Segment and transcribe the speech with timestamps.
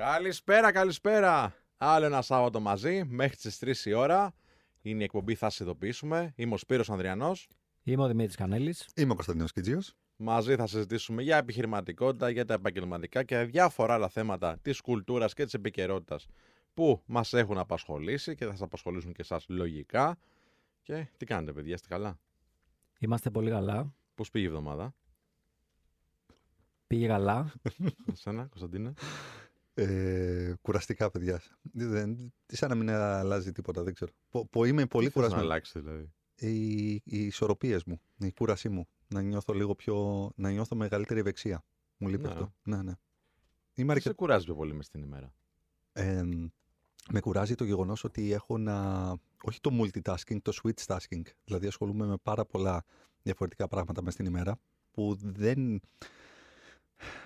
[0.00, 1.54] Καλησπέρα, καλησπέρα.
[1.76, 4.34] Άλλο ένα Σάββατο μαζί, μέχρι τις 3 η ώρα.
[4.82, 6.32] Είναι η εκπομπή Θα σε ειδοποιήσουμε.
[6.36, 7.48] Είμαι ο Σπύρος Ανδριανός.
[7.82, 8.88] Είμαι ο Δημήτρης Κανέλης.
[8.96, 9.94] Είμαι ο Κωνσταντίνος Κιτζίος.
[10.16, 15.44] Μαζί θα συζητήσουμε για επιχειρηματικότητα, για τα επαγγελματικά και διάφορα άλλα θέματα της κουλτούρας και
[15.44, 16.26] της επικαιρότητας
[16.74, 20.18] που μας έχουν απασχολήσει και θα σας απασχολήσουν και εσάς λογικά.
[20.82, 22.18] Και τι κάνετε, παιδιά, είστε καλά;
[22.98, 23.94] Είμαστε πολύ καλά.
[24.14, 24.94] Πώς πήγε η εβδομάδα,
[26.86, 27.52] Πήγε καλά.
[28.12, 28.92] Εσένα, Κωνσταντίνε;
[29.84, 31.40] Ε, κουραστικά, παιδιά.
[31.72, 34.12] Δεν, σαν να μην αλλάζει τίποτα, δεν ξέρω.
[34.28, 35.50] Που, που είμαι πολύ Τι θες να κουρασμένος.
[35.52, 38.88] αλλάξεις, δηλαδή; Οι, οι ισορροπίες μου, η κούρασή μου.
[39.08, 40.30] Να νιώθω λίγο πιο.
[40.36, 41.64] να νιώθω μεγαλύτερη ευεξία.
[41.96, 42.28] Μου λείπει Ναι.
[42.28, 42.52] αυτό.
[42.62, 42.92] Ναι, ναι.
[43.74, 44.14] Είμαι Τι σε αρκετά.
[44.14, 45.34] κουράζει πιο πολύ μες στην ημέρα.
[45.92, 46.22] Ε,
[47.10, 49.08] με κουράζει το γεγονός ότι έχω να.
[49.42, 51.22] Όχι το multitasking, το switch tasking.
[51.44, 52.84] Δηλαδή ασχολούμαι με πάρα πολλά
[53.22, 54.58] διαφορετικά πράγματα μέσα στην ημέρα
[54.90, 55.80] που δεν.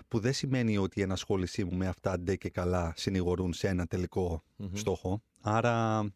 [0.08, 3.86] Που δεν σημαίνει ότι η ενασχόλησή μου με αυτά ντε και καλά συνηγορούν σε ένα
[3.86, 4.74] τελικό Μμμ.
[4.74, 5.22] στόχο.
[5.40, 6.06] Άρα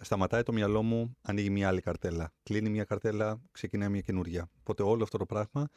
[0.00, 2.32] σταματάει το μυαλό μου, ανοίγει μια άλλη καρτέλα.
[2.42, 4.50] Κλείνει μια καρτέλα, ξεκινάει μια καινούρια.
[4.58, 5.68] Οπότε όλο αυτό το πράγμα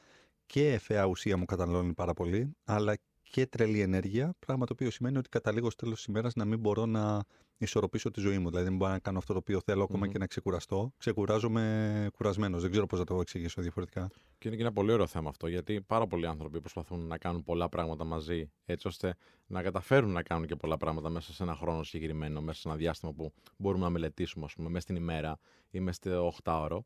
[0.45, 2.97] και εφαία ουσία μου καταναλώνει πάρα πολύ, αλλά
[3.33, 6.59] και τρελή ενέργεια, πράγμα το οποίο σημαίνει ότι καταλήγω στο τέλος της ημέρας να μην
[6.59, 7.23] μπορώ να
[7.57, 8.49] ισορροπήσω τη ζωή μου.
[8.49, 10.11] Δηλαδή, δεν μπορώ να κάνω αυτό το οποίο θέλω ακόμα Μμμ.
[10.11, 10.93] και να ξεκουραστώ.
[10.97, 12.61] Ξεκουράζομαι κουρασμένος.
[12.61, 14.09] Δεν ξέρω πώς να το εξηγήσω διαφορετικά.
[14.37, 17.43] Και είναι και ένα πολύ ωραίο θέμα αυτό, γιατί πάρα πολλοί άνθρωποι προσπαθούν να κάνουν
[17.43, 19.15] πολλά πράγματα μαζί, έτσι ώστε
[19.47, 22.77] να καταφέρουν να κάνουν και πολλά πράγματα μέσα σε ένα χρόνο συγκεκριμένο, μέσα σε ένα
[22.77, 25.39] διάστημα που μπορούμε να μελετήσουμε, ας πούμε, μέσα στην ημέρα
[25.71, 26.79] ή μέσα στο 8ωρο.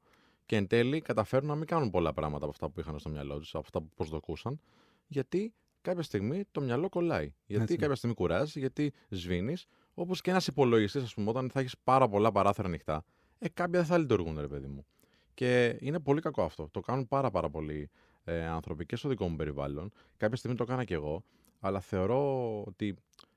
[0.45, 3.37] Και εν τέλει καταφέρουν να μην κάνουν πολλά πράγματα από αυτά που είχαν στο μυαλό
[3.37, 4.59] τους, από αυτά που προσδοκούσαν,
[5.07, 5.53] γιατί
[5.87, 7.33] κάποια στιγμή το μυαλό κολλάει.
[7.45, 7.75] Γιατί Έτσι.
[7.75, 12.07] κάποια στιγμή κουράζεις, γιατί σβήνεις, όπως και ένας υπολογιστής, ας πούμε, όταν θα έχεις πάρα
[12.07, 13.03] πολλά παράθυρα ανοιχτά,
[13.39, 14.85] ε, κάποια δεν θα λειτουργούν, ρε παιδί μου.
[15.33, 16.69] Και είναι πολύ κακό αυτό.
[16.71, 17.89] Το κάνουν πάρα πάρα πολλοί
[18.23, 19.91] ε, άνθρωποι και στο δικό μου περιβάλλον.
[20.17, 21.23] Κάποια στιγμή το έκανα κι εγώ,
[21.59, 22.95] αλλά θεωρώ ότι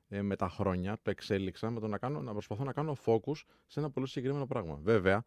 [0.08, 3.42] ε, με τα χρόνια το εξέλιξα με το να, κάνω, να προσπαθώ να κάνω focus
[3.66, 4.78] σε ένα πολύ συγκεκριμένο πράγμα.
[4.82, 5.24] Βέβαια,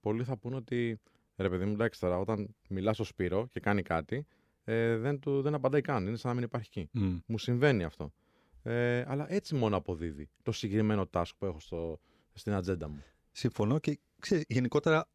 [0.00, 1.00] πολλοί θα πούνε ότι
[1.36, 4.26] ρε παιδί μου, εντάξει τώρα, όταν μιλάς στο Σπύρο και κάνει κάτι,
[4.68, 6.06] ε, δεν, του, δεν απαντάει καν.
[6.06, 6.88] Είναι σαν να μην υπάρχει εκεί.
[6.92, 7.18] Μμ.
[7.26, 8.12] Μου συμβαίνει αυτό.
[8.62, 11.98] Ε, αλλά έτσι μόνο αποδίδει το συγκεκριμένο task που έχω στο,
[12.32, 13.02] στην ατζέντα μου.
[13.32, 15.08] Συμφωνώ και ξέρεις, γενικότερα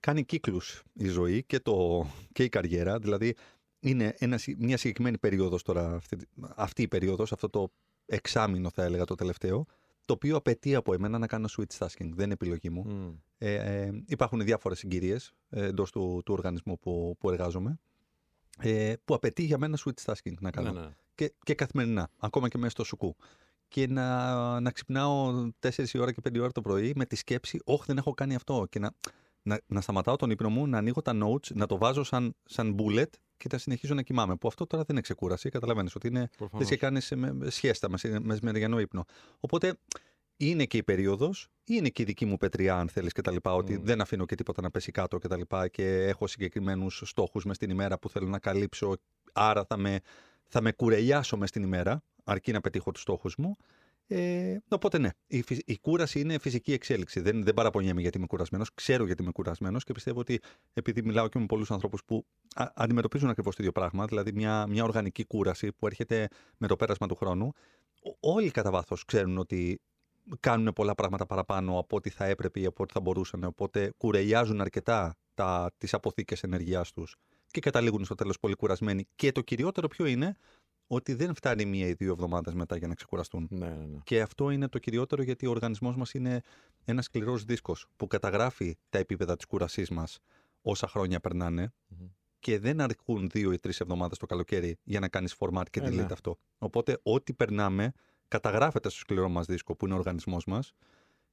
[0.00, 2.98] κάνει κύκλους η ζωή και, το, και η καριέρα.
[2.98, 3.34] Δηλαδή
[3.80, 7.72] είναι ένα, συ- μια συγκεκριμένη περίοδος τώρα, αυτή, αυτή η περίοδος, αυτό το
[8.06, 9.66] εξάμηνο θα έλεγα το τελευταίο,
[10.04, 12.10] το οποίο απαιτεί από εμένα να κάνω switch tasking.
[12.12, 12.84] Δεν είναι επιλογή μου.
[12.84, 13.14] Μμ.
[13.38, 17.78] Ε, ε, υπάρχουν διάφορες συγκυρίες ε, εντός του, του οργανισμού που, που εργάζομαι
[18.60, 20.94] ε, που απαιτεί για μένα switch tasking να κάνω Ναι, ναι.
[21.14, 23.16] και, και καθημερινά, ακόμα και μέσα στο σουκού.
[23.68, 27.16] Και να, να ξυπνάω 4 η ώρα και 5 η ώρα το πρωί με τη
[27.16, 28.66] σκέψη, Όχι, δεν έχω κάνει αυτό.
[28.70, 28.92] Και να,
[29.42, 32.76] να, να σταματάω τον ύπνο μου, να ανοίγω τα notes, να το βάζω σαν, σαν
[32.78, 34.36] bullet και να συνεχίζω να κοιμάμαι.
[34.36, 35.48] Που αυτό τώρα δεν είναι ξεκούραση.
[35.48, 36.68] Καταλαβαίνει ότι είναι Προφανώς.
[36.68, 39.04] θες και κάνει με, με σχέστα, με μεσημεριανό ύπνο.
[39.40, 39.78] Οπότε
[40.40, 43.36] είναι και η περίοδος, είναι και η δική μου πετριά, αν θέλεις, κτλ.
[43.42, 43.82] Ότι Μμ.
[43.84, 45.40] δεν αφήνω και τίποτα να πέσει κάτω κτλ.
[45.40, 48.96] Και, και έχω συγκεκριμένους στόχους μες στην ημέρα που θέλω να καλύψω.
[49.32, 50.00] Άρα θα με,
[50.46, 53.56] θα με κουρελιάσω μες στην ημέρα, αρκεί να πετύχω τους στόχους μου.
[54.06, 57.20] Ε, οπότε ναι, η, φυ- η κούραση είναι φυσική εξέλιξη.
[57.20, 58.74] Δεν, δεν παραπονιέμαι γιατί είμαι κουρασμένος.
[58.74, 60.40] Ξέρω γιατί είμαι κουρασμένος και πιστεύω ότι
[60.72, 64.66] επειδή μιλάω και με πολλούς ανθρώπους που α, αντιμετωπίζουν ακριβώς το ίδιο πράγμα, δηλαδή μια,
[64.66, 67.52] μια οργανική κούραση που έρχεται με το πέρασμα του χρόνου,
[68.02, 69.80] ό- όλοι κατά βάθος ξέρουν ότι
[70.40, 73.44] κάνουν πολλά πράγματα παραπάνω από ό,τι θα έπρεπε ή από ό,τι θα μπορούσαν.
[73.44, 77.16] Οπότε κουρελιάζουν αρκετά τα, τις αποθήκες ενεργειάς τους
[77.46, 79.06] και καταλήγουν στο τέλος πολύ κουρασμένοι.
[79.14, 80.36] Και το κυριότερο ποιο είναι
[80.86, 83.46] ότι δεν φτάνει μία ή δύο εβδομάδες μετά για να ξεκουραστούν.
[83.50, 83.98] Ναι, ναι, ναι.
[84.04, 86.40] Και αυτό είναι το κυριότερο γιατί ο οργανισμός μας είναι
[86.84, 90.18] ένας σκληρός δίσκος που καταγράφει τα επίπεδα της κουρασής μας
[90.62, 92.06] όσα χρόνια περνάνε Μμμ.
[92.38, 95.86] και δεν αρκούν δύο ή τρεις εβδομάδες το καλοκαίρι για να κάνεις format και Ε,
[95.88, 96.06] delete ναι.
[96.10, 96.38] αυτό.
[96.58, 97.92] Οπότε ό,τι περνάμε
[98.30, 100.72] καταγράφεται στο σκληρό μας δίσκο που είναι ο οργανισμός μας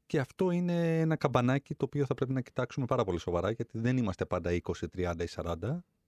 [0.05, 3.79] και αυτό είναι ένα καμπανάκι το οποίο θα πρέπει να κοιτάξουμε πάρα πολύ σοβαρά γιατί
[3.79, 5.55] δεν είμαστε πάντα 20, 30 ή 40.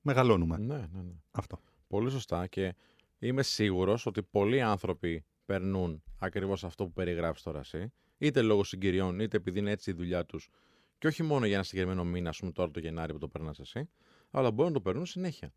[0.01, 0.57] Μεγαλώνουμε.
[0.57, 1.13] Ναι, ναι, ναι.
[1.31, 1.59] Αυτό.
[1.88, 2.75] Πολύ σωστά και
[3.19, 9.19] είμαι σίγουρος ότι πολλοί άνθρωποι περνούν ακριβώς αυτό που περιγράφεις τώρα εσύ, είτε λόγω συγκυριών,
[9.19, 10.50] είτε επειδή είναι έτσι η δουλειά τους
[10.97, 13.59] και όχι μόνο για ένα συγκεκριμένο μήνα, ας πούμε τώρα το Γενάρη που το περνάς
[13.59, 13.89] εσύ,
[14.31, 15.53] αλλά μπορούν να το περνούν συνέχεια.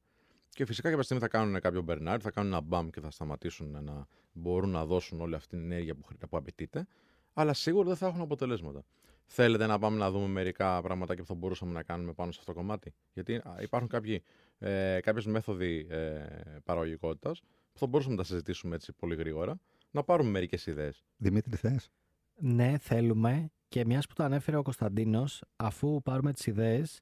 [0.54, 3.84] Και φυσικά κάποια στιγμή θα κάνουν κάποιο μπερνάρ, θα κάνουν ένα μπαμ και θα σταματήσουν
[3.84, 6.86] να μπορούν να δώσουν όλη αυτή την ενέργεια που, χρει- που απαιτείται,
[7.32, 8.84] αλλά σίγουρα δεν θα έχουν αποτελέσματα.
[9.26, 12.52] Θέλετε να πάμε να δούμε μερικά πράγματα που θα μπορούσαμε να κάνουμε πάνω σε αυτό
[12.52, 14.22] το κομμάτι; Γιατί α, υπάρχουν κάποιοι,
[14.58, 16.24] ε, κάποιες μέθοδοι ε,
[16.64, 17.40] παραγωγικότητας
[17.72, 19.60] που θα μπορούσαμε να τα συζητήσουμε έτσι πολύ γρήγορα,
[19.90, 21.04] να πάρουμε μερικές ιδέες.
[21.16, 21.90] Δημήτρη, θες;
[22.34, 23.50] Ναι, θέλουμε.
[23.68, 27.00] Και μιας που το ανέφερε ο Κωνσταντίνος, αφού πάρουμε τις ιδέες,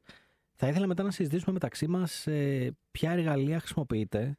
[0.62, 2.27] θα ήθελα μετά να συζητήσουμε μεταξύ μας
[2.91, 4.39] ποια εργαλεία χρησιμοποιείτε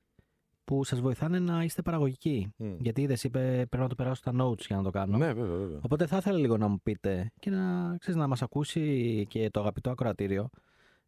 [0.63, 2.53] που σας βοηθάνε να είστε παραγωγικοί.
[2.57, 2.73] Μμ.
[2.79, 5.17] Γιατί είδες, είπε πρέπει να το περάσω στα notes για να το κάνω.
[5.17, 5.79] Ναι, βέβαια, βέβαια.
[5.81, 9.59] Οπότε θα ήθελα λίγο να μου πείτε και να, ξέρεις, να μας ακούσει και το
[9.59, 10.49] αγαπητό ακροατήριο.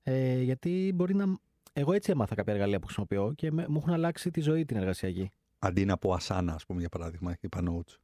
[0.04, 1.26] Ε, γιατί μπορεί να...
[1.74, 4.78] Εγώ έτσι έμαθα κάποια εργαλεία που χρησιμοποιώ και με- μου έχουν αλλάξει τη ζωή την
[4.78, 5.30] εργασιακή.
[5.60, 7.96] Αντί να πω Ασάνα, ας πούμε, για παράδειγμα, είπα notes.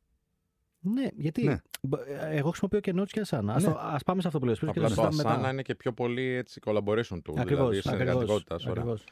[0.81, 1.57] Ναι, γιατί Ναι.
[1.81, 3.43] μπ- ε, εγώ χρησιμοποιώ και notes και Asana.
[3.47, 3.71] Ας, Ναι.
[3.71, 5.51] το- ας πάμε σε αυτό που λες πριν και Απλά το το συζητάμε Asana μετά.
[5.51, 8.55] είναι και πιο πολύ έτσι collaboration tool, δηλαδή Ακριβώς, ακριβώς, συνεργατικότητα.
[8.55, 8.71] Ωραία.
[8.71, 9.03] ακριβώς.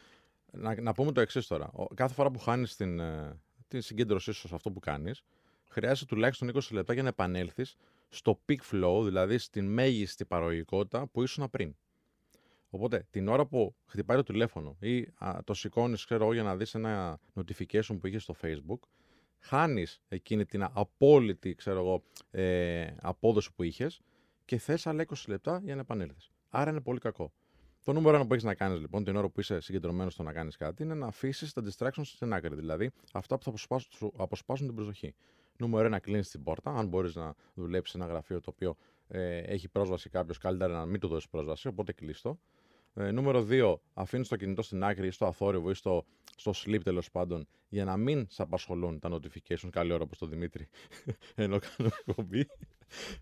[0.51, 1.69] Να, να πούμε το εξής τώρα.
[1.73, 5.23] Ο- Κάθε φορά που χάνεις την, ε, την συγκέντρωσή σου σε αυτό που κάνεις,
[5.69, 7.75] χρειάζεται τουλάχιστον 20 λεπτά για να επανέλθεις
[8.09, 11.75] στο peak flow, δηλαδή στην μέγιστη παραγωγικότητα που ήσουν πριν.
[12.69, 16.55] Οπότε την ώρα που χτυπάει το τηλέφωνο ή α, το σηκώνεις, ξέρω εγώ, για να
[16.55, 18.79] δεις ένα notification που είχε στο Facebook,
[19.39, 24.01] χάνεις εκείνη την απόλυτη, ξέρω εγώ, ε, απόδοση που είχες
[24.45, 26.31] και θες άλλα 20 λεπτά για να επανέλθεις.
[26.49, 27.33] Άρα είναι πολύ κακό.
[27.83, 30.33] Το νούμερο ένα που έχεις να κάνεις λοιπόν την ώρα που είσαι συγκεντρωμένος στο να
[30.33, 32.55] κάνεις κάτι είναι να αφήσεις τα distractions στην άκρη.
[32.55, 35.15] Δηλαδή αυτά που θα αποσπάσουν, σου αποσπάσουν την προσοχή.
[35.57, 36.71] Νούμερο ένα, κλείνεις την πόρτα.
[36.71, 38.75] Αν μπορείς να δουλέψεις σε ένα γραφείο το οποίο
[39.07, 42.39] ε, έχει πρόσβαση κάποιος, καλύτερα να μην του δώσεις πρόσβαση, οπότε κλείστο.
[42.99, 46.05] Ε, νούμερο 2, αφήνεις το κινητό στην άκρη ή στο αθόρυβο ή στο,
[46.35, 49.69] στο sleep τέλος πάντων για να μην σε απασχολούν τα notifications.
[49.69, 50.67] Καλή ώρα όπως το Δημήτρη,
[51.35, 52.47] ενώ κάνω εκπομπή.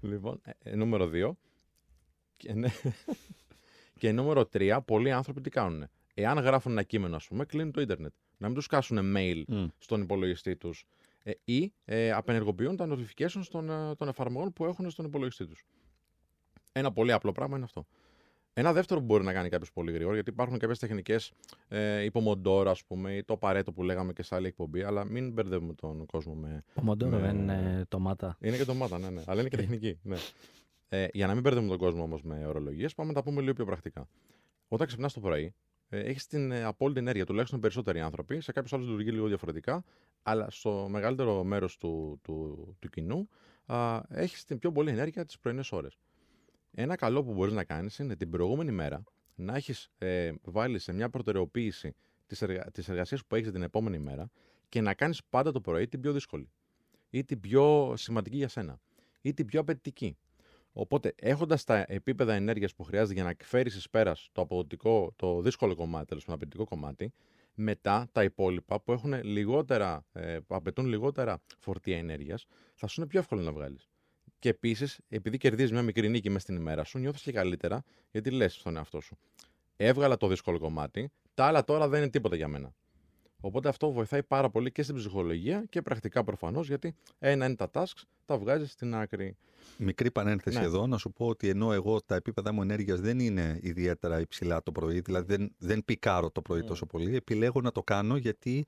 [0.01, 1.31] λοιπόν, ε, ε, νούμερο 2.
[2.38, 2.68] Και, ναι.
[4.00, 5.88] και νούμερο 3, πολλοί άνθρωποι τι κάνουν.
[6.13, 8.13] Εάν γράφουν ένα κείμενο, ας πούμε, κλείνουν το ίντερνετ.
[8.38, 9.66] Να μην τους κάσουν mail Μμ.
[9.78, 10.86] στον υπολογιστή τους
[11.24, 15.66] ε, ή ε, απενεργοποιούν τα notifications των, ε, των εφαρμογών που έχουν στον υπολογιστή τους.
[16.71, 17.88] Ένα πολύ απλό πράγμα είναι αυτό.
[18.57, 21.31] Ένα δεύτερο που μπορεί να κάνει κάποιος πολύ γρήγορα, γιατί υπάρχουν κάποιες τεχνικές
[21.68, 25.31] ε, υπομοντόρα, ας πούμε, ή το παρέτο που λέγαμε και σε άλλη εκπομπή, αλλά μην
[25.31, 26.63] μπερδεύουμε τον κόσμο με.
[26.74, 27.22] Πομοντόρο Ναι.
[27.22, 28.38] δεν είναι τομάτα.
[28.40, 29.22] Είναι και ντομάτα, ναι, ναι.
[29.25, 30.00] Αλλά είναι και τεχνική.
[30.04, 30.16] Ναι.
[30.90, 33.54] Ε, για να μην μπερδεύουμε τον κόσμο όμως με ορολογίες, πάμε να τα πούμε λίγο
[33.54, 34.07] πιο πρακτικά.
[34.68, 35.54] Όταν ξυπνάς το πρωί,
[35.90, 38.42] ε, έχεις την ε, απόλυτη ενέργεια, τουλάχιστον περισσότεροι άνθρωποι.
[38.42, 39.84] Σε κάποιους άλλους λειτουργεί λίγο διαφορετικά,
[40.24, 43.30] αλλά στο μεγαλύτερο μέρος του, του, του κοινού
[44.10, 45.98] έχεις την πιο πολύ ενέργεια τις πρωινές ώρες.
[46.77, 49.04] Ένα καλό που μπορείς να κάνεις είναι την προηγούμενη μέρα
[49.36, 51.95] να έχεις ε, βάλει σε μια προτεραιοποίηση
[52.25, 52.72] τη εργα...
[52.72, 54.30] της εργασία που έχεις την επόμενη μέρα
[54.69, 56.50] και να κάνεις πάντα το πρωί την πιο δύσκολη
[57.10, 58.80] ή την πιο σημαντική για σένα
[59.22, 60.18] ή την πιο απαιτητική.
[60.72, 65.42] Οπότε, έχοντας τα επίπεδα ενέργειας που χρειάζεται για να φέρει εις πέρας το αποδοτικό, το
[65.42, 67.13] δύσκολο κομμάτι, τέλος πάντων, απαιτητικό κομμάτι,
[67.54, 73.10] μετά τα υπόλοιπα που έχουν λιγότερα, ε, που απαιτούν λιγότερα φορτία ενέργειας, θα σου είναι
[73.10, 73.89] πιο εύκολο να βγάλεις.
[74.45, 78.31] Και επίσης, επειδή κερδίζεις μια μικρή νίκη μέσα στην ημέρα σου, νιώθεις και καλύτερα, γιατί
[78.31, 79.18] λες στον εαυτό σου.
[79.75, 82.74] Έβγαλα το δύσκολο κομμάτι, τα άλλα τώρα δεν είναι τίποτα για μένα.
[83.39, 87.69] Οπότε αυτό βοηθάει πάρα πολύ και στην ψυχολογία και πρακτικά προφανώς, γιατί ένα είναι τα
[87.74, 89.38] tasks, τα βγάζεις στην άκρη.
[89.77, 90.63] Μικρή παρένθεση Ναι.
[90.63, 94.63] εδώ, να σου πω ότι ενώ εγώ τα επίπεδα μου ενέργειας δεν είναι ιδιαίτερα υψηλά
[94.63, 96.68] το πρωί, δηλαδή δεν, δεν πικάρω το πρωί Mm.
[96.68, 98.65] τόσο πολύ, επιλέγω να το κάνω γιατί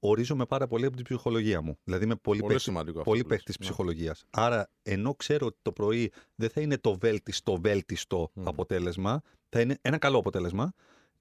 [0.00, 1.78] ορίζομαι πάρα πολύ από την ψυχολογία μου.
[1.84, 3.10] Δηλαδή είμαι πολύ, Πολύ παίκτη- σημαντικό αυτό.
[3.10, 3.36] πολύ που λες.
[3.42, 3.66] παίκτη Ναι.
[3.66, 4.24] ψυχολογίας.
[4.30, 8.48] Άρα, ενώ ξέρω ότι το πρωί δεν θα είναι το βέλτιστο βέλτιστο Μμ.
[8.48, 10.72] αποτέλεσμα, θα είναι ένα καλό αποτέλεσμα.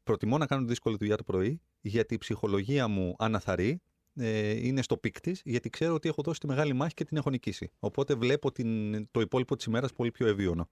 [0.04, 3.82] Προτιμώ να κάνω τη δύσκολη δουλειά το πρωί, γιατί η ψυχολογία μου αναθαρεί,
[4.16, 7.18] ε, είναι στο peak της, γιατί ξέρω ότι έχω δώσει τη μεγάλη μάχη και την
[7.18, 7.72] έχω νικήσει.
[7.80, 10.70] Οπότε βλέπω την, το υπόλοιπο της ημέρας πολύ πιο ευοίωνο.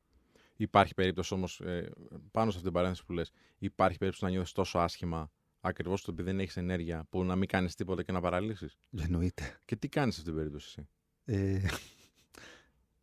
[0.59, 1.89] Υπάρχει περίπτωση όμως, ε,
[2.31, 5.31] πάνω σε αυτή την παρένθεση που λες, υπάρχει περίπτωση να νιώθεις τόσο άσχημα
[5.67, 8.77] ακριβώς επειδή δεν έχεις ενέργεια που να μην κάνεις τίποτα και να παραλύσεις.
[8.97, 9.59] Εννοείται.
[9.65, 10.89] Και τι κάνεις σε αυτή την περίπτωση εσύ;
[11.23, 11.61] Ε,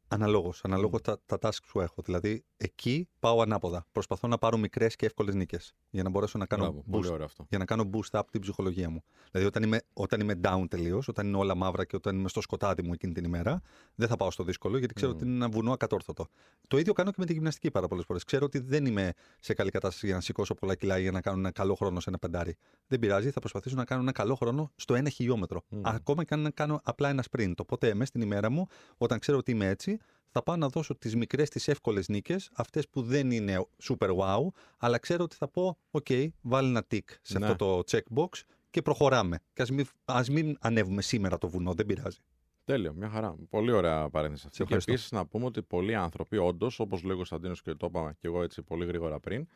[0.08, 2.02] αναλόγως, αναλόγως τα, τα tasks που έχω.
[2.02, 3.86] Δηλαδή, εκεί πάω ανάποδα.
[3.92, 7.12] Προσπαθώ να πάρω μικρές και εύκολες νίκες για να μπορέσω να κάνω Μπράβο, πολύ boost
[7.12, 7.46] ωραίο αυτό.
[7.48, 9.02] για να κάνω boost up την ψυχολογία μου.
[9.30, 12.40] Δηλαδή, όταν είμαι, όταν είμαι down τελείως, όταν είναι όλα μαύρα και όταν είμαι στο
[12.40, 13.60] σκοτάδι μου εκείνη την ημέρα,
[13.94, 15.16] δεν θα πάω στο δύσκολο γιατί ξέρω Μμμ.
[15.18, 16.26] ότι είναι ένα βουνό ακατόρθωτο.
[16.68, 18.24] Το ίδιο κάνω και με τη γυμναστική πάρα πολλές φορές.
[18.24, 21.20] Ξέρω ότι δεν είμαι σε καλή κατάσταση για να σηκώσω πολλά κιλά ή για να
[21.20, 22.56] κάνω ένα καλό χρόνο σε ένα πεντάρι.
[22.86, 25.62] Δεν πειράζει, θα προσπαθήσω να κάνω ένα καλό χρόνο στο ένα χιλιόμετρο.
[25.68, 25.80] Μμμ.
[25.84, 27.54] Ακόμα και αν κάνω απλά ένα sprint.
[27.58, 29.98] Οπότε, μέσα στην ημέρα μου, όταν ξέρω ότι είμαι έτσι,
[30.36, 34.46] θα πάω να δώσω τις μικρές, τις εύκολες νίκες, αυτές που δεν είναι super wow,
[34.78, 37.46] αλλά ξέρω ότι θα πω, OK, βάλει ένα tick σε Ναι.
[37.46, 39.40] αυτό το checkbox και προχωράμε.
[39.52, 42.18] Και ας μην, ας μην ανέβουμε σήμερα το βουνό, δεν πειράζει.
[42.64, 43.34] Τέλειο, μια χαρά.
[43.50, 44.56] Πολύ ωραία παρένθεση αυτή.
[44.56, 44.92] Σε Και ευχαριστώ.
[44.92, 48.26] επίσης να πούμε ότι πολλοί άνθρωποι, όντως, όπως λέει ο Κωνσταντίνος και το είπα και
[48.26, 49.46] εγώ έτσι πολύ γρήγορα πριν,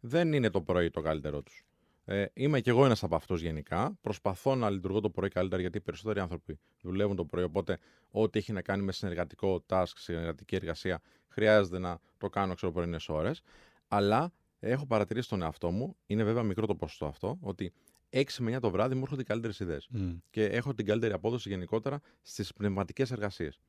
[0.00, 1.64] δεν είναι το πρωί το καλύτερό τους.
[2.08, 3.98] Ε, είμαι κι εγώ ένας από αυτούς γενικά.
[4.00, 7.44] Προσπαθώ να λειτουργώ το πρωί καλύτερα γιατί οι περισσότεροι άνθρωποι δουλεύουν το πρωί.
[7.44, 7.78] Οπότε,
[8.10, 13.08] ό,τι έχει να κάνει με συνεργατικό task, συνεργατική εργασία, χρειάζεται να το κάνω ξέρω πρωινές
[13.08, 13.42] ώρες.
[13.88, 17.72] Αλλά έχω παρατηρήσει τον εαυτό μου, είναι βέβαια μικρό το ποσοστό αυτό, ότι
[18.10, 19.88] 6 με 9 το βράδυ μου έρχονται οι καλύτερες ιδέες
[20.30, 23.60] και έχω την καλύτερη απόδοση γενικότερα στις πνευματικές εργασίες.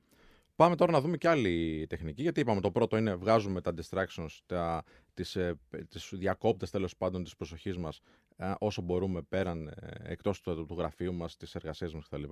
[0.56, 4.38] Πάμε τώρα να δούμε και άλλη τεχνική, γιατί είπαμε το πρώτο είναι βγάζουμε τα distractions,
[4.46, 8.27] τα, τις, ε, τις διακόπτες τέλος πάντων της προσοχής μας ε,
[8.60, 12.24] όσο μπορούμε πέραν, ε, εκτός του, του γραφείου μας, της εργασίας μας κτλ.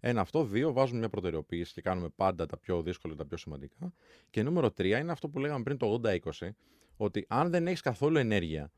[0.00, 3.36] Ένα αυτό, δύο, βάζουμε μια προτεραιοποίηση και κάνουμε πάντα τα πιο δύσκολα και τα πιο
[3.36, 3.92] σημαντικά.
[4.30, 6.48] Και νούμερο τρία είναι αυτό που λέγαμε πριν το 80-20,
[6.96, 8.70] ότι αν δεν έχεις καθόλου ενέργεια,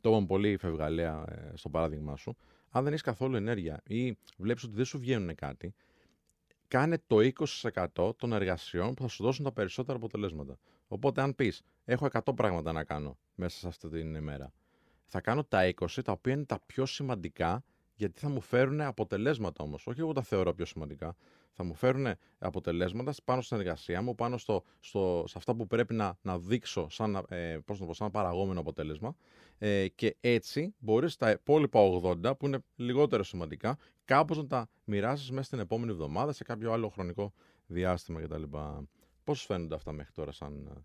[0.00, 2.36] το είπαμε πολύ φευγαλέα ε, στο παράδειγμά σου,
[2.70, 5.74] αν δεν έχεις καθόλου ενέργεια ή βλέπεις ότι δεν σου βγαίνουν κάτι,
[6.68, 7.16] κάνε το
[7.94, 10.58] 20% των εργασιών που θα σου δώσουν τα περισσότερα αποτελέσματα.
[10.88, 14.52] Οπότε, αν πεις, έχω 100 πράγματα να κάνω μέσα σε αυτή την ημέρα,
[15.06, 19.64] θα κάνω τα 20, τα οποία είναι τα πιο σημαντικά, γιατί θα μου φέρουν αποτελέσματα
[19.64, 19.86] όμως.
[19.86, 21.16] Όχι εγώ τα θεωρώ πιο σημαντικά.
[21.52, 22.06] Θα μου φέρουν
[22.38, 26.88] αποτελέσματα πάνω στην εργασία μου, πάνω στο, στο, σε αυτά που πρέπει να, να δείξω
[26.90, 29.16] σαν, ε, πώς να πω, σαν παραγόμενο αποτέλεσμα.
[29.58, 35.30] Ε, και έτσι μπορείς τα υπόλοιπα 80, που είναι λιγότερο σημαντικά, κάπως να τα μοιράσεις
[35.30, 37.32] μέσα στην επόμενη εβδομάδα, σε κάποιο άλλο χρονικό
[37.66, 38.42] διάστημα κτλ.
[39.24, 40.84] Πώς φαίνονται αυτά μέχρι τώρα σαν ε,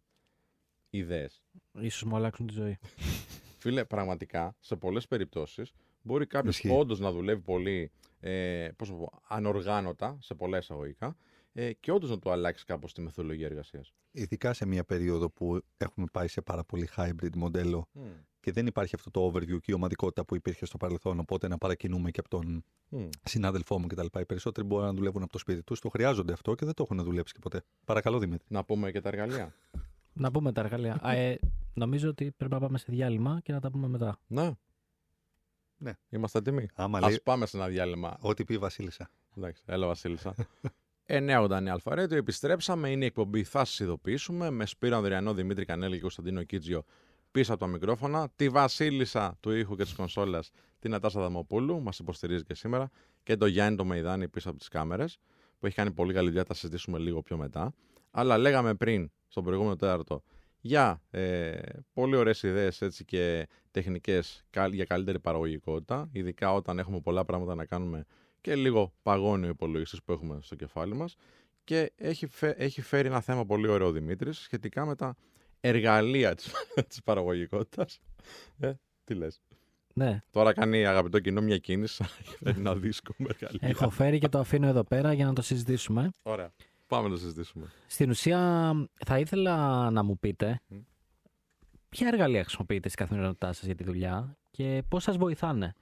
[0.89, 1.43] ιδέες;
[1.79, 2.77] Ίσως μου αλλάξουν τη ζωή.
[3.61, 6.69] Φίλε, πραγματικά σε πολλές περιπτώσεις μπορεί κάποιος Ισχύει.
[6.79, 11.15] όντως να δουλεύει πολύ ε, πώς να πω, ανοργάνωτα, σε πολλά εισαγωγικά,
[11.53, 13.93] ε, και όντως να του αλλάξει κάπως τη μεθοδολογία εργασίας.
[14.11, 17.87] Ειδικά σε μια περίοδο που έχουμε πάει σε πάρα πολύ hybrid μοντέλο
[18.39, 21.19] και δεν υπάρχει αυτό το overview και η ομαδικότητα που υπήρχε στο παρελθόν.
[21.19, 22.63] Οπότε να παρακινούμε και από τον
[23.23, 24.19] συνάδελφό μου κτλ.
[24.19, 26.83] Οι περισσότεροι μπορούν να δουλεύουν από το σπίτι τους, το χρειάζονται αυτό και δεν το
[26.89, 27.63] έχουν δουλέψει και ποτέ.
[27.85, 28.45] Παρακαλώ, Δημήτρη.
[28.49, 29.55] Να πούμε και τα εργαλεία.
[30.13, 30.99] να πούμε τα εργαλεία.
[31.71, 34.19] Α, ε, νομίζω ότι πρέπει να πάμε σε διάλειμμα και να τα πούμε μετά.
[34.27, 34.51] ναι.
[35.77, 35.93] Ναι.
[36.09, 36.67] Είμαστε έτοιμοι.
[36.75, 38.17] Άμα Α λέει πάμε σε ένα διάλειμμα.
[38.19, 39.09] ό,τι πει η Βασίλισσα.
[39.37, 40.35] Εντάξει, έλα Βασίλισσα.
[41.07, 42.89] 989 Αλφαρέτιο, επιστρέψαμε.
[42.89, 46.83] Είναι η εκπομπή Θα σας ειδοποιήσουμε με Σπύρο Ανδριανό, Δημήτρη Κανέλη και Κωνσταντίνο Κίτζιο
[47.31, 48.29] πίσω από τα μικρόφωνα.
[48.35, 52.89] Τη Βασίλισσα του ήχου και της κονσόλας, την Ατάσα Δαμοπούλου, μας υποστηρίζει και σήμερα.
[53.23, 55.19] Και το Γιάννη το Μεϊδάνη πίσω από τις κάμερες,
[55.59, 56.43] που έχει κάνει πολύ καλή δουλειά.
[56.43, 57.73] Θα συζητήσουμε λίγο πιο μετά.
[58.11, 60.23] Αλλά λέγαμε πριν, στον προηγούμενο τέταρτο,
[60.61, 61.59] για ε,
[61.93, 67.55] πολύ ωραίες ιδέες έτσι, και τεχνικές καλ- για καλύτερη παραγωγικότητα, ειδικά όταν έχουμε πολλά πράγματα
[67.55, 68.05] να κάνουμε
[68.41, 71.15] και λίγο παγώνει ο υπολογιστής που έχουμε στο κεφάλι μας
[71.63, 75.15] και έχει, φε- έχει φέρει ένα θέμα πολύ ωραίο ο Δημήτρης σχετικά με τα
[75.59, 76.51] εργαλεία της,
[76.89, 77.99] της παραγωγικότητας.
[78.59, 78.71] Ε,
[79.03, 79.41] τι λες;
[79.93, 83.67] Ναι, Τώρα κάνει αγαπητό κοινό μια κίνηση σαν να έχει φέρει ένα δίσκο με εργαλεία.
[83.69, 86.09] έχω φέρει και το αφήνω εδώ πέρα για να το συζητήσουμε.
[86.21, 86.51] Ωραία.
[86.91, 87.65] Πάμε να το συζητήσουμε.
[87.88, 88.71] Στην ουσία,
[89.05, 90.77] θα ήθελα να μου πείτε Μμ.
[91.89, 95.74] ποια εργαλεία χρησιμοποιείτε στην καθημερινότητάς σας για τη δουλειά και πώς σας βοηθάνε;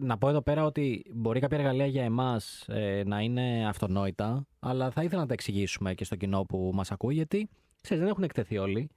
[0.00, 4.90] Να πω εδώ πέρα ότι μπορεί κάποια εργαλεία για εμάς ε, να είναι αυτονόητα, αλλά
[4.90, 7.48] θα ήθελα να τα εξηγήσουμε και στο κοινό που μας ακούει, γιατί
[7.80, 8.88] ξέρεις, δεν έχουν εκτεθεί όλοι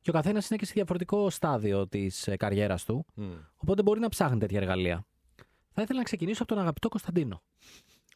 [0.00, 3.32] και ο καθένας είναι και σε διαφορετικό στάδιο της ε, καριέρας του, Μμ.
[3.56, 5.06] οπότε μπορεί να ψάχνει τέτοια εργαλεία.
[5.70, 7.42] Θα ήθελα να ξεκινήσω από τον αγαπητό Κωνσταντίνο.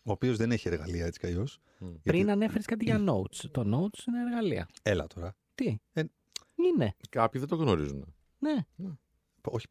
[0.08, 1.58] Ο οποίος δεν έχει εργαλεία έτσι κι αλλιώς.
[1.78, 1.86] Μμ.
[2.02, 3.36] Πριν ανέφερες κάτι για notes.
[3.50, 4.68] Το notes είναι εργαλεία.
[4.82, 5.36] Έλα τώρα.
[5.54, 6.02] Τι; Ε,
[6.54, 6.94] Είναι.
[7.08, 8.14] Κάποιοι δεν το γνωρίζουν.
[8.38, 8.56] Ναι.
[9.42, 9.66] Όχι,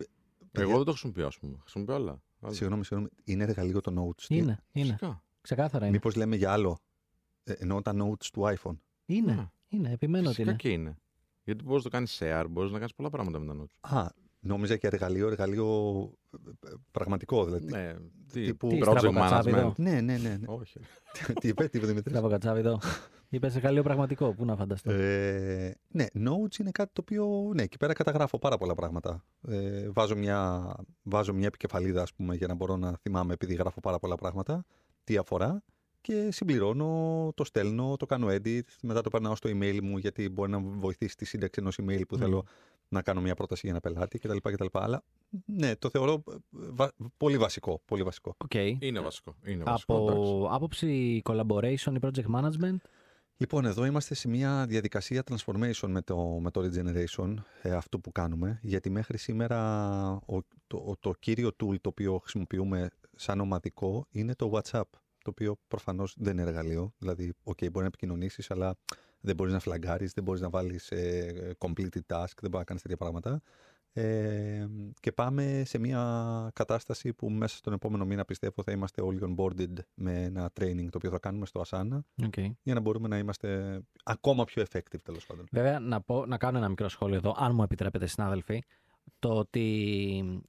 [0.51, 1.57] Εγώ δεν το χρησιμοποιώ, ας πούμε.
[1.61, 2.21] Χρησιμοποιώ άλλα.
[2.41, 2.53] Άλλα.
[2.53, 3.11] συγγνώμη, συγγνώμη.
[3.23, 4.21] Είναι εργαλείο το Notes.
[4.27, 4.63] Τι- Είναι.
[4.71, 4.85] Είναι.
[4.87, 5.23] Φυσικά.
[5.41, 5.93] Ξεκάθαρα είναι.
[5.93, 6.79] Μήπως λέμε για άλλο.
[7.43, 8.77] Ε, εννοώ τα Notes του iPhone.
[9.05, 9.31] Είναι.
[9.31, 9.91] Α, Είναι.
[9.91, 10.59] Επιμένω ότι Φυσικά είναι.
[10.59, 10.97] και είναι.
[11.43, 13.97] Γιατί μπορείς να το κάνεις share, μπορείς να κάνεις πολλά πράγματα με τα notes.
[13.97, 14.07] Α,
[14.47, 15.67] νόμιζα και εργαλείο, εργαλείο
[16.63, 17.65] ε, ε, πραγματικό δηλαδή.
[17.65, 17.93] Ναι,
[18.31, 19.67] τι, τύπου- Τι, project στραβοκατσάβιδο.
[19.69, 19.75] management.
[19.77, 20.29] Ναι, ναι, ναι.
[20.39, 20.45] ναι.
[20.45, 20.79] Όχι.
[21.39, 22.79] τι είπε, τι είπε Δημήτρης; Μπράβο, Κατσάβιδο.
[23.29, 24.33] Είπες εργαλείο πραγματικό.
[24.33, 24.91] Πού να φανταστώ.
[24.91, 29.25] Ε, ναι, Notes είναι κάτι το οποίο, ναι, εκεί πέρα καταγράφω πάρα πολλά πράγματα.
[29.47, 30.73] Ε, βάζω, μια,
[31.03, 34.65] βάζω μια επικεφαλίδα, ας πούμε, για να μπορώ να θυμάμαι, επειδή γράφω πάρα πολλά πράγματα,
[35.03, 35.63] τι αφορά
[36.01, 40.51] και συμπληρώνω, το στέλνω, το κάνω edit, μετά το περνάω στο email μου, γιατί μπορεί
[40.51, 42.19] να βοηθήσει τη σύνταξη ενός email που Μμ.
[42.19, 42.43] θέλω
[42.89, 44.37] να κάνω μια πρόταση για ένα πελάτη κτλ.
[44.51, 44.65] κτλ.
[44.71, 45.03] Αλλά
[45.45, 48.35] ναι, το θεωρώ ε, βα- πολύ βασικό, πολύ βασικό.
[48.37, 48.53] Οκ.
[48.53, 49.35] Είναι βασικό.
[49.45, 49.95] Είναι βασικό.
[49.97, 50.19] εντάξει.
[50.21, 52.75] Από άποψη collaboration ή project management;
[53.39, 58.11] Λοιπόν, εδώ είμαστε σε μια διαδικασία transformation με το, με το regeneration, ε, αυτό που
[58.11, 64.05] κάνουμε, γιατί μέχρι σήμερα ο, το, ο- το κύριο tool το οποίο χρησιμοποιούμε σαν ομαδικό
[64.09, 64.81] είναι το WhatsApp,
[65.23, 68.75] το οποίο προφανώς δεν είναι εργαλείο, δηλαδή, ok, μπορεί να επικοινωνήσεις, αλλά
[69.19, 72.81] δεν μπορείς να φλαγκάρεις, δεν μπορείς να βάλεις ε, completed task, δεν μπορείς να κάνεις
[72.81, 73.41] τέτοια πράγματα.
[73.93, 74.67] Ε,
[74.99, 76.01] και πάμε σε μια
[76.53, 80.97] κατάσταση που μέσα στον επόμενο μήνα πιστεύω θα είμαστε όλοι onboarded με ένα training το
[80.97, 82.51] οποίο θα κάνουμε στο Asana Okay.
[82.63, 85.47] για να μπορούμε να είμαστε ακόμα πιο effective τέλος πάντων.
[85.51, 88.63] Βέβαια, να, πω, να κάνω ένα μικρό σχόλιο εδώ, αν μου επιτρέπετε, συνάδελφοι.
[89.19, 89.63] Το ότι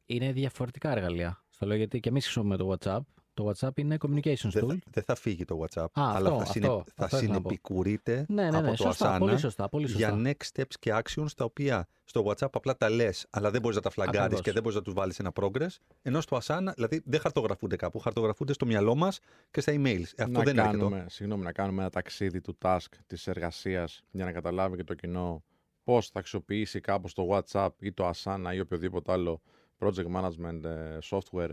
[0.07, 1.43] είναι διαφορετικά εργαλεία.
[1.51, 3.18] Στο λέω γιατί και εμείς χρησιμοποιούμε το WhatsApp.
[3.39, 4.69] Το WhatsApp είναι communications Δεν tool.
[4.69, 7.33] θα, δεν θα φύγει το WhatsApp, Α, αλλά αυτό, θα, συνε, αυτό, θα αυτό ήθελα
[7.33, 7.49] να πω.
[7.49, 8.71] συνεπικουρείται Ναι, ναι, από ναι.
[8.71, 9.69] το Σωστά, Asana πολύ σωστά.
[9.69, 10.19] Πολύ σωστά.
[10.21, 13.77] για next steps και actions τα οποία στο WhatsApp απλά τα λες, αλλά δεν μπορείς
[13.77, 14.41] να τα φλαγκάρεις Ακριβώς.
[14.45, 15.77] και δεν μπορείς να τους βάλεις ένα progress.
[16.03, 19.19] Ενώ στο Asana, δηλαδή δεν χαρτογραφούνται κάπου, χαρτογραφούνται στο μυαλό μας
[19.51, 20.03] και στα emails.
[20.15, 20.85] Ε, Αυτό να δεν είναι αρκετό.
[20.89, 24.95] κάνουμε, συγγνώμη, να κάνουμε ένα ταξίδι του task της εργασίας για να καταλάβει και το
[24.95, 25.43] κοινό
[25.85, 29.41] πώς θα αξιοποιήσει κάπως το WhatsApp ή το Asana ή οποιοδήποτε άλλο
[29.79, 31.49] project management ε, software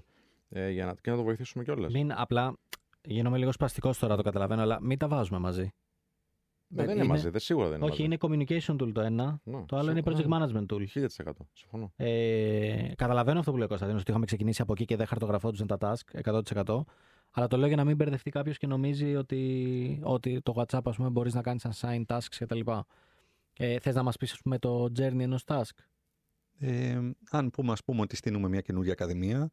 [0.50, 1.94] ε, για να, και να το βοηθήσουμε κιόλας.
[1.94, 2.58] Μην απλά.
[3.08, 5.72] Γίνομαι λίγο σπαστικός τώρα, το καταλαβαίνω, αλλά μην τα βάζουμε μαζί.
[6.68, 8.34] δεν είναι, είναι- μαζί, δεν, σίγουρα δεν είναι Όχι, μαζί.
[8.34, 10.40] είναι communication tool το ένα, Ναι, το άλλο είναι συμφωνώ.
[10.40, 10.86] project management tool.
[11.26, 11.32] 1000%.
[11.54, 11.92] Συμφωνώ.
[11.96, 15.68] Ε, καταλαβαίνω αυτό που λέει ο Κωνσταντίνος, ότι είχαμε ξεκινήσει από εκεί και δεν χαρτογραφόντουσαν
[15.68, 16.86] τα task 100%.
[17.32, 20.96] Αλλά το λέω για να μην μπερδευτεί κάποιος και νομίζει ότι, ότι το WhatsApp ας
[20.96, 22.60] πούμε, μπορείς να κάνεις assign tasks κτλ.
[23.58, 25.70] Ε, Θες να μας πεις, πούμε, το journey ενός task;
[26.60, 27.00] Ε,
[27.32, 29.50] αν πούμε, ας πούμε ότι στείλουμε μια καινούργια ακαδημία,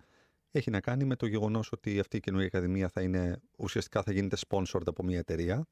[0.53, 4.13] έχει να κάνει με το γεγονός ότι αυτή η καινούργια ακαδημία θα είναι, ουσιαστικά θα
[4.13, 5.67] γίνεται sponsored από μια εταιρεία.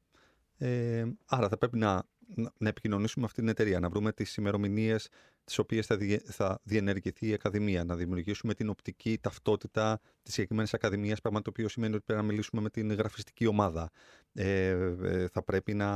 [0.57, 2.03] Ε, άρα θα πρέπει να,
[2.35, 5.09] να, να επικοινωνήσουμε με αυτή την εταιρεία, να βρούμε τις ημερομηνίες
[5.43, 10.73] τις οποίες θα, διε- θα διενεργηθεί η ακαδημία, να δημιουργήσουμε την οπτική ταυτότητα της συγκεκριμένης
[10.73, 13.89] ακαδημίας, πράγμα το οποίο σημαίνει ότι πρέπει να μιλήσουμε με την γραφιστική ομάδα.
[14.33, 14.67] Ε,
[15.01, 15.89] ε, θα πρέπει να,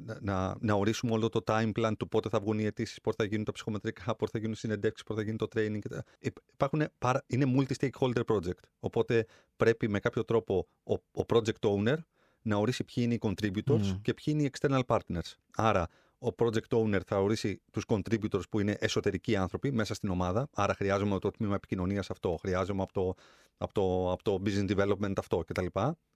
[0.00, 3.16] να, να, να ορίσουμε όλο το time plan του πότε θα βγουν οι αιτήσεις, πότε
[3.22, 5.78] θα γίνουν τα ψυχομετρικά, πότε θα γίνουν οι συνεντεύξεις, πότε θα γίνει το training.
[5.80, 8.62] και τα- Υπ- Υπάρχουν πάρα, είναι multi-stakeholder project.
[8.80, 9.26] Οπότε
[9.56, 11.96] πρέπει με κάποιο τρόπο ο, ο project owner
[12.42, 14.00] να ορίσει ποιοι είναι οι contributors Μμμ.
[14.02, 15.32] και ποιοι είναι οι external partners.
[15.56, 15.88] Άρα,
[16.20, 20.48] ο project owner θα ορίσει τους contributors που είναι εσωτερικοί άνθρωποι μέσα στην ομάδα.
[20.54, 23.14] Άρα, χρειάζομαι το τμήμα επικοινωνίας αυτό, χρειάζομαι από το,
[23.58, 25.66] από το, από το business development αυτό κτλ.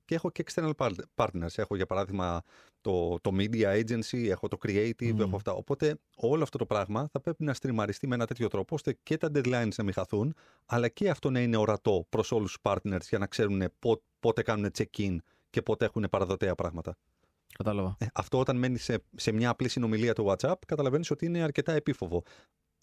[0.05, 1.55] Και έχω και external part- partners.
[1.57, 2.43] Έχω για παράδειγμα
[2.81, 5.21] το, το media agency, έχω το creative, Μμμ.
[5.21, 5.53] έχω αυτά.
[5.53, 9.17] Οπότε όλο αυτό το πράγμα θα πρέπει να στριμαριστεί με ένα τέτοιο τρόπο ώστε και
[9.17, 10.35] τα deadlines να μην χαθούν,
[10.67, 14.43] αλλά και αυτό να είναι ορατό προς όλους τους partners για να ξέρουν πό- πότε
[14.43, 15.17] κάνουν check-in
[15.51, 16.97] και πότε έχουν παραδοτέα πράγματα.
[17.59, 17.97] Κατάλαβα.
[17.99, 21.73] Ε, αυτό όταν μένεις σε, σε μια απλή συνομιλία του WhatsApp, καταλαβαίνεις ότι είναι αρκετά
[21.73, 22.23] επίφοβο.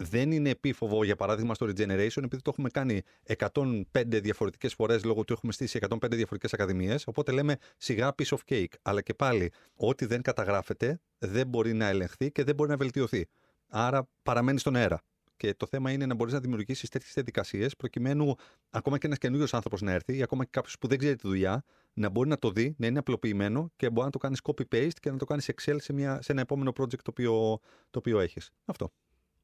[0.04, 3.02] Δεν είναι επίφοβο, για παράδειγμα, στο Regeneration, επειδή το έχουμε κάνει
[3.38, 7.08] 105 διαφορετικές φορές λόγω του έχουμε στήσει 105 διαφορετικές ακαδημίες.
[7.08, 8.74] Οπότε λέμε σιγά piece of cake.
[8.82, 13.28] Αλλά και πάλι, ό,τι δεν καταγράφεται δεν μπορεί να ελεγχθεί και δεν μπορεί να βελτιωθεί.
[13.68, 15.02] Άρα παραμένει στον αέρα.
[15.42, 18.36] Και το θέμα είναι να μπορείς να δημιουργήσεις τέτοιες διαδικασίες προκειμένου
[18.70, 21.28] ακόμα και ένας καινούριος άνθρωπος να έρθει ή ακόμα και κάποιος που δεν ξέρει τη
[21.28, 25.00] δουλειά να μπορεί να το δει, να είναι απλοποιημένο και μπορεί να το κάνεις copy-paste
[25.00, 28.20] και να το κάνεις Excel σε, μια, σε ένα επόμενο project το οποίο, το οποίο
[28.20, 28.52] έχεις.
[28.66, 28.92] Αυτό.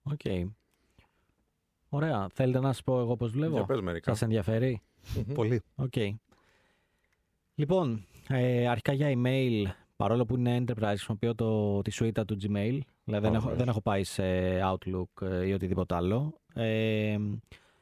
[0.03, 0.19] Οκ.
[1.89, 2.27] Ωραία.
[2.33, 3.65] Θέλετε να σας πω εγώ πώς Για δουλεύω.
[3.65, 4.11] πες μερικά.
[4.11, 4.81] Σας ενδιαφέρει;
[5.15, 5.33] Μμμ.
[5.33, 5.61] Πολύ.
[5.75, 5.93] Οκ.
[7.55, 9.63] Λοιπόν, ε, αρχικά για email,
[9.97, 12.79] παρόλο που είναι enterprise, χρησιμοποιώ το, τη suite του Gmail.
[13.03, 13.57] Δηλαδή δεν, έχω, Ωραίος.
[13.57, 14.23] δεν έχω πάει σε
[14.63, 16.33] Outlook ε, ή οτιδήποτε άλλο.
[16.53, 17.17] Ε,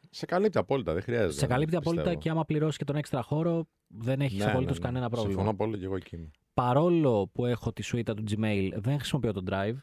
[0.10, 1.32] Σε καλύπτει απόλυτα, δεν χρειάζεται.
[1.34, 2.22] σε καλύπτει απόλυτα πιστεύω.
[2.22, 4.92] και άμα πληρώσεις και τον έξτρα χώρο, δεν έχεις Ναι, απολύτως ναι, ναι.
[4.92, 5.34] κανένα πρόβλημα.
[5.36, 6.30] Συμφωνώ πολύ και εγώ εκεί είμαι.
[6.54, 9.76] Παρόλο που έχω τη suite του Gmail, δεν χρησιμοποιώ το Drive.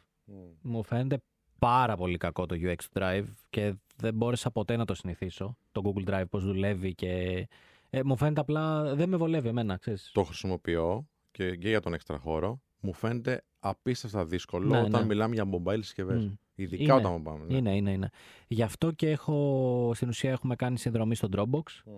[0.63, 1.19] Μου φαίνεται
[1.59, 5.57] πάρα πολύ κακό το UX του Drive και δεν μπόρεσα ποτέ να το συνηθίσω.
[5.73, 7.47] Το Google Drive πώς δουλεύει και...
[7.91, 10.11] Ε, μου φαίνεται απλά δεν με βολεύει εμένα, ξέρεις.
[10.13, 12.61] Το χρησιμοποιώ και, και για τον έξτρα χώρο.
[12.81, 15.07] Μου φαίνεται απίστευτα δύσκολο Ναι, όταν ναι.
[15.07, 16.25] μιλάμε για mobile συσκευές.
[16.25, 16.33] Μμ.
[16.55, 16.93] Ειδικά Είναι.
[16.93, 17.45] όταν πάμε.
[17.49, 17.57] ναι.
[17.57, 18.11] Είναι, είναι, είναι.
[18.47, 21.93] Γι' αυτό και έχω, στην ουσία έχουμε κάνει συνδρομή στο Dropbox,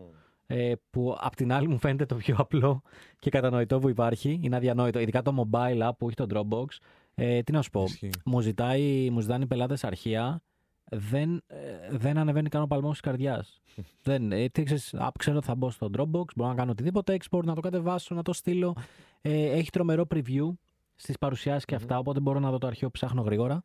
[0.46, 2.82] ε, που απ' την άλλη μου φαίνεται το πιο απλό
[3.18, 4.38] και κατανοητό που υπάρχει.
[4.42, 4.98] Είναι αδιανόητο.
[5.00, 6.66] Ειδικά το mobile app που έχει το Dropbox.
[7.14, 8.10] Ε, τι να σου πω, Ισχύει.
[8.24, 10.42] μου, ζητάει, μου ζητάνε οι πελάτες αρχεία,
[10.90, 11.56] δεν, ε,
[11.90, 13.62] δεν ανεβαίνει καν ο παλμός της καρδιάς.
[14.02, 17.16] δεν, ε, τι ξέρεις, α, ξέρω ότι θα μπω στο Dropbox, μπορώ να κάνω οτιδήποτε
[17.20, 18.76] export, να το κατεβάσω, να το στείλω.
[19.20, 20.48] Ε, έχει τρομερό preview
[20.94, 23.62] στις παρουσιάσεις και αυτά, οπότε μπορώ να δω το αρχείο που ψάχνω γρήγορα.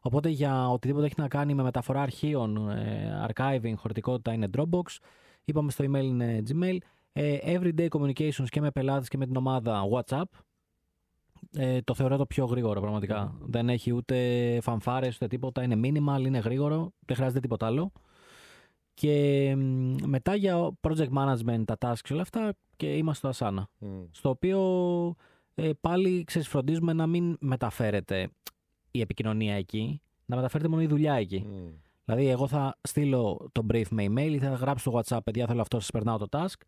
[0.00, 4.96] Οπότε για οτιδήποτε έχει να κάνει με μεταφορά αρχείων, ε, archiving, χωρητικότητα είναι Dropbox.
[5.44, 6.78] Είπαμε στο email είναι Gmail.
[7.12, 10.22] Ε, everyday communications και με πελάτες και με την ομάδα WhatsApp.
[11.56, 13.34] Ε, το θεωρώ το πιο γρήγορο πραγματικά.
[13.40, 15.62] Δεν έχει ούτε φανφάρες ούτε τίποτα.
[15.62, 16.92] Είναι minimal, είναι γρήγορο.
[17.06, 17.92] Δεν χρειάζεται τίποτα άλλο.
[18.94, 23.62] Και μ, μετά για project management, τα tasks και όλα αυτά και είμαστε στο Asana.
[23.78, 24.02] Μμ.
[24.10, 24.60] Στο οποίο
[25.54, 28.30] ε, πάλι ξέρεις, φροντίζουμε να μην μεταφέρεται
[28.90, 31.44] η επικοινωνία εκεί, να μεταφέρεται μόνο η δουλειά εκεί.
[31.46, 31.68] Μμ.
[32.04, 35.60] Δηλαδή, εγώ θα στείλω το brief με email ή θα γράψω στο WhatsApp, παιδιά, θέλω
[35.60, 36.60] αυτό, σας περνάω το task.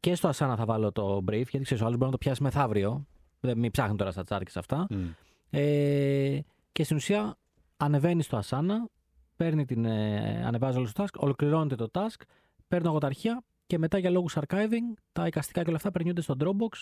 [0.00, 2.42] Και στο Asana θα βάλω το brief, γιατί ξέρεις, ο άλλος μπορεί να το πιάσει
[2.42, 3.06] μεθαύριο.
[3.46, 4.86] Δεν μην ψάχνει τώρα στα chat και σε αυτά.
[4.90, 5.04] Μμ.
[5.50, 6.38] Ε,
[6.72, 7.36] και στην ουσία
[7.76, 8.88] ανεβαίνει στο Asana,
[9.36, 12.20] παίρνει την, ε, ανεβάζει όλο το task, ολοκληρώνεται το task,
[12.68, 16.20] παίρνω εγώ τα αρχεία και μετά για λόγους archiving τα εικαστικά και όλα αυτά περνιούνται
[16.20, 16.76] στο Dropbox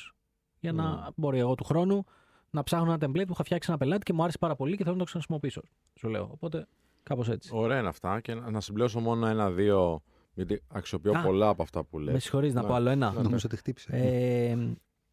[0.61, 1.12] για να Mm.
[1.16, 2.05] μπορεί εγώ του χρόνου
[2.51, 4.83] να ψάχνω ένα template που είχα φτιάξει ένα πελάτη και μου άρεσε πάρα πολύ και
[4.83, 5.62] θέλω να το ξαναχρησιμοποιήσω.
[5.94, 6.29] Σου λέω.
[6.33, 6.66] Οπότε
[7.03, 7.51] κάπως έτσι.
[7.55, 10.03] Ωραία είναι αυτά και να, να συμπληρώσω μόνο ένα-δύο.
[10.35, 12.12] Γιατί αξιοποιώ Α, πολλά από αυτά που λες.
[12.12, 12.68] Με συγχωρείς να Ναι.
[12.68, 13.12] πω άλλο ένα.
[13.12, 13.22] Ναι.
[13.22, 13.88] Νομίζω ότι χτύπησε.
[13.92, 14.57] Ε,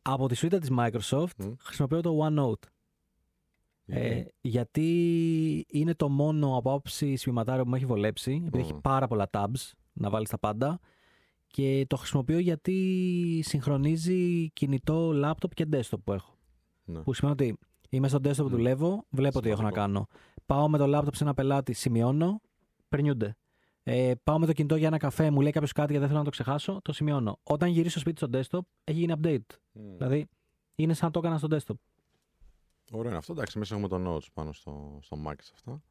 [0.02, 1.52] από τη σουίτα της Microsoft Μμ.
[1.60, 2.68] χρησιμοποιώ το OneNote.
[3.92, 8.64] Ε, γιατί είναι το μόνο από άποψη σχηματάριο που με έχει βολέψει, επειδή Μμμ.
[8.64, 10.80] έχει πάρα πολλά tabs να βάλεις τα πάντα
[11.48, 16.34] και το χρησιμοποιώ γιατί συγχρονίζει κινητό, laptop και desktop που έχω.
[16.84, 17.00] Ναι.
[17.00, 17.58] Που σημαίνει ότι
[17.90, 18.50] είμαι στο desktop που Μμ.
[18.50, 19.82] δουλεύω, βλέπω τι έχω να Σημαντικό.
[19.94, 20.08] κάνω.
[20.46, 22.42] Πάω με το laptop σε ένα πελάτη, σημειώνω,
[22.90, 23.36] περνιούνται.
[23.92, 26.20] Ε, πάω με το κινητό για ένα καφέ, μου λέει κάποιος κάτι και δεν θέλω
[26.20, 27.40] να το ξεχάσω, το σημειώνω.
[27.44, 29.56] Όταν γυρίσω στο σπίτι στο desktop, έχει γίνει update.
[29.74, 30.28] Δηλαδή,
[30.76, 31.76] είναι σαν να το έκανα στο desktop.
[32.92, 33.32] Ωραίο είναι αυτό.
[33.32, 35.82] Εντάξει, εμείς έχουμε το Notes πάνω στο, στο Mac σε αυτά.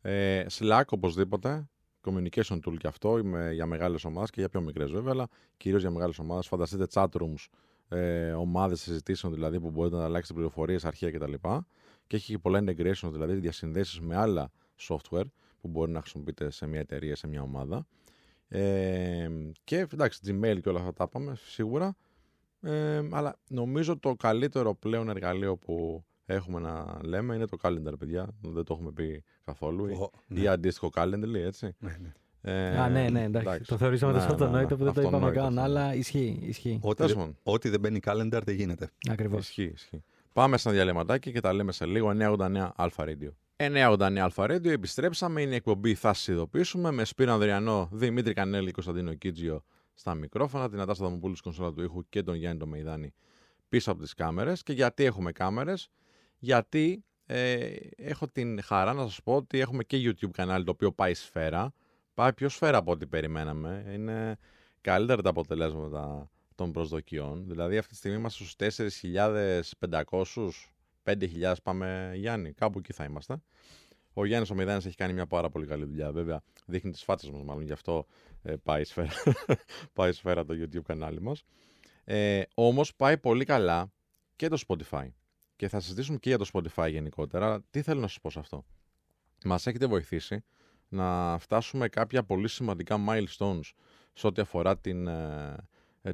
[0.00, 1.68] Ε, Slack οπωσδήποτε.
[2.04, 5.80] Communication tool και αυτό είμαι για μεγάλες ομάδες και για πιο μικρές βέβαια, αλλά κυρίως
[5.80, 6.46] για μεγάλες ομάδες.
[6.46, 7.46] Φανταστείτε chat rooms,
[7.88, 11.32] ε, ομάδες συζητήσεων δηλαδή που μπορείτε να αλλάξετε πληροφορίες, αρχεία κτλ.
[12.06, 14.50] Και έχει και πολλά integration, δηλαδή διασυνδέσεις με άλλα
[14.88, 15.26] software
[15.60, 17.86] που μπορεί να χρησιμοποιείτε σε μια εταιρεία, σε μια ομάδα.
[18.48, 19.28] Ε,
[19.64, 21.96] και εντάξει, Gmail και όλα αυτά τα πάμε σίγουρα.
[22.60, 28.28] Ε, αλλά νομίζω το καλύτερο πλέον εργαλείο που έχουμε να λέμε είναι το calendar, παιδιά.
[28.40, 29.84] Δεν το έχουμε πει καθόλου.
[29.84, 30.48] Ω, Ή ναι.
[30.48, 31.74] αντίστοιχο calendar, έτσι.
[31.78, 32.12] Ναι, ναι.
[32.42, 33.64] Ε, Α, ναι, ναι, εντάξει.
[33.64, 34.44] Το θεωρήσαμε Ναι, τόσο ναι, ναι.
[34.44, 35.60] αυτονόητο που δεν το είπαμε Αυτονόητο καν, αυτό.
[35.60, 36.38] αλλά ισχύει.
[36.42, 36.78] ισχύει.
[36.82, 37.36] Ό,τι, Τέλος δεν- πάντων.
[37.42, 38.90] ό,τι δεν μπαίνει calendar δεν γίνεται.
[39.10, 39.40] Ακριβώς.
[39.40, 40.02] Ισχύει, ισχύει.
[40.32, 42.08] Πάμε σε ένα διαλυματάκι και τα λέμε σε λίγο.
[42.10, 43.28] 989 Αλφα Radio.
[43.60, 45.42] 989 Αλφα Radio, επιστρέψαμε.
[45.42, 50.68] Είναι η εκπομπή Θα σα ειδοποιήσουμε με Σπύρο Ανδριανό, Δημήτρη Κανέλη, Κωνσταντίνο Κίτζιο στα μικρόφωνα,
[50.68, 53.14] την Ατάστα Δαμοπούλου στην κονσόλα του ήχου και τον Γιάννη τον Μεϊδάνη
[53.68, 54.62] πίσω από τις κάμερες.
[54.62, 55.88] Και γιατί έχουμε κάμερες,
[56.38, 57.66] γιατί ε,
[57.96, 61.72] έχω την χαρά να σας πω ότι έχουμε και YouTube κανάλι το οποίο πάει σφαίρα.
[62.14, 63.84] Πάει πιο σφαίρα από ό,τι περιμέναμε.
[63.94, 64.38] Είναι
[64.80, 67.44] καλύτερα τα αποτελέσματα των προσδοκιών.
[67.46, 68.76] Δηλαδή αυτή τη στιγμή είμαστε στους
[69.80, 70.50] 4.500,
[71.08, 73.36] 5.000 πάμε Γιάννη, κάπου εκεί θα είμαστε.
[74.12, 76.12] Ο Γιάννης ο Μηδάνης έχει κάνει μια πάρα πολύ καλή δουλειά.
[76.12, 78.06] Βέβαια, δείχνει τις φάτσες μας μάλλον, γι' αυτό
[78.42, 79.10] ε, πάει, σφαίρα,
[79.92, 81.44] πάει σφαίρα το YouTube κανάλι μας.
[82.04, 83.92] Ε, όμως πάει πολύ καλά
[84.36, 85.08] και το Spotify.
[85.56, 87.62] Και θα συζητήσουμε και για το Spotify γενικότερα.
[87.70, 88.64] Τι θέλω να σας πω σε αυτό.
[89.44, 90.44] Μας έχετε βοηθήσει
[90.88, 93.70] να φτάσουμε κάποια πολύ σημαντικά milestones
[94.12, 95.56] σε ό,τι αφορά την, ε, ε,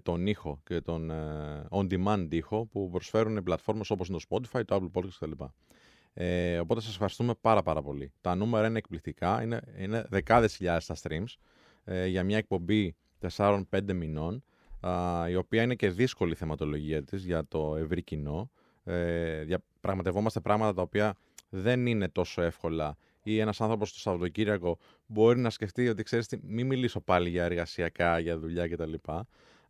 [0.03, 4.65] τον ήχο και τον ε, on-demand ήχο που προσφέρουν οι πλατφόρμες όπως είναι το Spotify,
[4.65, 5.45] το Apple Podcast κτλ.
[6.15, 8.13] Ε, οπότε σας ευχαριστούμε πάρα πάρα πολύ.
[8.21, 11.35] Τα νούμερα είναι εκπληκτικά, είναι, είναι δεκάδες χιλιάδες τα streams
[11.85, 12.97] ε, για μια εκπομπή
[13.37, 13.61] 4-5
[13.95, 14.45] μηνών
[14.81, 18.51] α, η οποία είναι και δύσκολη η θεματολογία της για το ευρύ κοινό.
[18.85, 21.15] Ε, διαπραγματευόμαστε πράγματα τα οποία
[21.49, 26.39] δεν είναι τόσο εύκολα ή ένας άνθρωπος το Σαββατοκύριακο μπορεί να σκεφτεί ότι ξέρεις τι,
[26.43, 28.93] μην μιλήσω πάλι για εργασιακά, για δουλειά κτλ.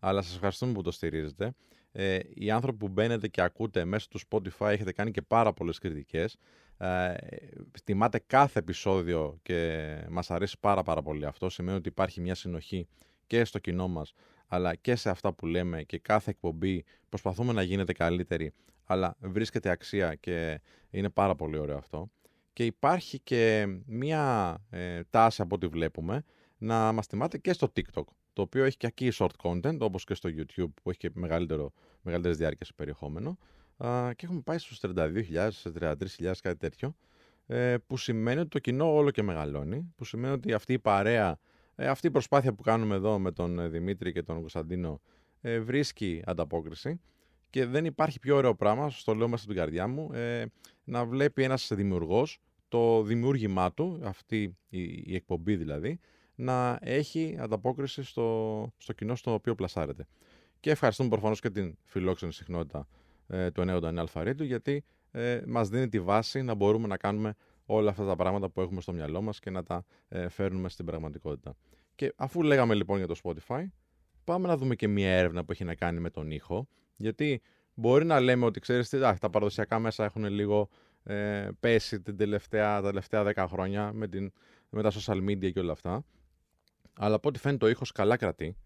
[0.07, 1.55] Αλλά σας ευχαριστούμε που το στηρίζετε.
[1.93, 5.79] Ε, οι άνθρωποι που μπαίνετε και ακούτε μέσω του Spotify έχετε κάνει και πάρα πολλές
[5.79, 6.37] κριτικές.
[6.79, 7.15] Ε,
[7.85, 11.49] τιμάτε κάθε επεισόδιο και μας αρέσει πάρα πάρα πολύ αυτό.
[11.49, 12.89] Σημαίνει ότι υπάρχει μια συνοχή
[13.27, 14.15] και στο κοινό μας
[14.47, 18.53] αλλά και σε αυτά που λέμε και κάθε εκπομπή προσπαθούμε να γίνεται καλύτερη
[18.85, 22.11] αλλά βρίσκεται αξία και είναι πάρα πολύ ωραίο αυτό.
[22.53, 26.25] Και υπάρχει και μία ε, τάση από ό,τι βλέπουμε
[26.59, 30.15] να μας τιμάτε και στο TikTok το οποίο έχει και εκεί short content όπως και
[30.15, 33.39] στο YouTube που έχει και μεγαλύτερο, μεγαλύτερες διάρκειες περιεχόμενο
[33.77, 36.97] α, και έχουμε πάει στους 32.000, στους 33.000 κάτι τέτοιο
[37.47, 41.39] ε, που σημαίνει ότι το κοινό όλο και μεγαλώνει που σημαίνει ότι αυτή η παρέα
[41.75, 45.01] ε, αυτή η προσπάθεια που κάνουμε εδώ με τον ε, Δημήτρη και τον Κωνσταντίνο
[45.41, 47.01] ε, βρίσκει ανταπόκριση
[47.51, 50.45] και δεν υπάρχει πιο ωραίο πράγμα, σας το λέω μέσα στην καρδιά μου, ε,
[50.85, 56.01] να βλέπει ένας δημιουργός το δημιούργημά του, αυτή η, η εκπομπή δηλαδή,
[56.35, 60.07] να έχει ανταπόκριση στο, στο κοινό στο οποίο πλασάρεται.
[60.61, 62.89] Και ευχαριστούμε προφανώς και την φιλόξενη συχνότητα
[63.27, 67.35] ε, του 90 Αλφαρίτου, γιατί ε, μας δίνει τη βάση να μπορούμε να κάνουμε
[67.67, 70.85] όλα αυτά τα πράγματα που έχουμε στο μυαλό μας και να τα ε, φέρνουμε στην
[70.85, 71.57] πραγματικότητα.
[71.95, 73.65] Και αφού λέγαμε λοιπόν για το Spotify,
[74.25, 77.43] πάμε να δούμε και μια έρευνα που έχει να κάνει με τον ήχο, γιατί
[77.75, 80.69] μπορεί να λέμε ότι ξέρεις τι, α, τα παραδοσιακά μέσα έχουν λίγο
[81.03, 84.33] ε, πέσει την τελευταία, τα τελευταία 10 χρόνια με, την,
[84.71, 86.05] με τα social media και όλα αυτά.
[86.97, 88.57] Αλλά από ό,τι φαίνεται ο ήχος καλά κρατεί,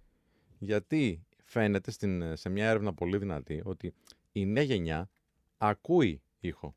[0.59, 3.95] γιατί φαίνεται στην, σε μια έρευνα πολύ δυνατή ότι
[4.33, 5.11] η νέα γενιά
[5.59, 6.75] ακούει ήχο.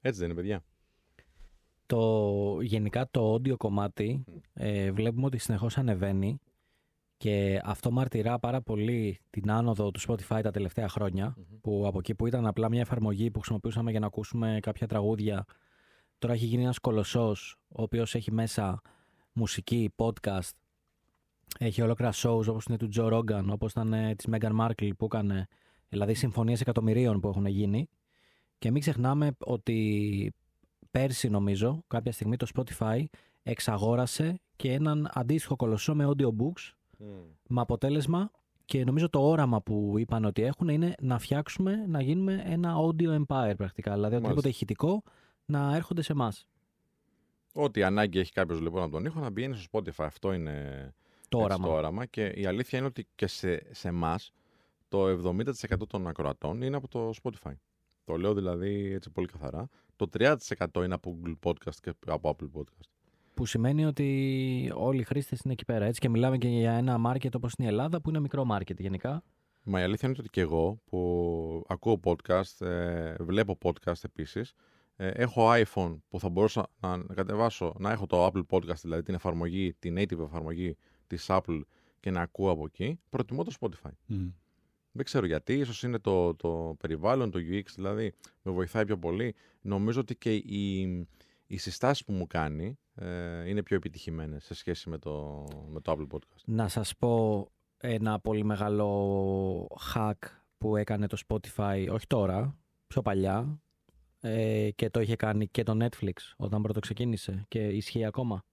[0.00, 0.64] Έτσι δεν είναι, παιδιά.
[1.86, 6.40] Το, γενικά το audio κομμάτι ε, βλέπουμε ότι συνεχώς ανεβαίνει
[7.16, 12.14] και αυτό μαρτυρά πάρα πολύ την άνοδο του Spotify τα τελευταία χρόνια που από εκεί
[12.14, 15.44] που ήταν απλά μια εφαρμογή που χρησιμοποιούσαμε για να ακούσουμε κάποια τραγούδια
[16.18, 18.80] τώρα έχει γίνει ένας κολοσσός ο οποίος έχει μέσα
[19.32, 20.50] μουσική, podcast
[21.58, 25.04] έχει ολόκληρα shows όπως είναι του Joe Rogan όπως ήταν ε, της Meghan Markle που
[25.04, 25.46] έκανε
[25.88, 27.88] δηλαδή συμφωνίες εκατομμυρίων που έχουν γίνει
[28.58, 30.34] και μην ξεχνάμε ότι
[30.90, 33.04] πέρσι νομίζω κάποια στιγμή το Spotify
[33.42, 36.72] εξαγόρασε και έναν αντίστοιχο κολοσσό με audiobooks
[37.48, 38.30] με αποτέλεσμα
[38.64, 43.24] και νομίζω το όραμα που είπαν ότι έχουν είναι να φτιάξουμε, να γίνουμε ένα audio
[43.24, 43.92] empire πρακτικά.
[43.92, 44.48] Δηλαδή οτιδήποτε Μάλιστα.
[44.48, 45.02] ηχητικό
[45.44, 46.46] να έρχονται σε εμάς.
[47.52, 50.04] Ό,τι ανάγκη έχει κάποιος λοιπόν από τον ήχο να πηγαίνει στο Spotify.
[50.04, 50.94] Αυτό είναι
[51.34, 51.66] Το έτσι, όραμα.
[51.66, 52.06] το όραμα.
[52.06, 54.32] Και η αλήθεια είναι ότι και σε, σε εμάς
[54.88, 55.42] το 70%
[55.88, 57.52] των ακροατών είναι από το Spotify.
[58.04, 59.68] Το λέω δηλαδή έτσι πολύ καθαρά.
[59.96, 60.36] Το 30%
[60.84, 62.88] είναι από Google Podcast και από Apple Podcast.
[63.34, 65.84] Που σημαίνει ότι όλοι οι χρήστες είναι εκεί πέρα.
[65.84, 68.76] Έτσι και μιλάμε και για ένα market όπως είναι η Ελλάδα, που είναι μικρό market
[68.76, 69.22] γενικά.
[69.62, 74.52] Μα η αλήθεια είναι ότι και εγώ που ακούω podcast, ε, βλέπω podcast επίσης,
[74.96, 79.14] ε, έχω iPhone που θα μπορούσα να κατεβάσω, να έχω το Apple Podcast, δηλαδή την
[79.14, 80.76] εφαρμογή, την native εφαρμογή
[81.14, 81.60] της Apple
[82.00, 83.90] και να ακούω από εκεί, προτιμώ το Spotify.
[84.92, 89.34] Δεν ξέρω γιατί, ίσως είναι το, το περιβάλλον, το UX, δηλαδή με βοηθάει πιο πολύ.
[89.60, 90.80] Νομίζω ότι και οι,
[91.46, 95.92] οι συστάσεις που μου κάνει ε, είναι πιο επιτυχημένες σε σχέση με το, με το
[95.92, 96.42] Apple Podcast.
[96.44, 97.46] Να σας πω
[97.76, 100.18] ένα πολύ μεγάλο hack
[100.58, 103.62] που έκανε το Spotify, όχι τώρα, πιο παλιά,
[104.20, 108.44] ε, και το είχε κάνει και το Netflix όταν πρώτο ξεκίνησε και ισχύει ακόμα.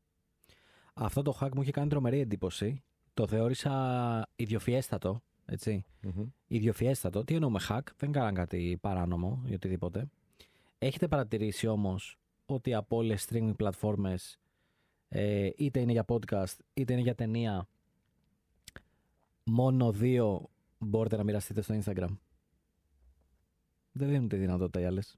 [0.93, 2.84] Αυτό το hack μου είχε κάνει τρομερή εντύπωση.
[3.13, 5.86] Το θεώρησα ιδιοφιέστατο, έτσι.
[6.47, 7.23] Ιδιοφιέστατο.
[7.23, 10.10] Τι εννοούμε hack, δεν κάναν κάτι παράνομο ή οτιδήποτε.
[10.77, 14.39] Έχετε παρατηρήσει όμως ότι από όλες streaming πλατφόρμες
[15.10, 17.67] ε, είτε είναι για podcast είτε είναι για ταινία
[19.43, 22.17] μόνο δύο μπορείτε να μοιραστείτε στο Instagram;
[23.91, 25.17] Δεν δίνουν τη δυνατότητα οι άλλες.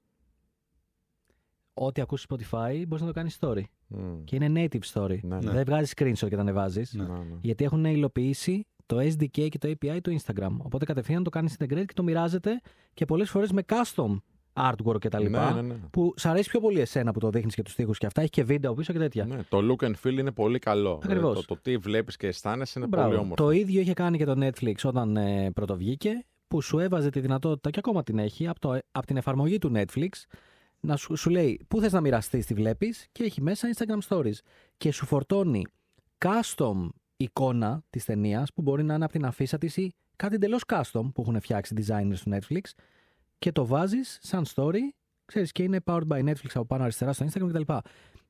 [1.74, 3.62] Ό,τι ακούσει Spotify μπορείς να το κάνεις story.
[3.86, 4.24] Μμ.
[4.24, 5.18] Και είναι native story.
[5.22, 5.50] Ναι, ναι.
[5.50, 6.92] Δεν βγάζεις screenshot και τα ανεβάζεις.
[6.94, 7.04] Ναι.
[7.04, 7.24] Ναι, ναι.
[7.40, 10.56] Γιατί έχουν υλοποιήσει το SDK και το API του Instagram.
[10.58, 12.60] Οπότε κατευθείαν το κάνεις integrate και το μοιράζεται
[12.94, 14.16] και πολλές φορές με custom
[14.52, 15.22] artwork κτλ.
[15.22, 15.74] Ναι, ναι, ναι.
[15.90, 18.20] Που σ' αρέσει πιο πολύ εσένα που το δείχνεις και τους τοίχου και αυτά.
[18.20, 19.24] Έχει και βίντεο πίσω και τέτοια.
[19.24, 20.90] Ναι, το look and feel είναι πολύ καλό.
[21.02, 21.20] Ακριβώς.
[21.20, 23.08] Δηλαδή, το, το τι βλέπεις και αισθάνεσαι είναι Μπράβο.
[23.08, 23.44] πολύ όμορφο.
[23.44, 27.70] Το ίδιο είχε κάνει και το Netflix όταν ε, πρωτοβγήκε, που σου έβαζε τη δυνατότητα
[27.70, 30.08] και ακόμα την έχει από, το, από την εφαρμογή του Netflix
[30.84, 34.38] να σου, σου λέει πού θες να μοιραστείς τη βλέπεις; Και έχει μέσα Instagram Stories
[34.76, 35.66] και σου φορτώνει
[36.18, 40.62] custom εικόνα της ταινίας που μπορεί να είναι από την αφίσα της ή κάτι εντελώς
[40.66, 42.60] custom που έχουν φτιάξει designers του Netflix
[43.38, 44.80] και το βάζεις σαν story,
[45.24, 47.72] ξέρεις και είναι powered by Netflix από πάνω αριστερά στο Instagram κτλ.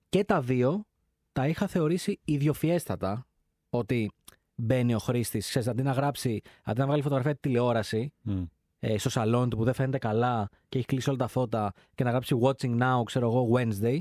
[0.08, 0.84] Και τα δύο
[1.32, 3.26] τα είχα θεωρήσει ιδιοφιέστατα
[3.70, 4.10] ότι
[4.54, 8.42] μπαίνει ο χρήστης, ξέρεις, αντί να γράψει, αντί να βγάλει φωτογραφία τη τηλεόραση Μμ.
[8.86, 12.04] Ε, στο σαλόνι του που δεν φαίνεται καλά και έχει κλείσει όλα τα φώτα και
[12.04, 13.98] να γράψει Watching Now, ξέρω εγώ, Wednesday.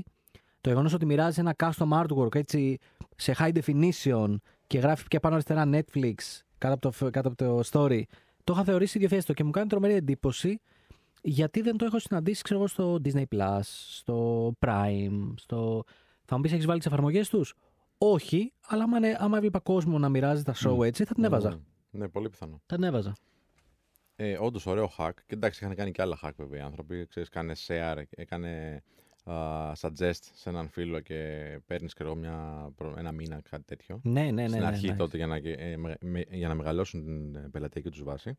[0.60, 2.78] Το γεγονός ότι μοιράζει ένα custom artwork έτσι
[3.16, 4.34] σε high definition
[4.66, 6.14] και γράφει και πάνω αριστερά Netflix
[6.58, 8.02] κάτω από το, κάτω από το story,
[8.44, 10.60] το είχα θεωρήσει ιδιοφιέστατο και μου κάνει τρομερή εντύπωση
[11.22, 15.84] γιατί δεν το έχω συναντήσει, ξέρω εγώ, στο Disney Plus, στο Prime, στο.
[16.24, 17.54] Θα μου πεις, έχεις βάλει τις εφαρμογές τους;
[17.98, 20.82] Όχι, αλλά άμα, είναι- άμα έβλεπα κόσμο να μοιράζει τα show Μμ.
[20.82, 21.48] έτσι, θα την έβαζα.
[21.50, 21.56] Ναι,
[21.90, 22.60] ναι, πολύ πιθανό.
[22.66, 23.12] Θα την έβαζα.
[24.16, 25.12] Ε, Όντως, ωραίο hack.
[25.26, 27.06] Και εντάξει, είχαν κάνει και άλλα hack βέβαια οι άνθρωποι.
[27.06, 28.82] Ξέρεις, κάνε share, έκανε
[29.24, 34.00] α, suggest σε έναν φίλο και παίρνεις μια, προ- ένα μήνα, κάτι τέτοιο.
[34.02, 34.48] Ναι, ναι, ναι.
[34.48, 34.96] Στην ναι, αρχή ναι.
[34.96, 38.38] τότε για να, ε, με- με- για να μεγαλώσουν την ε, πελατειακή τους βάση.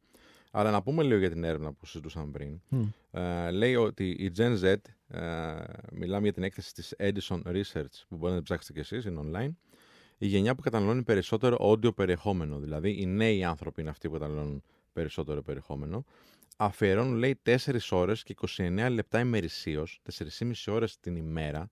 [0.51, 2.61] Αλλά να πούμε λίγο για την έρευνα που συζητούσαμε πριν.
[2.69, 2.83] Μμ.
[3.11, 4.75] Ε, λέει ότι η Gen Z,
[5.07, 9.05] ε, μιλάμε για την έκθεση της Edison Research που μπορείτε να την ψάξετε κι εσείς,
[9.05, 9.51] είναι online,
[10.17, 14.63] η γενιά που καταναλώνει περισσότερο audio περιεχόμενο, δηλαδή οι νέοι άνθρωποι είναι αυτοί που καταναλώνουν
[14.95, 16.05] περισσότερο περιεχόμενο,
[16.58, 17.55] αφιερώνουν λέει 4
[17.91, 21.69] ώρες και 29 λεπτά ημερησίως, 4,5 ώρες την ημέρα,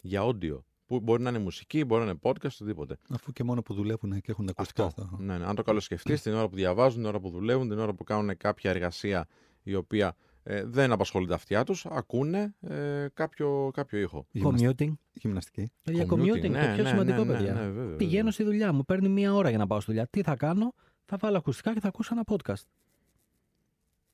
[0.00, 0.58] για audio.
[0.86, 2.98] Που μπορεί να είναι μουσική, μπορεί να είναι podcast, οτιδήποτε.
[3.08, 5.02] Αφού και μόνο που δουλεύουν και έχουν τα ακουστικά Αυτό.
[5.02, 5.16] αυτά.
[5.18, 5.44] Ναι, ναι.
[5.44, 8.36] Αν το καλοσκεφτείς, την ώρα που διαβάζουν, την ώρα που δουλεύουν, την ώρα που κάνουν
[8.36, 9.26] κάποια εργασία
[9.62, 14.26] η οποία ε, δεν απασχολεί τα αυτιά τους, ακούνε ε, κάποιο, κάποιο ήχο.
[14.42, 14.92] Commuting.
[15.12, 15.70] Γυμναστική.
[15.82, 17.52] Για commuting, ναι, το πιο ναι, σημαντικό, ναι, ναι, παιδιά.
[17.52, 18.30] ναι, βέβαια, Πηγαίνω βέβαια.
[18.32, 20.06] στη δουλειά μου, παίρνει μία ώρα για να πάω στη δουλειά.
[20.10, 20.74] Τι θα κάνω,
[21.10, 22.62] θα βάλω ακουστικά και θα ακούσω ένα podcast.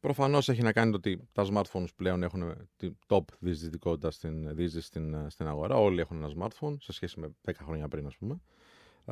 [0.00, 4.86] Προφανώς έχει να κάνει το ότι τα smartphones πλέον έχουν την top διεισδυτικότητα στην, διείσδυση
[4.86, 5.76] στην, στην αγορά.
[5.76, 8.40] Όλοι έχουν ένα smartphone σε σχέση με 10 χρόνια πριν, ας πούμε.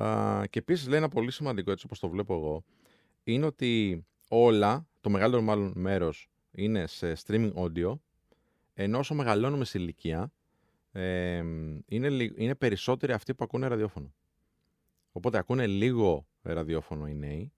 [0.07, 2.64] Α, και επίσης λέει ένα πολύ σημαντικό, έτσι όπως το βλέπω εγώ,
[3.25, 7.95] είναι ότι όλα, το μεγαλύτερο μάλλον μέρος, είναι σε streaming audio,
[8.75, 10.33] ενώ όσο μεγαλώνουμε σε ηλικία,
[10.92, 11.37] ε,
[11.87, 14.14] είναι, λι- είναι περισσότεροι αυτοί που ακούνε ραδιόφωνο.
[15.12, 17.53] Οπότε ακούνε λίγο ραδιόφωνο οι νέοι,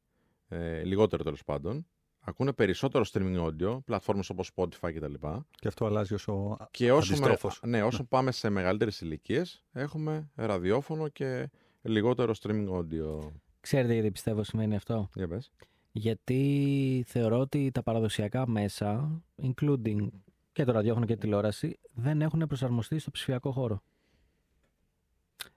[0.54, 1.86] ε, λιγότερο τέλος πάντων,
[2.20, 5.14] ακούνε περισσότερο streaming audio, πλατφόρμες όπως Spotify κτλ.
[5.50, 6.56] Και αυτό αλλάζει όσο.
[6.70, 7.60] Και όσο, με- Αντιστρόφως.
[7.66, 11.50] ναι, όσο πάμε σε μεγαλύτερες ηλικίες, έχουμε ραδιόφωνο και
[11.82, 13.18] λιγότερο streaming audio.
[13.60, 15.50] Ξέρετε γιατί πιστεύω σημαίνει αυτό; Για πες.
[15.92, 20.08] Γιατί θεωρώ ότι τα παραδοσιακά μέσα, including
[20.52, 23.82] και το ραδιόφωνο και τη τηλεόραση, δεν έχουν προσαρμοστεί στο ψηφιακό χώρο.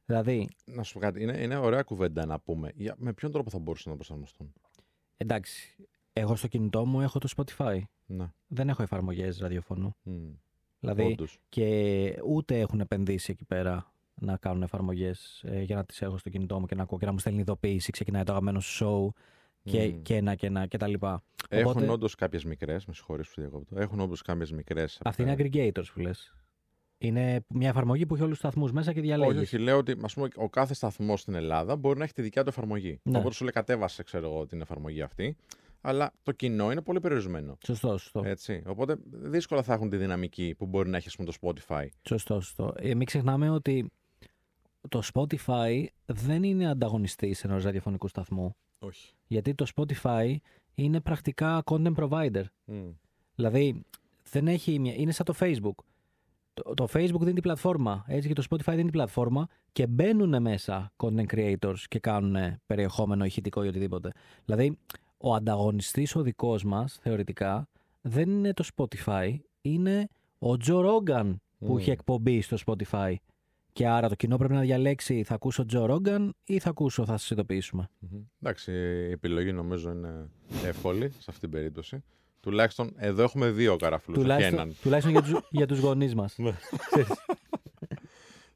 [0.05, 2.71] Δηλαδή, Να σου πω κάτι, είναι, είναι ωραία κουβέντα να πούμε.
[2.75, 4.53] Για, με ποιον τρόπο θα μπορούσαν να προσαρμοστούν;
[5.17, 5.75] Εντάξει,
[6.13, 7.82] εγώ στο κινητό μου έχω το Spotify.
[8.06, 8.25] Ναι.
[8.47, 9.95] Δεν έχω εφαρμογές ραδιοφωνού.
[10.06, 10.12] Mm.
[10.80, 11.39] Δηλαδή, Όντως.
[11.49, 16.60] και ούτε έχουν επενδύσει εκεί πέρα να κάνουν εφαρμογές για να τις έχω στο κινητό
[16.60, 17.91] μου και να ακούω και να μου στέλνει ειδοποίηση.
[17.91, 19.19] Ξεκινάει το αγαπημένο σου show
[19.71, 20.01] και, Μμ.
[20.01, 21.23] και ένα και ένα και τα λοιπά.
[21.49, 23.80] Έχουν Οπότε- όντως κάποιες μικρές, με συγχωρείς που διακόπτω.
[23.80, 24.99] Έχουν όντως κάποιες μικρές.
[25.03, 26.36] Αυτή είναι aggregators που λες.
[26.97, 29.36] Είναι μια εφαρμογή που έχει όλους τους σταθμούς μέσα και διαλέγεις.
[29.36, 32.21] Όχι, όχι, λέω ότι ας πούμε, ο κάθε σταθμός στην Ελλάδα μπορεί να έχει τη
[32.21, 32.99] δικιά του εφαρμογή.
[33.03, 33.17] Ναι.
[33.17, 35.38] Οπότε σου λέει κατέβασε, ξέρω εγώ, την εφαρμογή αυτή.
[35.81, 37.57] Αλλά το κοινό είναι πολύ περιορισμένο.
[37.65, 38.21] Σωστό, σωστό.
[38.25, 38.63] Έτσι.
[38.65, 41.88] Οπότε δύσκολα θα έχουν τη δυναμική που μπορεί να έχει ας πούμε, το Spotify.
[42.07, 42.73] Σωστό, σωστό.
[42.77, 43.91] Ε, μην ξεχνάμε ότι
[44.89, 48.55] το Spotify δεν είναι ανταγωνιστής ενός ραδιοφωνικού σταθμού.
[48.79, 49.13] Όχι.
[49.27, 50.36] Γιατί το Spotify
[50.75, 52.43] είναι πρακτικά content provider.
[53.36, 53.83] Δηλαδή,
[54.31, 54.93] δεν έχει μια...
[54.93, 55.83] είναι σαν το Facebook.
[56.63, 60.41] Το, το Facebook δίνει την πλατφόρμα, έτσι και το Spotify δίνει την πλατφόρμα και μπαίνουν
[60.41, 64.12] μέσα content creators και κάνουν περιεχόμενο ηχητικό ή οτιδήποτε.
[64.46, 64.78] Δηλαδή,
[65.17, 67.67] ο ανταγωνιστής ο δικός μας, θεωρητικά,
[68.02, 70.08] δεν είναι το Spotify, είναι
[70.39, 71.78] ο Joe Rogan που Μμμ.
[71.78, 73.15] έχει εκπομπή στο Spotify.
[73.74, 77.17] Και άρα το κοινό πρέπει να διαλέξει θα ακούσω Joe Rogan ή θα ακούσω θα
[77.17, 77.89] σας ειδοποιήσουμε.
[78.00, 78.22] Μμμ.
[78.41, 78.72] Εντάξει,
[79.08, 80.30] η επιλογή νομίζω είναι
[80.65, 82.04] εύκολη σε αυτήν την περίπτωση.
[82.47, 84.75] Τουλάχιστον εδώ έχουμε δύο καραφλούς, όχι Τουλάχιστον, έναν.
[84.81, 86.36] τουλάχιστον για, τους, για τους γονείς μας.
[86.39, 86.53] Ναι.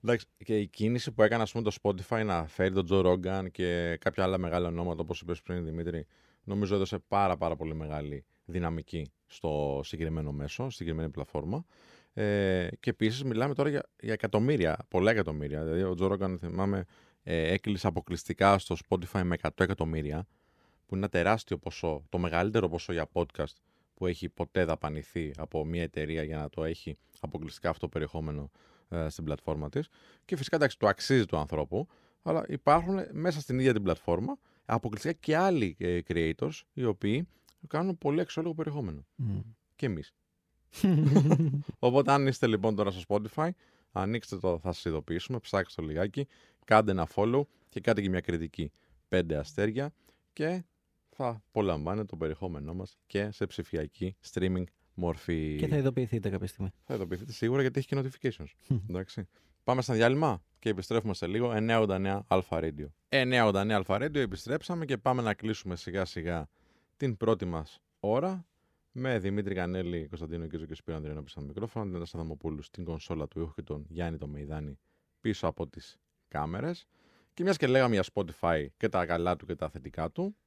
[0.03, 3.51] Εντάξει, και η κίνηση που έκανε ας πούμε, το Spotify να φέρει τον Joe Rogan
[3.51, 6.05] και κάποια άλλα μεγάλα ονόματα όπως είπες πριν Δημήτρη,
[6.43, 11.65] νομίζω έδωσε πάρα πάρα πολύ μεγάλη δυναμική στο συγκεκριμένο μέσο, στη συγκεκριμένη πλατφόρμα.
[12.13, 15.63] Ε, και επίσης μιλάμε τώρα για, για εκατομμύρια, πολλά εκατομμύρια.
[15.63, 16.85] Δηλαδή ο Joe Rogan, θυμάμαι,
[17.23, 20.27] ε, έκλεισε αποκλειστικά στο Spotify με 100 εκατομμύρια,
[20.85, 23.53] που είναι ένα τεράστιο ποσό, το μεγαλύτερο ποσό για podcast
[24.01, 28.51] που έχει ποτέ δαπανηθεί από μια εταιρεία για να το έχει αποκλειστικά αυτό το περιεχόμενο
[28.89, 29.89] ε, στην πλατφόρμα της.
[30.25, 31.87] Και φυσικά εντάξει, το αξίζει του ανθρώπου,
[32.21, 37.27] αλλά υπάρχουν μέσα στην ίδια την πλατφόρμα αποκλειστικά και άλλοι ε, creators οι οποίοι
[37.67, 39.05] κάνουν πολύ εξώλογο περιεχόμενο.
[39.15, 39.39] Μμ.
[39.75, 40.13] Και εμείς.
[41.79, 43.49] Οπότε αν είστε λοιπόν τώρα στο Spotify,
[43.91, 46.27] ανοίξτε το, θα σας ειδοποιήσουμε, ψάξτε το λιγάκι,
[46.65, 48.71] κάντε ένα follow και κάντε και μια κριτική.
[49.07, 49.93] Πέντε αστέρια
[50.33, 50.63] και
[51.21, 55.55] θα απολαμβάνετε το περιεχόμενό μας και σε ψηφιακή streaming μορφή.
[55.59, 56.69] Και θα ειδοποιηθείτε κάποια στιγμή.
[56.83, 58.75] Θα ειδοποιηθείτε σίγουρα γιατί έχει και notifications.
[58.89, 59.27] Εντάξει.
[59.63, 61.51] Πάμε στα διάλειμμα και επιστρέφουμε σε λίγο.
[61.55, 62.87] 989 Alpha Radio.
[63.09, 66.49] 989 Alpha Radio επιστρέψαμε και πάμε να κλείσουμε σιγά σιγά
[66.97, 68.45] την πρώτη μας ώρα
[68.91, 72.61] με Δημήτρη Κανέλη, Κωνσταντίνο Κίζο και Σπύρο Ανδριανό πίσω από το μικρόφωνο, την Νατάσα Θαμοπούλου
[72.61, 74.79] στην κονσόλα του ήχου και τον Γιάννη το Μεϊδάνη
[75.21, 76.87] πίσω από τις κάμερες.
[77.33, 80.40] Και μιας και λέγαμε για Spotify και τα καλά του και τα θετικά του, ε,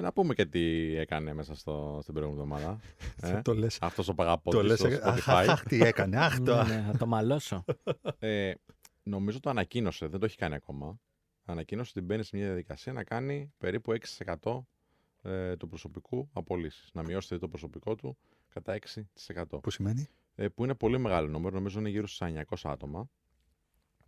[0.00, 2.80] να πούμε και τι έκανε μέσα στο, στην προηγούμενη εβδομάδα.
[3.38, 3.78] ε; το λες.
[3.80, 4.78] Αυτός ο Το παγαπότης λες.
[4.78, 5.46] στο Αχ, Spotify.
[5.48, 6.16] αχ, τι έκανε.
[6.18, 6.62] Αχ, το.
[6.64, 7.64] ναι, ναι, θα το μαλώσω.
[8.18, 8.52] Ε,
[9.02, 11.00] νομίζω το ανακοίνωσε, δεν το έχει κάνει ακόμα.
[11.44, 13.92] Ανακοίνωσε ότι μπαίνει σε μια διαδικασία να κάνει περίπου
[14.42, 14.60] 6%
[15.22, 16.90] ε, του προσωπικού απολύσεις.
[16.92, 18.16] Να μειώσει δηλαδή το προσωπικό του
[18.48, 18.78] κατά
[19.34, 19.44] 6%.
[19.62, 23.10] Που σημαίνει; Ε, που είναι πολύ μεγάλο νούμερο, νομίζω είναι γύρω στους 900 άτομα.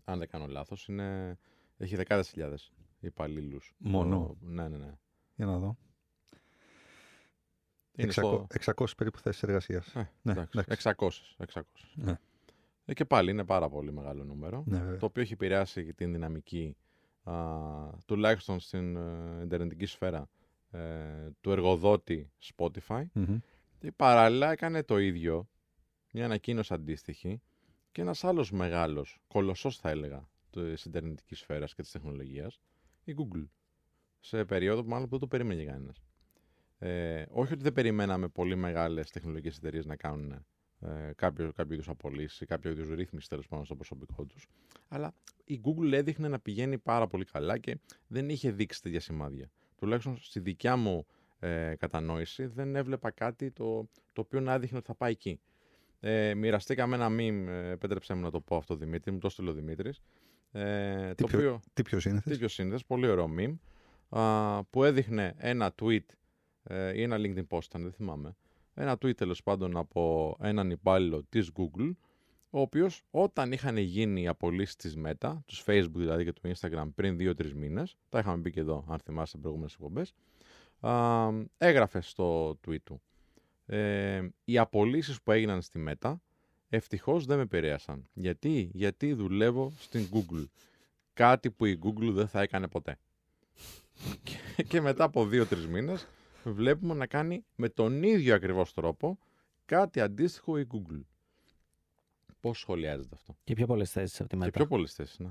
[0.04, 1.38] Αν δεν κάνω λάθος, είναι...
[1.76, 3.74] έχει δεκάδες χιλιάδες υπαλλήλους.
[3.78, 4.92] Μόνο; Ναι, ναι, ναι.
[5.38, 5.76] Για να δω.
[7.96, 8.46] Είναι 600, στο...
[8.76, 9.94] 600 περίπου θέσεις εργασίας.
[9.94, 10.88] Ε, Ναι, εντάξει, εντάξει.
[10.98, 11.46] 600.
[11.54, 11.62] 600.
[11.94, 12.18] Ναι.
[12.84, 14.64] Ε, και πάλι είναι πάρα πολύ μεγάλο νούμερο.
[14.66, 14.96] Ναι, βέβαια.
[14.96, 16.76] το οποίο έχει επηρεάσει και την δυναμική
[17.22, 17.34] α,
[18.06, 20.28] τουλάχιστον στην ε, ιντερνετική σφαίρα
[20.70, 20.80] ε,
[21.40, 23.04] του εργοδότη Spotify.
[23.12, 23.38] Μμμ.
[23.78, 25.48] Και παράλληλα έκανε το ίδιο,
[26.12, 27.42] μια ανακοίνωση αντίστοιχη
[27.92, 32.60] και ένας άλλος μεγάλος, κολοσσός θα έλεγα, της ιντερνετικής σφαίρας και της τεχνολογίας,
[33.04, 33.46] η Google.
[34.20, 36.02] Σε περίοδο που μάλλον που δεν το περίμενε κανένας.
[36.78, 40.32] Ε, όχι ότι δεν περιμέναμε πολύ μεγάλες τεχνολογικές εταιρείες να κάνουν
[40.80, 44.46] ε, κάποιο, κάποιο είδους απολύσεις, κάποιο είδους ρύθμιση τέλος πάντων στο προσωπικό τους.
[44.88, 49.50] Αλλά η Google έδειχνε να πηγαίνει πάρα πολύ καλά και δεν είχε δείξει τέτοια σημάδια.
[49.76, 51.06] Τουλάχιστον στη δικιά μου
[51.38, 55.40] ε, κατανόηση δεν έβλεπα κάτι το, το οποίο να έδειχνε ότι θα πάει εκεί.
[56.00, 59.50] Ε, μοιραστήκαμε ένα meme, ε, επέτρεψέ μου να το πω αυτό Δημήτρη, μου το έστειλε
[59.50, 60.00] ο Δημήτρης.
[60.52, 63.54] Ε, Τι το πιο- οποίο, Τι πιο σύνηθες; τέτοιο σύνδεσμο, πολύ ωραίο meme,
[64.08, 66.04] α, που έδειχνε ένα tweet
[66.62, 68.36] ε, ή ένα LinkedIn post, ήταν, δεν θυμάμαι.
[68.74, 71.92] Ένα tweet τέλος πάντων από έναν υπάλληλο της Google,
[72.50, 76.88] ο οποίος όταν είχαν γίνει οι απολύσεις της Meta, τους Facebook δηλαδή και του Instagram
[76.94, 80.14] πριν 2-3 μήνες, τα είχαμε πει και εδώ αν θυμάστε σε προηγούμενες εκπομπές,
[80.80, 83.02] α, έγραφε στο tweet του.
[83.66, 86.14] Ε, οι απολύσεις που έγιναν στη Meta
[86.68, 88.08] ευτυχώς δεν με επηρέασαν.
[88.12, 90.44] Γιατί, Γιατί δουλεύω στην Google.
[91.12, 92.98] Κάτι που η Google δεν θα έκανε ποτέ.
[94.22, 96.08] Και, και μετά από δύο-τρεις μήνες
[96.44, 99.18] βλέπουμε να κάνει με τον ίδιο ακριβώς τρόπο
[99.64, 101.00] κάτι αντίστοιχο η Google.
[102.40, 104.52] Πώς σχολιάζεται αυτό; Και πιο πολλές θέσεις από τη Και Meta.
[104.52, 105.30] πιο πολλές θέσεις, ναι.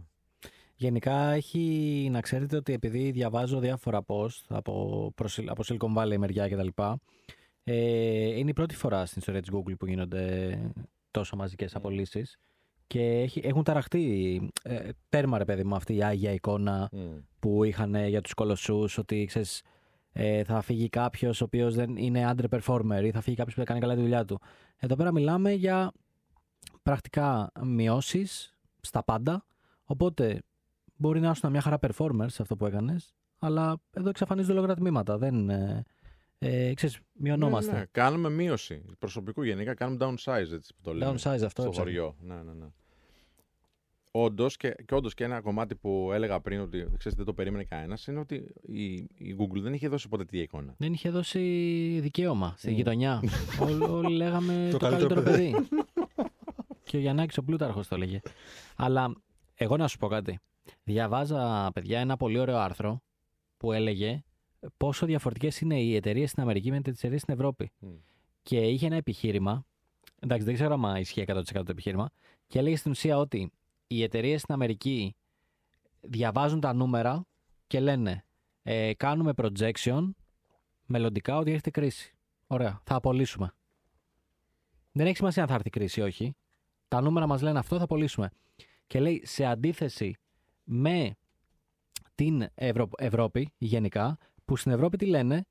[0.76, 6.50] Γενικά έχει να ξέρετε ότι επειδή διαβάζω διάφορα post από, προς- από Silicon Valley μεριά
[6.50, 6.68] κτλ.
[7.64, 10.60] Ε, είναι η πρώτη φορά στην ιστορία της Google που γίνονται
[11.12, 12.38] τόσο μαζικές απολύσεις
[12.88, 16.90] και έχει, έχουν ταραχτεί ε, τέρμα ρε παιδί μου αυτή η άγια εικόνα
[17.40, 19.62] που είχαν ε, για τους κολοσσούς ότι ξέρεις,
[20.12, 23.64] ε, θα φύγει κάποιος ο οποίος δεν είναι underperformer ή θα φύγει κάποιος που θα
[23.64, 24.40] κάνει καλά τη δουλειά του.
[24.78, 25.92] Εδώ πέρα μιλάμε για
[26.84, 29.46] πρακτικά μειώσεις στα πάντα.
[29.84, 30.42] Οπότε
[30.96, 35.18] μπορεί να ήσουν μια χαρά performers σε αυτό που έκανες, αλλά εδώ εξαφανίζονται ολόκληρα τμήματα.
[35.18, 35.52] Δεν.
[36.40, 37.72] Ε, ε, ξέρεις, μειωνόμαστε.
[37.72, 37.86] Ναι, ναι.
[37.92, 39.74] Κάνουμε μείωση προσωπικού γενικά.
[39.74, 41.12] Κάνουμε downsize έτσι που το λέμε.
[41.12, 41.74] Downsize αυτό στο έψαχνα.
[41.84, 42.16] χωριό.
[42.20, 42.66] Ναι, ναι, ναι.
[44.12, 47.64] Όντως και, και, όντως και ένα κομμάτι που έλεγα πριν ότι ξέρεις, δεν το περίμενε
[47.64, 50.76] κανένας είναι ότι η, η Google δεν είχε δώσει ποτέ τη εικόνα.
[50.78, 51.40] Δεν είχε δώσει
[52.02, 52.74] δικαίωμα στη Μμ.
[52.76, 53.24] γειτονιά.
[53.64, 55.68] όλοι, όλοι λέγαμε το, Το καλύτερο καλύτερο παιδί.
[56.84, 58.20] και ο Γιαννάκης ο Πλούταρχος το έλεγε.
[58.76, 59.16] Αλλά
[59.56, 60.40] εγώ να σου πω κάτι.
[60.84, 63.02] Διαβάζα, παιδιά, ένα πολύ ωραίο άρθρο
[63.58, 64.24] που έλεγε
[64.78, 67.72] πόσο διαφορετικές είναι οι εταιρείες στην Αμερική με τις εταιρείες στην Ευρώπη.
[67.80, 67.88] Μμ.
[68.42, 69.66] Και είχε ένα επιχείρημα,
[70.20, 72.10] εντάξει δεν ξέρω αν ισχύει 100% το επιχείρημα,
[72.48, 73.52] και έλεγε στην ουσία ότι
[73.88, 75.16] οι εταιρείες στην Αμερική
[76.02, 77.26] διαβάζουν τα νούμερα
[77.68, 78.26] και λένε
[78.64, 80.10] ε, κάνουμε projection
[80.86, 82.16] μελλοντικά ότι έρχεται κρίση.
[82.48, 83.54] Ωραία, θα απολύσουμε.
[84.92, 86.36] Δεν έχει σημασία αν θα έρθει κρίση ή όχι.
[86.88, 88.30] Τα νούμερα μας λένε αυτό, θα απολύσουμε.
[88.88, 90.16] Και λέει σε αντίθεση
[90.64, 91.16] με
[92.16, 92.90] την Ευρω...
[92.98, 94.18] Ευρώπη γενικά,
[94.48, 95.46] που στην Ευρώπη τι λένε,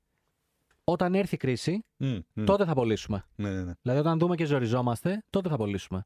[0.83, 2.43] όταν έρθει κρίση, Μμ, μμ.
[2.43, 3.25] τότε θα απολύσουμε.
[3.35, 3.73] Ναι, ναι, ναι.
[3.81, 6.05] Δηλαδή, όταν δούμε και ζοριζόμαστε, τότε θα απολύσουμε.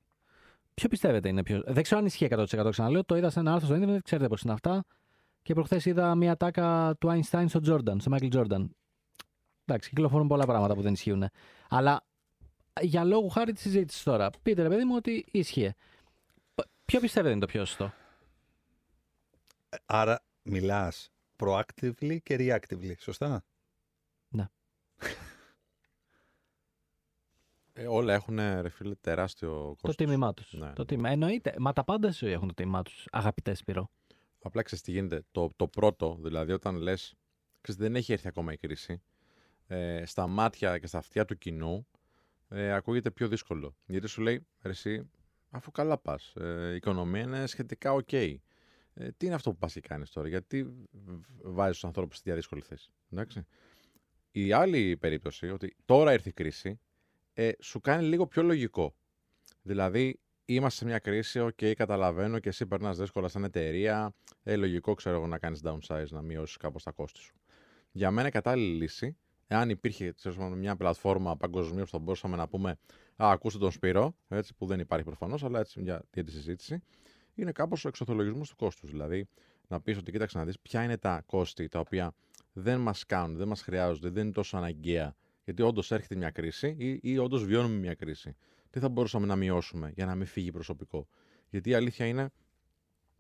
[0.74, 1.64] Ποιο πιστεύετε είναι πιο.
[1.66, 3.04] Δεν ξέρω αν ισχύει 100% ξαναλέω.
[3.04, 4.84] Το είδα σε ένα άρθρο στο Ιντερνετ, ξέρετε πώς είναι αυτά.
[5.42, 8.66] Και προχθές είδα μια τάκα του Einstein στο Jordan, στο Michael Jordan.
[9.66, 11.24] Εντάξει, κυκλοφορούν πολλά πράγματα που δεν ισχύουν.
[11.70, 12.04] Αλλά
[12.82, 15.76] για λόγου χάρη της συζήτησης τώρα, πείτε ρε παιδί μου ότι ίσχυε.
[16.56, 17.94] Π- Ποιο πιστεύετε είναι το πιο σωστό;
[19.86, 21.11] Άρα μιλάς
[21.42, 23.46] proactively και reactively, σωστά;
[27.74, 29.96] Ε, όλα έχουν ρε φίλε τεράστιο κόστος.
[29.96, 30.54] Το τίμημά τους.
[30.54, 30.74] Ναι.
[30.74, 31.10] Το τίμημα.
[31.10, 31.56] Εννοείται.
[31.58, 33.08] Μα τα πάντα στη ζωή έχουν το τίμημά τους.
[33.12, 33.90] Αγαπητέ Σπύρο.
[34.42, 35.24] Απλά ξέρεις τι γίνεται.
[35.32, 37.16] Το, το πρώτο, δηλαδή όταν λες,
[37.62, 39.02] ξέρεις, δεν έχει έρθει ακόμα η κρίση,
[39.68, 41.88] ε, στα μάτια και στα αυτιά του κοινού
[42.50, 43.76] ε, ακούγεται πιο δύσκολο.
[43.86, 45.10] Γιατί σου λέει, «Ρε εσύ,
[45.50, 48.10] αφού καλά πας, ε, η οικονομία είναι σχετικά οκ.
[48.94, 52.32] Ε, τι είναι αυτό που πας και κάνεις τώρα, γιατί β- βάζεις τους ανθρώπους στη
[52.34, 52.92] δύσκολη θέση.
[53.12, 53.46] Εντάξει.
[54.32, 56.80] Η άλλη περίπτωση, ότι τώρα ήρθε η κρίση,
[57.34, 58.96] ε, σου κάνει λίγο πιο λογικό.
[59.62, 64.14] Δηλαδή, είμαστε σε μια κρίση, οκ, καταλαβαίνω και εσύ περνάς δύσκολα σαν εταιρεία,
[64.44, 67.36] ε, λογικό ξέρω εγώ να κάνεις downsize, να μειώσεις κάπως τα κόστη σου.
[67.92, 69.18] Για μένα η κατάλληλη λύση,
[69.48, 72.78] εάν υπήρχε ξέρεις, μια πλατφόρμα παγκοσμίως που θα μπορούσαμε να πούμε
[73.24, 76.84] Α, ακούστε τον Σπύρο, έτσι, που δεν υπάρχει προφανώς, αλλά έτσι για, για τη συζήτηση,
[77.36, 78.90] είναι κάπως ο εξορθολογισμός του κόστους.
[78.92, 79.28] Δηλαδή,
[79.68, 82.14] να πεις ότι κοίταξε να δεις ποια είναι τα κόστη τα οποία
[82.54, 86.76] δεν μας κάνουν, δεν μας χρειάζονται, δεν είναι τόσο αναγκαία, γιατί όντως έρχεται μια κρίση
[86.78, 88.36] ή, ή όντως βιώνουμε μια κρίση.
[88.70, 91.08] Τι θα μπορούσαμε να μειώσουμε για να μην φύγει προσωπικό;
[91.50, 92.30] Γιατί η αλήθεια είναι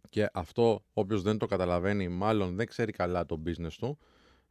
[0.09, 3.97] και αυτό όποιος δεν το καταλαβαίνει, μάλλον δεν ξέρει καλά το business του.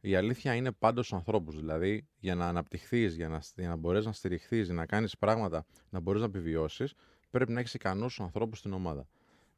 [0.01, 1.55] Η αλήθεια είναι πάντα στους ανθρώπους.
[1.55, 5.65] Δηλαδή, για να αναπτυχθείς, για να, για να μπορέσεις να στηριχθείς, για να κάνεις πράγματα,
[5.89, 6.93] να μπορείς να επιβιώσεις,
[7.29, 9.07] πρέπει να έχεις ικανούς ανθρώπους στην ομάδα.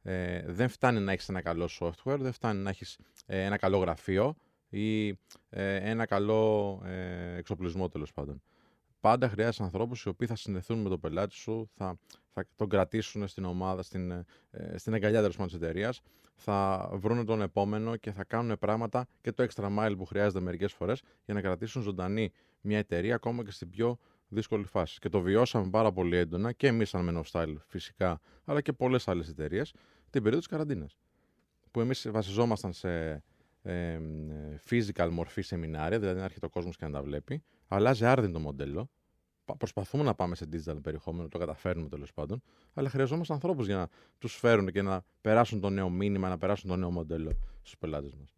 [0.06, 4.34] Ε, δεν φτάνει να έχεις ένα καλό software, δεν φτάνει να έχεις ένα καλό γραφείο
[4.68, 5.08] ή
[5.50, 8.42] ε, ένα καλό ε, εξοπλισμό τέλος πάντων.
[9.00, 11.98] Πάντα χρειάζεσαι ανθρώπους οι οποίοι θα συνδεθούν με τον πελάτη σου, θα,
[12.32, 14.24] θα τον κρατήσουν στην ομάδα, στην, ε,
[14.76, 16.00] στην αγκαλιά τέλος πάντων της εταιρείας,
[16.34, 20.72] θα βρουν τον επόμενο και θα κάνουν πράγματα και το extra mile που χρειάζεται μερικές
[20.72, 23.98] φορές για να κρατήσουν ζωντανή μια εταιρεία ακόμα και στην πιο
[24.28, 24.98] δύσκολη φάση.
[24.98, 28.72] Και το βιώσαμε πάρα πολύ έντονα και εμείς, σαν Men of Style φυσικά, αλλά και
[28.72, 29.72] πολλές άλλες εταιρείες,
[30.14, 30.96] την περίοδο της καραντίνας.
[31.70, 33.22] Που εμείς βασιζόμασταν σε
[33.62, 34.00] ε,
[34.70, 37.42] physical μορφή σεμινάρια, δηλαδή να έρχεται ο κόσμος και να τα βλέπει.
[37.68, 38.88] Αλλάζει άρδιν το μοντέλο.
[39.44, 42.42] Πα- Προσπαθούμε να πάμε σε digital περιεχόμενο, το καταφέρνουμε τέλος πάντων.
[42.74, 43.88] Αλλά χρειαζόμαστε ανθρώπους για να
[44.18, 48.14] τους φέρουν και να περάσουν το νέο μήνυμα, να περάσουν το νέο μοντέλο στους πελάτες
[48.14, 48.34] μας.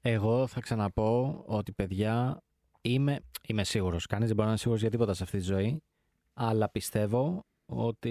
[0.00, 2.42] Εγώ θα ξαναπώ ότι παιδιά
[2.80, 4.06] είμαι, είμαι σίγουρος.
[4.06, 5.82] Κανείς δεν μπορεί να είναι σίγουρος για τίποτα σε αυτή τη ζωή.
[6.34, 8.10] Αλλά πιστεύω ότι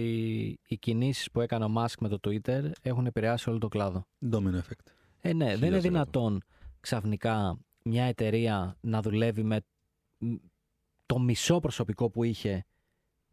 [0.68, 4.06] οι κινήσεις που έκανε ο Μάσκ με το Twitter έχουν επηρεάσει όλο το κλάδο.
[4.32, 4.92] Domino effect.
[5.22, 6.44] Ε, ναι, δεν είναι Χίλια δυνατόν
[6.80, 9.60] ξαφνικά μια εταιρεία να δουλεύει με
[10.18, 10.34] μ,
[11.06, 12.66] το μισό προσωπικό που είχε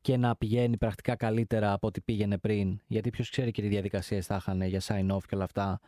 [0.00, 2.80] και να πηγαίνει πρακτικά καλύτερα από ό,τι πήγαινε πριν.
[2.86, 5.80] Γιατί ποιος ξέρει και τι διαδικασίες θα είχαν για sign-off και όλα αυτά.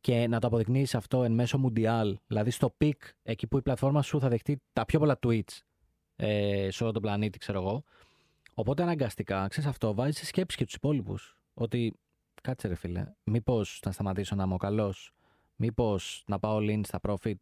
[0.00, 4.02] Και να το αποδεικνύεις αυτό εν μέσω Mundial, δηλαδή στο peak, εκεί που η πλατφόρμα
[4.02, 5.58] σου θα δεχτεί τα πιο πολλά tweets
[6.16, 7.84] ε, σε όλο τον πλανήτη, ξέρω εγώ.
[8.58, 11.36] Οπότε αναγκαστικά, ξέρεις αυτό, βάζεις σε σκέψη και τους υπόλοιπους.
[11.54, 11.94] Ότι
[12.42, 15.12] κάτσε ρε φίλε, μήπως να σταματήσω να είμαι ο καλός,
[15.56, 17.34] μήπως να πάω lean στα profit,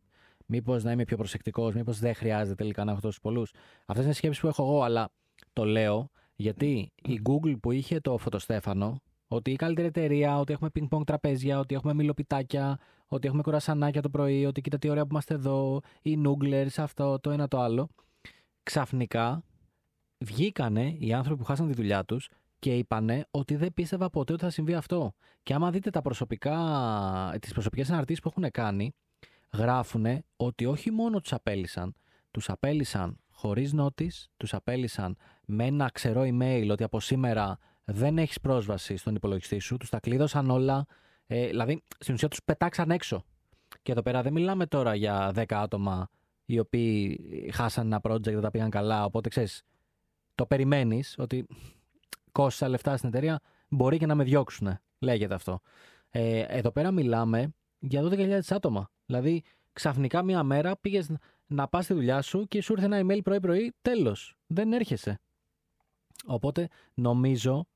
[0.47, 3.53] μήπως να είμαι πιο προσεκτικός, μήπως δεν χρειάζεται τελικά να έχω τόσους πολλούς.
[3.87, 5.09] Αυτές είναι σκέψεις που έχω εγώ, αλλά
[5.53, 10.71] το λέω γιατί η Google που είχε το φωτοστέφανο, ότι η καλύτερη εταιρεία, ότι έχουμε
[10.75, 15.09] ping-pong τραπέζια, ότι έχουμε μιλοπιτάκια, ότι έχουμε κουρασανάκια το πρωί, ότι κοίτα τι ωραία που
[15.11, 17.89] είμαστε εδώ, οι νούγκλερ, αυτό, το ένα το άλλο.
[18.63, 19.45] Ξαφνικά
[20.19, 24.43] βγήκανε οι άνθρωποι που χάσαν τη δουλειά τους και είπανε ότι δεν πίστευα ποτέ ότι
[24.43, 25.15] θα συμβεί αυτό.
[25.43, 26.57] Και άμα δείτε τα προσωπικά,
[27.41, 28.95] τις προσωπικές αναρτήσεις που έχουν κάνει,
[29.53, 31.95] γράφουνε ότι όχι μόνο τους απέλησαν,
[32.31, 38.41] τους απέλησαν χωρίς νότις, τους απέλησαν με ένα ξερό email ότι από σήμερα δεν έχεις
[38.41, 40.87] πρόσβαση στον υπολογιστή σου, τους τα κλείδωσαν όλα,
[41.27, 43.25] ε, δηλαδή στην ουσία τους πετάξαν έξω.
[43.83, 46.09] Και εδώ πέρα δεν μιλάμε τώρα για 10 άτομα
[46.45, 47.21] οι οποίοι
[47.53, 49.63] χάσαν ένα project, δεν τα πήγαν καλά, οπότε ξέρεις,
[50.35, 51.47] το περιμένεις ότι
[52.33, 54.79] κόστησα λεφτά στην εταιρεία, μπορεί και να με διώξουν.
[54.99, 55.61] Λέγεται αυτό.
[56.11, 58.91] Ε, εδώ πέρα μιλάμε για 12.000 άτομα.
[59.07, 61.11] Δηλαδή, ξαφνικά μία μέρα πήγες
[61.47, 64.37] να πας στη δουλειά σου και σου ήρθε ένα email πρωί-πρωί, τέλος.
[64.47, 65.21] Δεν έρχεσαι.
[66.27, 67.67] Οπότε νομίζω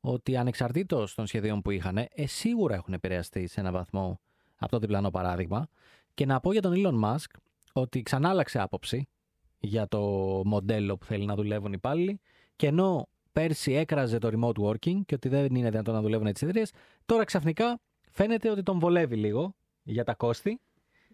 [0.00, 4.20] ότι ανεξαρτήτως των σχεδίων που είχαν, ε, σίγουρα έχουν επηρεαστεί σε έναν βαθμό
[4.56, 5.68] από το διπλανό παράδειγμα.
[6.14, 7.30] Και να πω για τον Elon Musk
[7.72, 9.08] ότι ξανά άλλαξε άποψη
[9.58, 10.00] για το
[10.44, 12.20] μοντέλο που θέλει να δουλεύουν οι υπάλληλοι
[12.56, 16.44] και ενώ πέρσι έκραζε το remote working και ότι δεν είναι δυνατόν να δουλεύουν έτσι
[16.44, 16.64] εταιρείε,
[17.06, 17.80] τώρα ξαφνικά
[18.10, 20.60] φαίνεται ότι τον βολεύει λίγο για τα κόστη.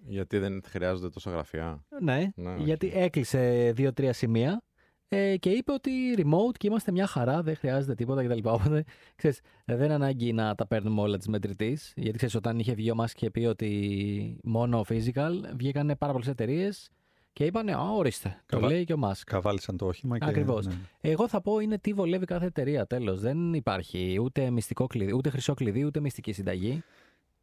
[0.07, 1.85] Γιατί δεν χρειάζονται τόσα γραφεία.
[2.01, 2.97] Ναι, Ναι, γιατί όχι.
[2.97, 4.63] έκλεισε δύο-τρία σημεία
[5.09, 8.49] ε, και είπε ότι remote και είμαστε μια χαρά, δεν χρειάζεται τίποτα κτλ.
[8.49, 8.85] Οπότε,
[9.17, 11.93] ξέρεις, δεν είναι ανάγκη να τα παίρνουμε όλα τη μετρητής.
[11.97, 16.29] Γιατί ξέρεις, όταν είχε βγει ο Μάσκ και πει ότι μόνο physical, βγήκαν πάρα πολλές
[16.29, 16.91] εταιρείες
[17.35, 18.29] και είπαν, Α, ορίστε.
[18.47, 19.27] Το Καβα- λέει και ο Μάσκ.
[19.31, 20.25] Καβάλισαν το όχημα και.
[20.29, 20.67] Ακριβώς.
[20.67, 20.75] ναι.
[21.01, 22.87] Εγώ θα πω είναι τι βολεύει κάθε εταιρεία.
[22.87, 23.21] Τέλος.
[23.21, 26.83] Δεν υπάρχει ούτε μυστικό κλειδί, ούτε χρυσό κλειδί, ούτε μυστική συνταγή.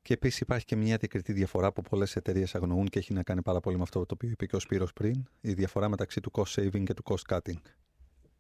[0.02, 3.42] Και επίσης υπάρχει και μια διακριτή διαφορά που πολλές εταιρείες αγνοούν και έχει να κάνει
[3.42, 5.24] πάρα πολύ με αυτό το οποίο είπε και ο Σπύρος πριν.
[5.42, 7.58] Η διαφορά μεταξύ του cost saving και του cost cutting.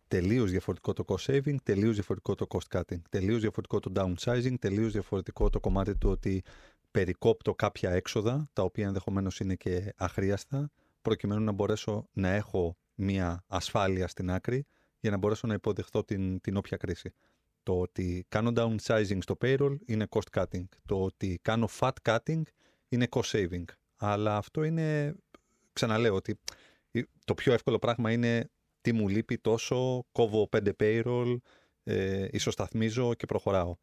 [0.07, 3.01] Τελείως διαφορετικό το cost saving, τελείως διαφορετικό το cost cutting.
[3.09, 6.43] Τελείως διαφορετικό το downsizing, τελείως διαφορετικό το κομμάτι του ότι
[6.91, 10.71] περικόπτω κάποια έξοδα, τα οποία ενδεχομένως είναι και αχρίαστα,
[11.01, 14.65] προκειμένου να μπορέσω να έχω μια ασφάλεια στην άκρη
[14.99, 17.13] για να μπορέσω να υποδεχθώ την, την όποια κρίση.
[17.63, 20.65] Το ότι κάνω downsizing στο payroll είναι cost cutting.
[20.85, 22.41] Το ότι κάνω fat cutting
[22.89, 23.63] είναι cost saving.
[23.95, 25.15] Αλλά αυτό είναι,
[25.73, 26.39] ξαναλέω, ότι
[27.25, 28.49] το πιο εύκολο πράγμα είναι
[28.81, 31.37] τι μου λείπει τόσο, κόβω 5 payroll,
[31.83, 33.75] ε, ισοσταθμίζω και προχωράω.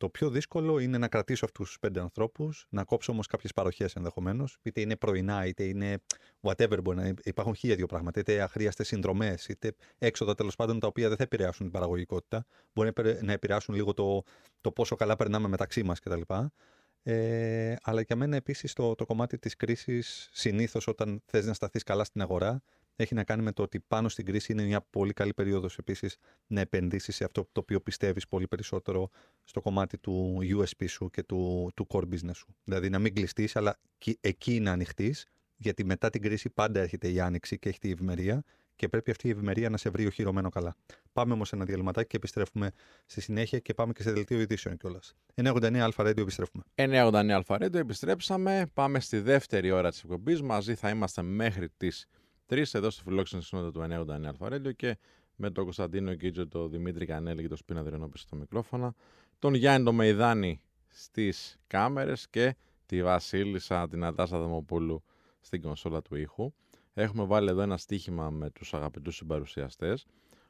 [0.00, 3.94] Το πιο δύσκολο είναι να κρατήσω αυτούς τους πέντε ανθρώπους, να κόψω όμως κάποιες παροχές
[3.94, 5.98] ενδεχομένως, είτε είναι πρωινά, είτε είναι
[6.40, 7.14] whatever μπορεί να είναι.
[7.24, 11.22] Υπάρχουν χίλια δύο πράγματα, είτε αχρίαστες συνδρομές, είτε έξοδα τέλος πάντων τα οποία δεν θα
[11.22, 12.46] επηρεάσουν την παραγωγικότητα.
[12.72, 14.22] Μπορεί να επηρε- να επηρεάσουν λίγο το,
[14.60, 16.20] το πόσο καλά περνάμε μεταξύ μας κτλ.
[17.02, 21.82] Ε, αλλά για μένα επίσης το, το κομμάτι της κρίσης, συνήθως όταν θες να σταθείς
[21.82, 22.62] καλά στην αγορά,
[23.00, 26.16] έχει να κάνει με το ότι πάνω στην κρίση είναι μια πολύ καλή περίοδος επίσης
[26.46, 29.10] να επενδύσεις σε αυτό το οποίο πιστεύεις πολύ περισσότερο
[29.44, 32.54] στο κομμάτι του USP σου και του, του core business σου.
[32.64, 35.26] Δηλαδή να μην κλειστείς, αλλά κι- εκεί να ανοιχτείς,
[35.56, 38.42] γιατί μετά την κρίση πάντα έρχεται η άνοιξη και έχει η ευημερία
[38.76, 40.76] και πρέπει αυτή η ευημερία να σε βρει οχυρωμένο καλά.
[41.12, 42.70] Πάμε όμως ένα διαλυματάκι και επιστρέφουμε
[43.06, 45.14] στη συνέχεια και πάμε και σε δελτίο ειδήσεων κιόλας.
[45.34, 46.62] 989 Αλφα Radio επιστρέφουμε.
[46.74, 48.66] 989 Αλφαρέντο, επιστρέψαμε.
[48.74, 50.42] Πάμε στη δεύτερη ώρα της εκπομπής.
[50.42, 52.06] Μαζί θα είμαστε μέχρι τις
[52.50, 54.98] 3 εδώ στο φιλόξενο σύνοδο του 989 Αλφαρέντο και
[55.36, 58.94] με τον Κωνσταντίνο Κίτζο, τον Δημήτρη Κανέλη και τον Σπίνα Δρενόπη στο μικρόφωνα.
[59.38, 65.02] Τον Γιάννη τον Μεϊδάνη στις κάμερες και τη Βασίλισσα την Ατάσα Δαμοπούλου
[65.40, 66.52] στην κονσόλα του ήχου.
[66.94, 70.06] Έχουμε βάλει εδώ ένα στοίχημα με τους αγαπητούς συμπαρουσιαστές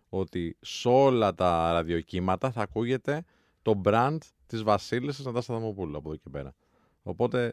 [0.09, 3.25] ότι σε όλα τα ραδιοκύματα θα ακούγεται
[3.63, 6.55] το brand της Βασίλισσας Νατάσα Δαμοπούλου από εδώ και πέρα.
[7.03, 7.53] Οπότε ε,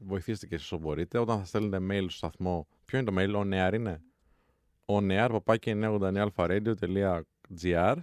[0.00, 1.18] βοηθήστε και εσείς όσο μπορείτε.
[1.18, 4.02] Όταν θα στέλνετε mail στο σταθμό, ποιο είναι το mail, ο νεαρ είναι;
[4.84, 7.94] ο νεαρ παπάκι 989alpha.radio.gr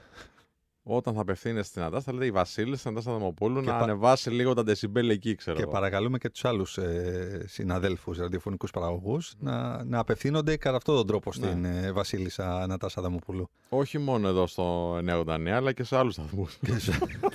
[0.83, 4.29] όταν θα απευθύνεστε στην Αντάστα, θα λέτε η Βασίλισσα Αντάστα Δαμοπούλου Και να πα- ανεβάσει
[4.29, 5.71] λίγο τα δεσιμπέλ εκεί, ξέρω Και εγώ.
[5.71, 11.31] παρακαλούμε και τους άλλους ε, συναδέλφους ραδιοφωνικούς παραγωγούς να, να απευθύνονται κατά αυτόν τον τρόπο
[11.35, 11.47] Ναι.
[11.47, 13.49] στην ε, Βασίλισσα Νατάσα Δαμοπούλου.
[13.69, 16.59] Όχι μόνο εδώ στο 989, αλλά και σε άλλους σταθμούς.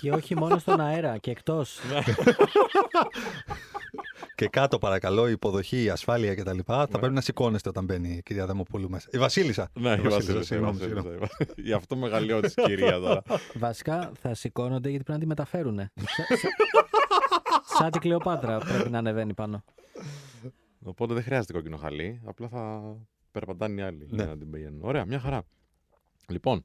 [0.00, 1.78] και όχι μόνο στον αέρα και εκτός.
[4.34, 6.58] και κάτω, παρακαλώ, η υποδοχή, η ασφάλεια κτλ.
[6.66, 9.08] Θα πρέπει να σηκώνεστε όταν μπαίνει η κυρία Δαμοπούλου μέσα.
[9.12, 9.70] Η Βασίλισσα.
[9.74, 10.42] ναι, η Βασίλισσα.
[10.42, 11.08] συγγνώμη, η συγγνώμη.
[11.16, 11.54] Βασίλισσα.
[11.56, 13.22] Γι' αυτό μεγαλειώτης κυρία τώρα.
[13.54, 15.80] Βασικά θα σηκώνονται γιατί πρέπει να τη μεταφέρουν.
[17.78, 19.64] Σαν την Κλεοπάτρα πρέπει να ανεβαίνει πάνω.
[20.82, 22.94] Οπότε δεν χρειάζεται κόκκινο χαλί, απλά θα
[23.32, 24.16] περπατάνε οι άλλοι Ναι.
[24.22, 24.80] για να την πηγαίνουν.
[24.82, 25.42] Ωραία, μια χαρά.
[26.28, 26.64] Λοιπόν,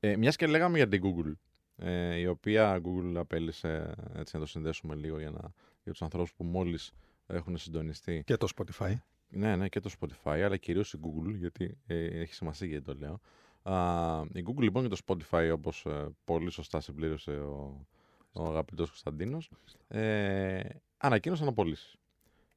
[0.00, 1.32] ε, μιας και λέγαμε για την Google,
[1.76, 5.40] ε, η οποία Google απέλησε έτσι να το συνδέσουμε λίγο για, να,
[5.82, 6.92] για τους ανθρώπους που μόλις
[7.32, 8.22] έχουν συντονιστεί.
[8.26, 8.94] Και το Spotify.
[9.28, 12.94] Ναι, ναι, και το Spotify, αλλά κυρίως η Google, γιατί ε, έχει σημασία γιατί το
[12.94, 13.20] λέω.
[13.62, 17.86] Α, η Google λοιπόν και το Spotify, όπως ε, πολύ σωστά συμπλήρωσε ο,
[18.32, 19.50] ο αγαπητός Κωνσταντίνος,
[19.88, 20.60] ε,
[20.96, 21.94] ανακοίνωσαν απολύσεις.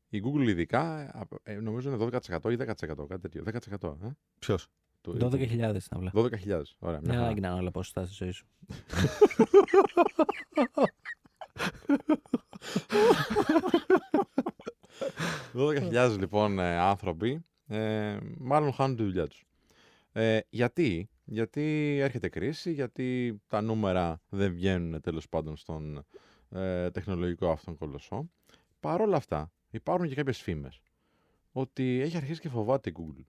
[0.10, 1.12] Η Google ειδικά,
[1.44, 3.44] ε, νομίζω είναι 12% ή 10%, κάτι τέτοιο.
[3.44, 4.08] 10%, ε;
[4.40, 4.68] Ποιος;
[5.02, 6.12] του 12.000 ήταν απλά.
[6.14, 6.62] 12.000.
[6.80, 7.00] Ωραία.
[7.00, 7.22] Δεν Μια χαρά.
[7.24, 8.46] ανάγκη να είναι όλα ποσοστά στη ζωή σου.
[15.54, 19.46] 12.000 λοιπόν ε, άνθρωποι ε, μάλλον χάνουν τη δουλειά τους.
[20.12, 26.06] Ε, γιατί; Γιατί έρχεται κρίση, γιατί τα νούμερα δεν βγαίνουν τέλος πάντων στον
[26.50, 28.30] ε, τεχνολογικό αυτόν κολοσσό.
[28.80, 30.82] Παρ' όλα αυτά υπάρχουν και κάποιες φήμες
[31.52, 33.24] ότι έχει αρχίσει και φοβάται η Google.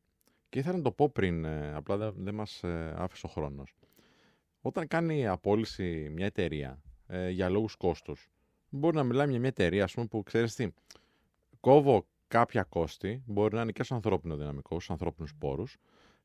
[0.49, 3.75] Και ήθελα να το πω πριν, ε, απλά δεν, δεν μας ε, άφησε ο χρόνος.
[4.61, 8.29] Όταν κάνει απόλυση μια εταιρεία ε, για λόγους κόστους,
[8.68, 10.68] μπορεί να μιλάμε για μια εταιρεία ας πούμε, που ξέρεις τι,
[11.64, 15.76] κόβω κάποια κόστη, μπορεί να είναι και στο ανθρώπινο δυναμικό, στους ανθρώπινους πόρους,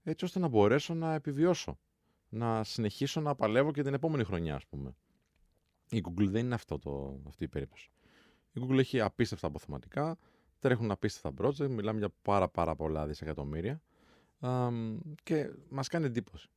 [0.04, 1.80] έτσι ώστε να μπορέσω να επιβιώσω.
[2.30, 4.96] Να συνεχίσω να παλεύω και την επόμενη χρονιά, ας πούμε.
[5.90, 7.90] Η Google δεν είναι αυτό το, αυτή η περίπτωση.
[8.52, 10.18] Η Google έχει απίστευτα αποθεματικά,
[10.60, 13.82] τρέχουν απίστευτα project, μιλάμε για πάρα πάρα πολλά δισεκατομμύρια
[14.40, 16.50] αμ, και μας κάνει εντύπωση.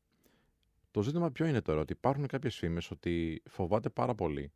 [0.91, 4.53] Το ζήτημα ποιο είναι τώρα, ότι υπάρχουν κάποιες φήμες ότι φοβάται πάρα πολύ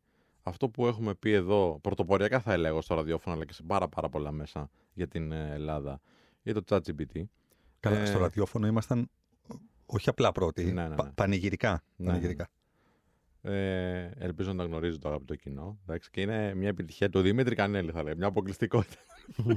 [0.47, 4.09] αυτό που έχουμε πει εδώ, πρωτοποριακά θα έλεγα στο ραδιόφωνο, αλλά και σε πάρα πάρα
[4.09, 6.01] πολλά μέσα για την ε, Ελλάδα,
[6.43, 7.23] για το ChatGPT.
[7.79, 9.09] Καλά, Ε, στο ραδιόφωνο ήμασταν
[9.85, 11.11] όχι απλά πρώτοι, Ναι, ναι, πα- ναι.
[11.11, 11.83] πανηγυρικά.
[11.95, 12.49] Ναι, πανηγυρικά.
[13.41, 15.77] Ε, ελπίζω να τα γνωρίζει το αγαπητό κοινό.
[15.83, 18.15] Εντάξει, και είναι μια επιτυχία του Δημήτρη Κανέλη, θα λέει.
[18.15, 18.99] Μια αποκλειστικότητα.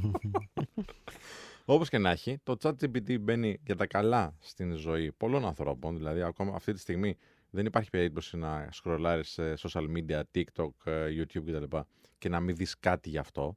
[1.64, 5.96] Όπως και να έχει, το ChatGPT μπαίνει για τα καλά στην ζωή πολλών ανθρώπων.
[5.96, 7.16] Δηλαδή, ακόμα αυτή τη στιγμή
[7.50, 11.76] δεν υπάρχει περίπτωση να σκρολάρεις σε social media, TikTok, ε, YouTube κτλ.
[12.18, 13.56] και να μην δεις κάτι γι' αυτό.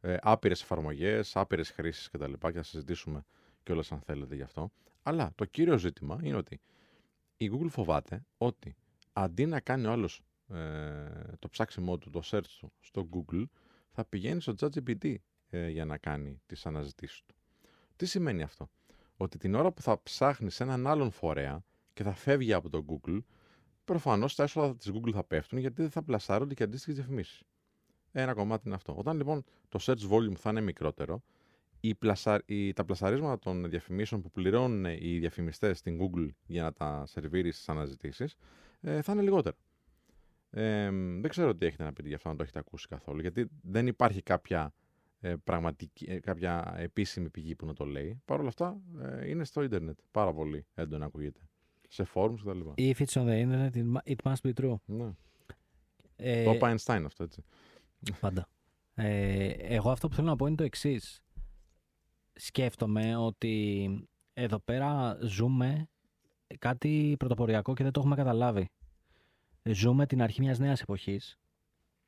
[0.00, 2.32] Ε, άπειρες εφαρμογές, άπειρες χρήσεις κτλ.
[2.32, 3.24] Και θα συζητήσουμε
[3.62, 4.72] κιόλας αν θέλετε γι' αυτό.
[5.02, 6.60] Αλλά το κύριο ζήτημα είναι ότι
[7.36, 8.74] η Google φοβάται ότι
[9.12, 10.56] αντί να κάνει ο άλλος ε,
[11.38, 13.44] το ψάξιμό του, το search του στο Google,
[13.90, 15.14] θα πηγαίνει στο ChatGPT
[15.48, 17.34] ε, για να κάνει τις αναζητήσεις του.
[17.96, 18.70] Τι σημαίνει αυτό;
[19.16, 21.64] Ότι την ώρα που θα ψάχνεις σε έναν άλλον φορέα
[21.94, 23.18] και θα φεύγει από το Google,
[23.84, 27.42] προφανώς τα έσοδα της Google θα πέφτουν γιατί δεν θα πλασάρονται και αντίστοιχες διαφημίσεις.
[28.12, 28.94] Ένα κομμάτι είναι αυτό.
[28.96, 31.22] Όταν λοιπόν το search volume θα είναι μικρότερο,
[31.80, 32.42] οι πλασα...
[32.46, 32.72] οι...
[32.72, 37.68] τα πλασαρίσματα των διαφημίσεων που πληρώνουν οι διαφημιστές στην Google για να τα σερβίρει στις
[37.68, 38.34] αναζητήσεις
[38.80, 39.56] ε, θα είναι λιγότερα.
[40.50, 43.48] Ε, δεν ξέρω τι έχετε να πείτε γι' αυτό, αν το έχετε ακούσει καθόλου, γιατί
[43.62, 44.74] δεν υπάρχει κάποια,
[45.20, 48.22] ε, πραγματική, ε, κάποια επίσημη πηγή που να το λέει.
[48.24, 49.98] Παρ' όλα αυτά ε, είναι στο ίντερνετ.
[50.10, 51.40] Πάρα πολύ έντονα ακούγεται.
[51.94, 52.60] Σε forums κτλ.
[52.76, 54.74] If it's on the internet, it mu- it must be true.
[54.86, 55.10] Ναι.
[56.16, 57.44] Ε, Το είπα Einstein αυτό, έτσι.
[58.20, 58.48] Πάντα.
[58.94, 61.20] Ε, εγώ αυτό που θέλω να πω είναι το εξής.
[62.34, 63.88] Σκέφτομαι ότι
[64.34, 65.88] εδώ πέρα ζούμε
[66.58, 68.68] κάτι πρωτοποριακό και δεν το έχουμε καταλάβει.
[69.62, 71.38] Ζούμε την αρχή μιας νέας εποχής.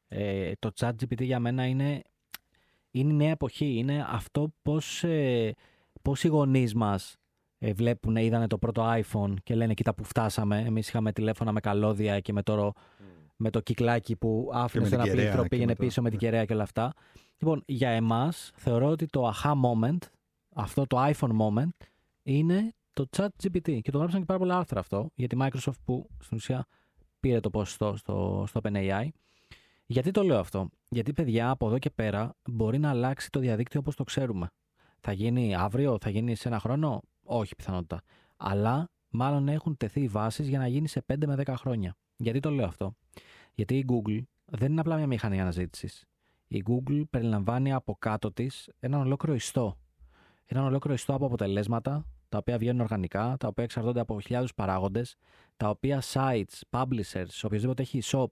[0.09, 2.03] Ε, το chat GPT για μένα είναι,
[2.91, 3.77] είναι η νέα εποχή.
[3.77, 5.55] Είναι αυτό πώς, ε,
[6.03, 7.17] πώς οι γονείς μας ε,
[7.59, 10.61] βλέπουν, είδανε το πρώτο iPhone και λένε κοίτα που φτάσαμε.
[10.61, 12.73] Εμείς είχαμε τηλέφωνα με καλώδια και με το,
[13.37, 15.85] με το κυκλάκι που άφηνε με σε την ένα κεραία πλήθρο, και πήγαινε με το-
[15.85, 16.29] πίσω με την ναι.
[16.29, 16.93] κεραία και όλα αυτά.
[17.39, 19.99] Λοιπόν, για εμάς θεωρώ ότι το aha moment,
[20.55, 21.87] αυτό το iPhone moment,
[22.23, 23.81] είναι το chat GPT.
[23.83, 26.67] Και το γράψαν και πάρα πολλά άρθρα αυτό για τη Microsoft που στην ουσία
[27.21, 29.09] πήρε το ποσοστό στο, στο OpenAI.
[29.87, 33.81] Γιατί το λέω αυτό; Γιατί παιδιά από εδώ και πέρα μπορεί να αλλάξει το διαδίκτυο
[33.81, 34.51] όπως το ξέρουμε.
[35.01, 38.03] Θα γίνει αύριο, θα γίνει σε ένα χρόνο; Όχι πιθανότητα.
[38.37, 41.97] Αλλά μάλλον έχουν τεθεί οι βάσεις για να γίνει σε 5 με 10 χρόνια.
[42.17, 42.95] Γιατί το λέω αυτό;
[43.55, 46.05] Γιατί η Google δεν είναι απλά μια μηχανή αναζήτησης.
[46.49, 49.77] Η Google περιλαμβάνει από κάτω της έναν ολόκληρο ιστό.
[50.45, 55.17] Έναν ολόκληρο ιστό από αποτελέσματα, τα οποία βγαίνουν οργανικά, τα οποία εξαρτώνται από χιλιάδους παράγοντες,
[55.57, 58.27] τα οποία sites, publishers, οποιοδήποτε έχει shop,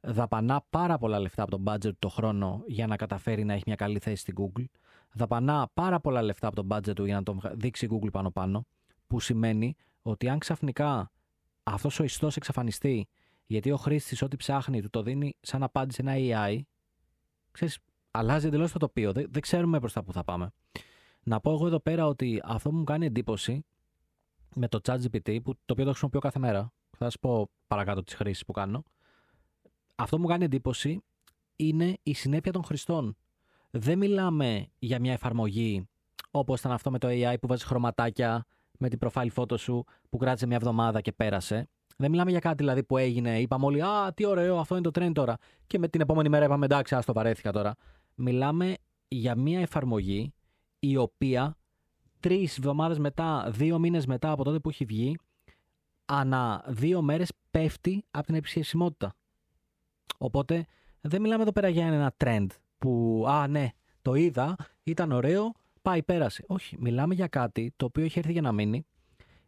[0.00, 3.62] δαπανά πάρα πολλά λεφτά από τον budget του το χρόνο για να καταφέρει να έχει
[3.66, 4.64] μια καλή θέση στην Google.
[5.12, 8.66] Δαπανά πάρα πολλά λεφτά από τον budget του για να τον δείξει η Google πάνω-πάνω.
[9.06, 11.10] Που σημαίνει ότι αν ξαφνικά
[11.62, 13.08] αυτός ο ιστός εξαφανιστεί
[13.46, 16.60] γιατί ο χρήστης ό,τι ψάχνει του το δίνει σαν απάντηση ένα AI,
[17.50, 17.78] ξέρεις,
[18.10, 19.12] αλλάζει εντελώς το τοπίο.
[19.12, 20.50] Δεν, δεν ξέρουμε προς τα που θα πάμε.
[21.22, 23.64] Να πω εγώ εδώ πέρα ότι αυτό που μου κάνει εντύπωση
[24.54, 28.14] με το ChatGPT, που το οποίο το χρησιμοποιώ κάθε μέρα, θα σας πω παρακάτω τις
[28.14, 28.82] χρήσεις που κάνω.
[29.94, 31.02] Αυτό που μου κάνει εντύπωση
[31.56, 33.16] είναι η συνέπεια των χρηστών.
[33.70, 35.88] Δεν μιλάμε για μια εφαρμογή
[36.30, 38.44] όπως ήταν αυτό με το AI που βάζεις χρωματάκια
[38.78, 41.68] με την profile photo σου που κράτησε μια εβδομάδα και πέρασε.
[41.96, 45.04] Δεν μιλάμε για κάτι δηλαδή που έγινε, είπαμε όλοι Α, τι ωραίο, αυτό είναι το
[45.04, 45.36] trend τώρα.
[45.66, 47.74] Και με την επόμενη μέρα είπαμε εντάξει, ας το βαρέθηκα τώρα.
[48.14, 48.76] Μιλάμε
[49.08, 50.32] για μια εφαρμογή
[50.78, 51.56] η οποία
[52.20, 55.18] τρεις εβδομάδες μετά, δύο μήνες μετά από τότε που έχει βγει,
[56.04, 59.14] ανά δύο μέρες πέφτει από την επισκεψιμότητα.
[60.18, 60.66] Οπότε
[61.00, 62.46] δεν μιλάμε εδώ πέρα για ένα trend
[62.78, 63.68] που, α, ναι,
[64.02, 65.52] το είδα, ήταν ωραίο,
[65.82, 66.44] πάει, πέρασε.
[66.46, 68.86] Όχι, μιλάμε για κάτι το οποίο έχει έρθει για να μείνει.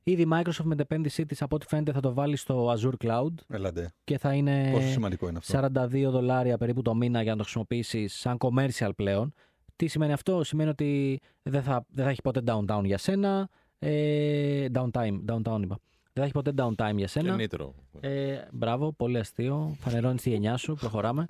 [0.03, 3.07] Ήδη η Microsoft με την επένδυσή της, από ό,τι φαίνεται, θα το βάλει στο Azure
[3.07, 3.93] Cloud Έλατε.
[4.05, 7.43] και θα είναι Πόσο σημαντικό είναι αυτό; 42 δολάρια περίπου το μήνα για να το
[7.43, 9.33] χρησιμοποιήσεις σαν commercial πλέον.
[9.77, 13.49] Τι σημαίνει αυτό, Σημαίνει ότι δεν θα, δεν θα έχει ποτέ downtown για σένα.
[13.79, 15.79] Ε, downtime, downtown είπα.
[16.13, 17.35] Δεν θα έχει ποτέ downtime για Και σένα.
[17.35, 17.75] νήτρο.
[18.01, 19.77] Ε, μπράβο, πολύ αστείο.
[19.79, 21.27] Φανερώνεις τη γενιά σου, προχωράμε.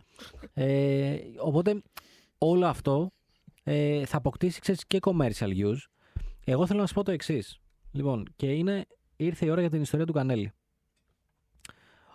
[0.55, 1.83] Ε, οπότε
[2.39, 3.11] όλο αυτό
[3.63, 5.77] ε, θα αποκτήσει ξέρεις, και commercial use.
[6.45, 7.61] Εγώ θέλω να σου πω το εξής.
[7.93, 10.53] Λοιπόν, και είναι, ήρθε η ώρα για την ιστορία του Κανέλη.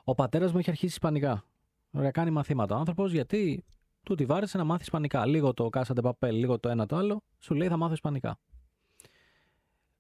[0.03, 1.43] Ο πατέρας μου έχει αρχίσει Ισπανικά.
[1.91, 2.75] Ωραία, κάνει μαθήματα.
[2.75, 3.63] Ο άνθρωπος γιατί
[4.03, 5.25] του τη βάρεσε να μάθει Ισπανικά.
[5.25, 7.23] Λίγο το κάσατε παπέλ, λίγο το ένα το άλλο.
[7.39, 8.37] Σου λέει θα μάθω Ισπανικά.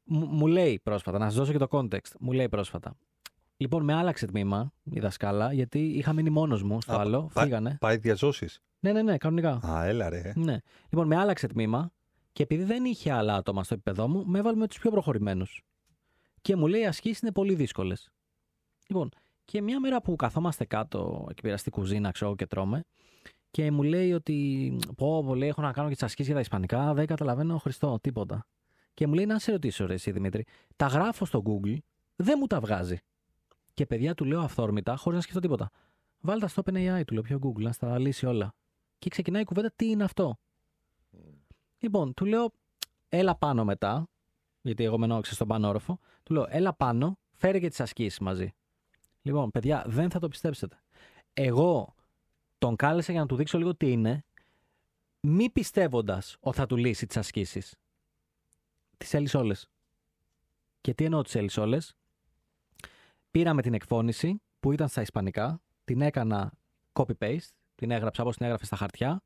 [0.05, 2.11] Μου, μου λέει πρόσφατα, να σας δώσω και το context.
[2.19, 2.95] Μου λέει πρόσφατα.
[3.57, 7.29] Λοιπόν, με άλλαξε τμήμα η δασκάλα, γιατί είχα μείνει μόνος μου στο Α, άλλο.
[7.33, 7.77] πα- Φύγανε.
[7.79, 8.47] Πάει διαζώσει.
[8.79, 9.59] Ναι, ναι, ναι, κανονικά.
[9.65, 10.31] Α, έλα ρε.
[10.35, 10.57] Ναι.
[10.89, 11.91] Λοιπόν, με άλλαξε τμήμα
[12.31, 15.63] και επειδή δεν είχε άλλα άτομα στο επίπεδό μου, με έβαλε με τους πιο προχωρημένους.
[16.41, 18.09] Και μου λέει οι ασκήσεις είναι πολύ δύσκολες.
[18.87, 19.09] Λοιπόν,
[19.45, 22.83] και μια μέρα που καθόμαστε κάτω εκεί πέρα στη κουζίνα, ξέρω και τρώμε,
[23.51, 26.41] και μου λέει ότι πω, πω λέει, έχω να κάνω και τις ασκήσεις για τα
[26.41, 28.45] Ισπανικά, δεν καταλαβαίνω Χριστό, τίποτα.
[28.95, 31.77] Και μου λέει να σε ρωτήσω, ρε, εσύ Δημήτρη, τα γράφω στο Google,
[32.15, 32.97] δεν μου τα βγάζει.
[33.73, 35.69] Και παιδιά του λέω αυθόρμητα, χωρίς να σκεφτώ τίποτα.
[36.19, 38.53] Βάλτε τα στο OpenAI, του λέω πιο Google, να στα λύσει όλα.
[38.97, 40.37] Και ξεκινάει η κουβέντα, τι είναι αυτό;
[41.79, 42.51] Λοιπόν, του λέω,
[43.09, 44.07] έλα πάνω μετά,
[44.61, 45.99] γιατί εγώ μένω ξέρεις, στον πάνω όροφο.
[46.23, 48.53] Του λέω, έλα πάνω, φέρε και τις ασκήσεις μαζί.
[49.21, 50.79] Λοιπόν, παιδιά, δεν θα το πιστέψετε.
[51.33, 51.95] Εγώ
[52.57, 54.23] τον κάλεσα για να του δείξω λίγο τι είναι,
[55.19, 57.75] μη πιστεύοντας ότι θα του λύσει τις ασκήσεις.
[58.97, 59.55] Τις έλυσε όλε.
[60.81, 61.77] Και τι εννοώ τις έλυσε όλε.
[63.31, 66.53] Πήραμε την εκφώνηση που ήταν στα Ισπανικά, την έκανα
[66.93, 69.23] copy-paste, την έγραψα όπως την έγραφε στα χαρτιά.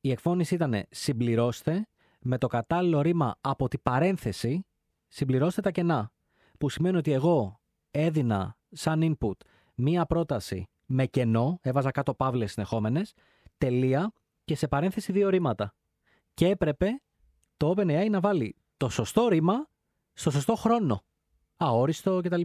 [0.00, 1.86] Η εκφώνηση ήταν συμπληρώστε
[2.20, 4.66] με το κατάλληλο ρήμα από την παρένθεση,
[5.08, 6.12] συμπληρώστε τα κενά.
[6.58, 9.36] Που σημαίνει ότι εγώ έδινα σαν input
[9.74, 13.12] μία πρόταση με κενό, έβαζα κάτω παύλες συνεχόμενες,
[13.58, 14.12] τελεία
[14.44, 15.74] και σε παρένθεση δύο ρήματα.
[16.34, 17.02] Και έπρεπε
[17.56, 19.66] το OpenAI να βάλει το σωστό ρήμα
[20.12, 21.02] στο σωστό χρόνο.
[21.56, 22.40] Αόριστο κτλ.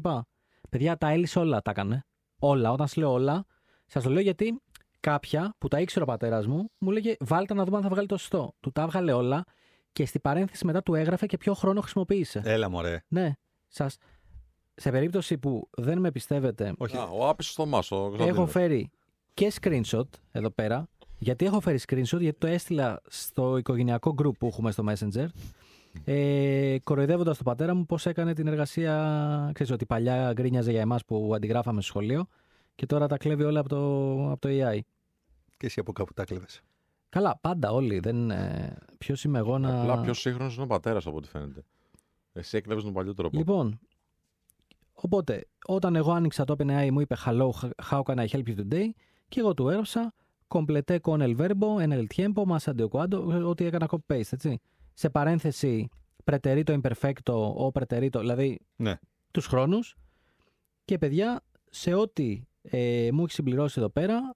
[0.69, 2.05] Παιδιά, τα έλυσε όλα, τα έκανε.
[2.39, 2.71] Όλα.
[2.71, 3.45] Όταν σας λέω όλα,
[3.85, 4.61] σας το λέω γιατί
[4.99, 8.07] κάποια που τα ήξερε ο πατέρας μου μου λέγε Βάλτε να δούμε αν θα βγάλει
[8.07, 8.55] το σωστό.
[8.59, 9.43] Του τα έβγαλε όλα
[9.91, 12.41] και στην παρένθεση μετά του έγραφε και ποιο χρόνο χρησιμοποίησε.
[12.45, 13.03] Έλα μωρέ.
[13.07, 13.33] Ναι.
[13.67, 13.97] Σας,
[14.75, 16.97] σε περίπτωση που δεν με πιστεύετε, Όχι.
[16.97, 17.77] Α, ο άπιστο Θωμά.
[17.89, 18.51] Ο έχω Κωνσταντίνος.
[18.51, 18.89] φέρει
[19.33, 20.88] και screenshot εδώ πέρα.
[21.17, 25.27] Γιατί έχω φέρει screenshot, γιατί το έστειλα στο οικογενειακό group που έχουμε στο Messenger.
[26.03, 29.51] Ε, Κοροϊδεύοντας τον πατέρα μου πώς έκανε την εργασία.
[29.53, 32.27] Ξέρεις ότι παλιά γκρίνιαζε για εμάς που αντιγράφαμε στο σχολείο
[32.75, 33.77] και τώρα τα κλέβει όλα από το,
[34.31, 34.79] από το AI.
[35.57, 36.61] Και εσύ από κάπου τα κλέβες.
[37.09, 37.99] Καλά, πάντα όλοι.
[37.99, 39.81] Δεν, ε, Ποιος είμαι εγώ να.
[39.81, 41.63] Απλά πιο σύγχρονος είναι ο πατέρας από ό,τι φαίνεται.
[42.33, 43.37] Εσύ έκλεβες τον παλιό τρόπο.
[43.37, 43.79] Λοιπόν,
[44.93, 47.49] οπότε, όταν εγώ άνοιξα το OpenAI μου είπε Hello,
[47.89, 48.89] how can I help you today;
[49.27, 50.13] και εγώ του έγραψα
[50.47, 54.59] complete con el verbo, en el tiempo, más adecuado, ό,τι έκανα copy-paste, έτσι.
[54.99, 55.89] Σε παρένθεση,
[56.25, 58.99] preterito imperfecto, ο preterito, δηλαδή Ναι.
[59.31, 59.95] τους χρόνους
[60.85, 64.35] και παιδιά, σε ό,τι ε, μου έχει συμπληρώσει εδώ πέρα,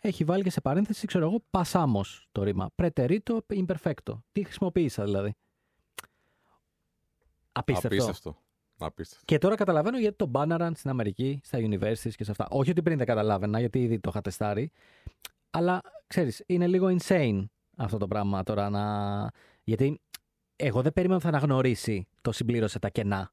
[0.00, 2.70] έχει βάλει και σε παρένθεση, ξέρω εγώ, pasamos το ρήμα.
[2.76, 4.18] Preterito imperfecto.
[4.32, 5.34] Τι χρησιμοποίησα δηλαδή.
[7.52, 7.96] Απίστευτο.
[7.96, 8.36] Απίστευτο.
[8.78, 9.24] Απίστευτο.
[9.24, 12.46] Και τώρα καταλαβαίνω γιατί το μπάναραν στην Αμερική, στα universities και σε αυτά.
[12.50, 14.70] Όχι ότι πριν δεν καταλάβαινα, γιατί ήδη το είχα τεστάρει.
[15.50, 17.44] Αλλά ξέρεις, είναι λίγο insane
[17.76, 19.30] αυτό το πράγμα τώρα να.
[19.66, 20.00] Γιατί
[20.56, 23.32] εγώ δεν περίμενα ότι θα αναγνωρίσει το συμπλήρωσε τα κενά.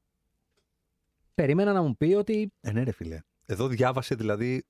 [1.34, 2.52] Περίμενα να μου πει ότι.
[2.60, 3.20] Ε, ναι, ρε φίλε.
[3.46, 4.64] Εδώ διάβασε δηλαδή.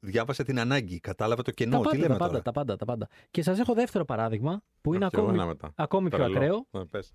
[0.00, 1.00] Διάβασε την ανάγκη.
[1.00, 1.70] Κατάλαβε το κενό.
[1.70, 3.08] τα Τι πάντα, λέμε τα πάντα, τώρα; τα πάντα, τα πάντα.
[3.30, 5.72] Και σας έχω δεύτερο παράδειγμα που είναι Α, και εγώ ακόμη, ένα μετά.
[5.76, 6.34] ακόμη πιο Τρελό.
[6.34, 6.66] ακραίο.
[6.70, 7.12] Ναι, πες.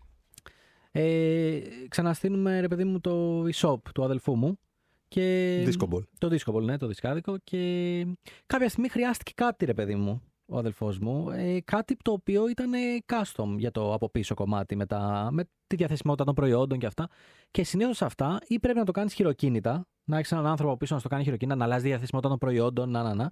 [0.91, 4.59] Ε, ξαναστείνουμε, ρε παιδί μου, το e-shop του αδελφού μου.
[5.07, 5.63] Και...
[5.67, 6.03] Disco ball.
[6.17, 7.38] Το disco ball, ναι, το δισκάδικο.
[7.43, 8.05] Και
[8.45, 11.29] κάποια στιγμή χρειάστηκε κάτι, ρε παιδί μου, ο αδελφός μου.
[11.29, 15.43] Ε, κάτι το οποίο ήταν ε, custom για το από πίσω κομμάτι με, τα, με
[15.67, 17.09] τη διαθεσιμότητα των προϊόντων και αυτά.
[17.51, 20.93] Και συνήθως αυτά ή πρέπει να το κάνεις χειροκίνητα, να έχεις έναν άνθρωπο από πίσω
[20.93, 23.31] να στο κάνει χειροκίνητα, να αλλάζει τη διαθεσιμότητα των προϊόντων, να, να, να.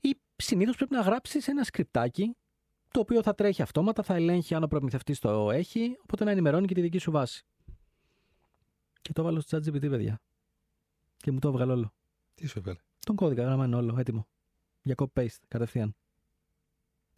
[0.00, 2.36] Ή συνήθως πρέπει να γράψεις ένα σκριπτάκι
[2.90, 6.66] το οποίο θα τρέχει αυτόματα, θα ελέγχει αν ο προμηθευτής το έχει, οπότε να ενημερώνει
[6.66, 7.44] και τη δική σου βάση.
[9.02, 10.20] Και το έβαλα στο ChatGPT, παιδιά.
[11.16, 11.92] Και μου το έβγαλε όλο.
[12.34, 14.26] Τι σου έβγαλε; Τον κώδικα γραμμένο όλο, έτοιμο.
[14.82, 15.94] Για copy-paste, κατευθείαν.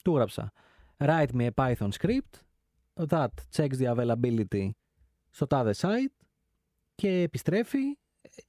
[0.02, 0.52] Του γράψα.
[0.96, 2.42] Write me a Python script
[3.08, 4.70] that checks the availability
[5.30, 6.26] στο τάδε site
[6.94, 7.98] και επιστρέφει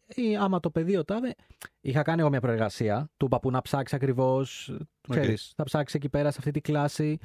[0.08, 1.36] ή άμα το πεδίο τάδε.
[1.82, 3.10] Είχα κάνει εγώ μια προεργασία.
[3.18, 4.78] Του είπα που να ψάξει ακριβώς.
[5.10, 7.18] Ξέρεις, θα ψάξει εκεί πέρα σε αυτή τη κλάση.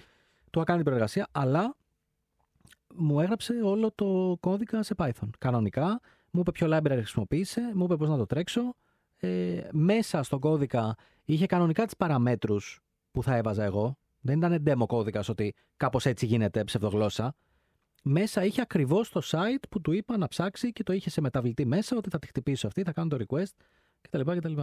[0.50, 1.76] Του είχα κάνει την προεργασία, αλλά
[2.94, 5.28] μου έγραψε όλο το κώδικα σε Python.
[5.38, 6.00] Κανονικά,
[6.30, 8.74] μου είπε ποιο library χρησιμοποίησε, μου είπε πώς να το τρέξω.
[9.16, 13.98] Ε, μέσα στον κώδικα είχε κανονικά τις παραμέτρους που θα έβαζα εγώ.
[14.20, 17.34] Δεν ήταν demo κώδικας ότι κάπως έτσι γίνεται ψευδογλώσσα.
[18.02, 21.66] Μέσα είχε ακριβώς το site που του είπα να ψάξει και το είχε σε μεταβλητή
[21.66, 23.52] μέσα ότι θα τη χτυπήσω αυτή, θα κάνω το request
[24.00, 24.20] κτλ.
[24.20, 24.62] κτλ.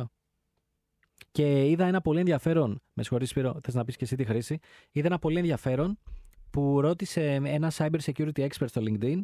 [1.31, 2.81] Και είδα ένα πολύ ενδιαφέρον.
[2.93, 4.59] Με συγχωρείς Σπύρο, θες να πεις και εσύ τη χρήση.
[4.91, 5.99] Είδα ένα πολύ ενδιαφέρον
[6.49, 9.21] που ρώτησε ένα cyber security expert στο LinkedIn.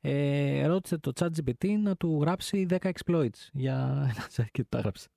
[0.00, 3.74] Ε, ρώτησε το ChatGPT να του γράψει 10 exploits για
[4.14, 5.08] ένα site και του τα γράψε.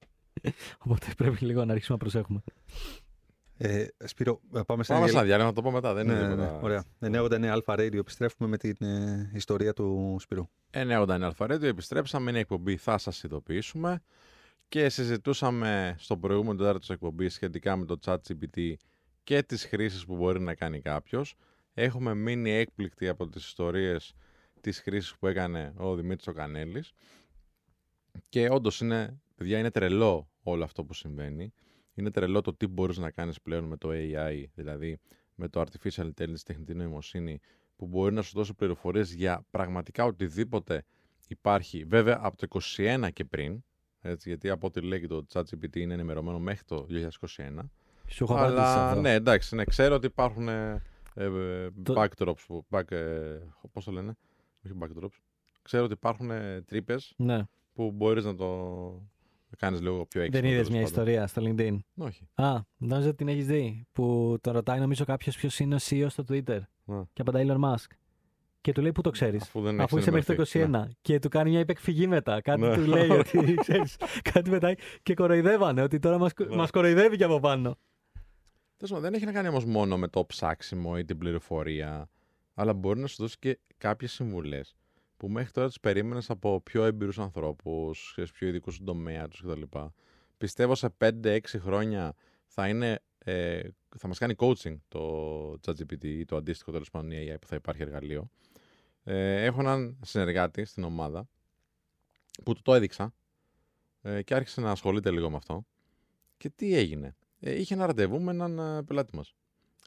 [0.77, 2.43] Οπότε πρέπει λίγο να αρχίσουμε να προσέχουμε.
[3.57, 5.93] Ε, Σπύρο, πάμε σε Πάμε ένα σαν διάλειμμα να το πω μετά.
[5.93, 6.59] Δεν Ναι, είναι ναι, ναι, τίποτα.
[6.61, 6.83] ωραία.
[6.99, 7.93] 989 Αλφα Radio.
[7.93, 10.47] Επιστρέφουμε με την ε, ιστορία του Σπύρου.
[10.71, 12.29] 989 Αλφαρέντιο, επιστρέψαμε.
[12.29, 14.01] Είναι εκπομπή, θα σας ειδοποιήσουμε.
[14.69, 18.73] Και συζητούσαμε στο προηγούμενο τέταρτο της εκπομπής σχετικά με το ChatGPT
[19.23, 21.35] και τις χρήσεις που μπορεί να κάνει κάποιος.
[21.73, 24.13] Έχουμε μείνει έκπληκτοι από τις ιστορίες
[24.61, 26.91] της χρήσης που έκανε ο Δημήτρης ο Κανέλης.
[28.29, 31.53] Και όντως είναι, παιδιά, είναι τρελό όλο αυτό που συμβαίνει.
[31.97, 34.99] Είναι τρελό το τι μπορείς να κάνεις πλέον με το AI, δηλαδή
[35.35, 37.39] με το Artificial Intelligence, τεχνητή νοημοσύνη,
[37.75, 40.83] που μπορεί να σου δώσει πληροφορίες για πραγματικά οτιδήποτε
[41.27, 41.83] υπάρχει.
[41.83, 43.63] Βέβαια, από το 2021 και πριν,
[44.01, 47.69] έτσι, γιατί από ό,τι λέει και το ChatGPT είναι ενημερωμένο μέχρι το 2021.
[48.09, 49.01] Σου έχω απαντήσει σε Αλλά αυτό.
[49.01, 50.81] ναι, εντάξει, ναι, ξέρω ότι υπάρχουν ε,
[51.13, 51.27] ε,
[51.83, 53.39] Το- backdrops, που, back, ε,
[53.71, 54.17] πώς το λένε,
[54.65, 55.19] όχι backdrops.
[55.61, 57.43] Ξέρω ότι υπάρχουν ε, τρύπες Ναι.
[57.73, 58.47] που μπορείς να το
[59.57, 60.41] κάνεις λίγο πιο έξυπνο.
[60.41, 61.13] Δεν είδες τέλος μια πάντων.
[61.13, 62.27] ιστορία στο LinkedIn; Όχι.
[62.33, 63.87] Α, νόμιζα ότι την έχεις δει.
[63.91, 66.59] Που το ρωτάει νομίζω κάποιος ποιος είναι ο CEO στο Twitter.
[66.85, 67.01] Α.
[67.13, 67.85] Και απαντάει Elon Musk.
[68.61, 70.55] Και του λέει πού το ξέρεις; Αφού δεν Αφού έχεις είσαι μέχρι το 21.
[70.61, 70.87] ενημερωθεί.
[70.87, 70.93] Ναι.
[71.01, 72.41] Και του κάνει μια υπεκφυγή μετά.
[72.41, 72.75] Κάτι Ναι.
[72.75, 73.95] του λέει ότι ξέρεις,
[74.31, 74.73] κάτι πετάει.
[75.03, 76.55] Και κοροϊδεύανε ότι τώρα μας Ναι.
[76.55, 77.77] μας κοροϊδεύει και από πάνω.
[78.77, 82.09] Τέλος πάντων, δεν έχει να κάνει όμως μόνο με το ψάξιμο ή την πληροφορία,
[82.53, 84.75] αλλά μπορεί να σου δώσει και κάποιες συμβουλές
[85.17, 89.41] που μέχρι τώρα τις περίμενες από πιο έμπειρους ανθρώπους, ξέρεις, πιο ειδικούς στον τομέα τους
[89.41, 89.61] κτλ.
[90.37, 92.15] Πιστεύω σε 5-6 χρόνια
[92.45, 93.61] θα, είναι, ε,
[93.97, 97.55] θα μας κάνει coaching το ChatGPT ή το αντίστοιχο τέλος πάντων η AI που θα
[97.55, 98.29] υπάρχει εργαλείο.
[99.03, 101.27] Ε, έχω έναν συνεργάτη στην ομάδα
[102.43, 103.13] που του το έδειξα
[104.01, 105.65] ε, και άρχισε να ασχολείται λίγο με αυτό.
[106.37, 109.35] Και τι έγινε; Ε, είχε ένα ραντεβού με έναν ε, πελάτη μας.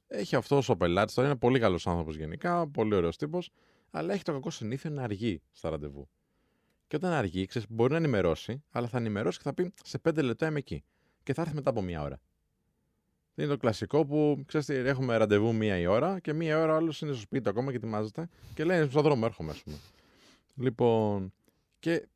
[0.07, 3.51] Έχει αυτός ο πελάτης, τώρα είναι πολύ καλός άνθρωπος γενικά, πολύ ωραίος τύπος,
[3.91, 6.09] αλλά έχει το κακό συνήθειο να αργεί στα ραντεβού.
[6.87, 10.23] Και όταν αργεί, ξέρεις, μπορεί να ενημερώσει, αλλά θα ενημερώσει και θα πει σε πέντε
[10.23, 10.85] λεπτά είμαι εκεί.
[11.23, 12.21] Και θα έρθει μετά από μία ώρα.
[13.35, 16.77] Είναι το κλασικό που ξέρεις, τι, έχουμε ραντεβού μία η ώρα και μία ώρα ο
[16.77, 19.77] άλλος είναι στο σπίτι ακόμα και ετοιμάζεται και λέει στον δρόμο έρχομαι, ας πούμε.
[20.57, 21.33] Λοιπόν,
[21.79, 22.09] και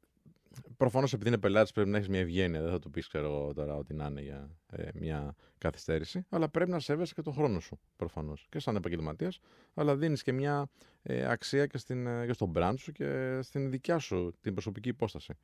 [0.77, 2.63] προφανώς επειδή είναι πελάτης πρέπει να έχεις μια ευγένεια.
[2.63, 6.27] Δεν θα του πεις, ξέρω εγώ τώρα, ότι να είναι για ε, μια καθυστέρηση.
[6.29, 8.47] Αλλά πρέπει να σέβεσαι και τον χρόνο σου προφανώς.
[8.49, 9.41] Και σαν επαγγελματίας,
[9.75, 10.69] αλλά δίνεις και μια
[11.03, 14.89] ε, αξία και, στην, ε, και στον brand σου και στην δικιά σου την προσωπική
[14.89, 15.35] υπόσταση.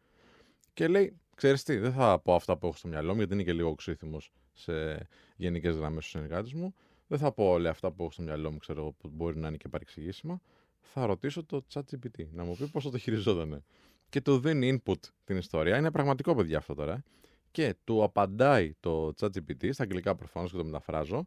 [0.73, 3.43] Και λέει, ξέρεις τι, δεν θα πω αυτά που έχω στο μυαλό μου, γιατί είναι
[3.43, 5.07] και λίγο οξύθυμος σε
[5.37, 6.75] γενικές γραμμές στους συνεργάτες μου.
[7.07, 9.49] Δεν θα πω όλα αυτά που έχω στο μυαλό μου, ξέρω εγώ, που μπορεί να
[9.49, 10.41] είναι και παρεξηγήσιμα.
[10.81, 13.63] Θα ρωτήσω το ChatGPT να μου πει πώ θα το χειριζότανε
[14.11, 15.77] και του δίνει input την ιστορία.
[15.77, 17.03] Είναι πραγματικό παιδιά αυτό τώρα.
[17.51, 21.27] Και του απαντάει το ChatGPT, στα αγγλικά προφανώς και το μεταφράζω,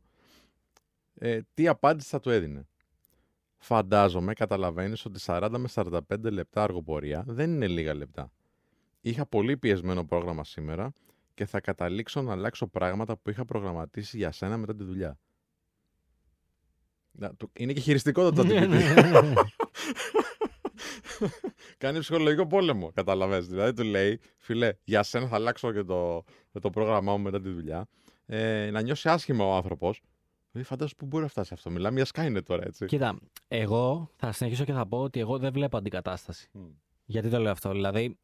[1.16, 2.68] ε, τι απάντηση θα του έδινε.
[3.58, 6.00] Φαντάζομαι, καταλαβαίνεις ότι 40 με 45
[6.32, 8.32] λεπτά αργοπορία δεν είναι λίγα λεπτά.
[9.02, 10.94] Είχα πολύ πιεσμένο πρόγραμμα σήμερα
[11.34, 15.18] και θα καταλήξω να αλλάξω πράγματα που είχα προγραμματίσει για σένα μετά τη δουλειά.
[17.12, 19.34] Να, του- Είναι και χειριστικό το Ναι, ChatGPT.
[21.78, 23.48] Κάνει ψυχολογικό πόλεμο, καταλαβαίνεις.
[23.48, 27.42] Δηλαδή του λέει, φιλέ, για σένα θα αλλάξω και το, και το πρόγραμμά μου μετά
[27.42, 27.88] τη δουλειά.
[28.26, 30.02] Ε, να νιώσει άσχημα ο άνθρωπος.
[30.52, 31.70] Δηλαδή, φαντάζομαι πού μπορεί να φτάσει αυτό.
[31.70, 32.86] Μιλάμε για Skynet τώρα, έτσι.
[32.86, 36.50] Κοίτα, εγώ θα συνεχίσω και θα πω ότι εγώ δεν βλέπω αντικατάσταση.
[36.52, 36.62] Μμ.
[37.06, 37.72] Γιατί το λέω αυτό.
[37.72, 38.18] Δηλαδή,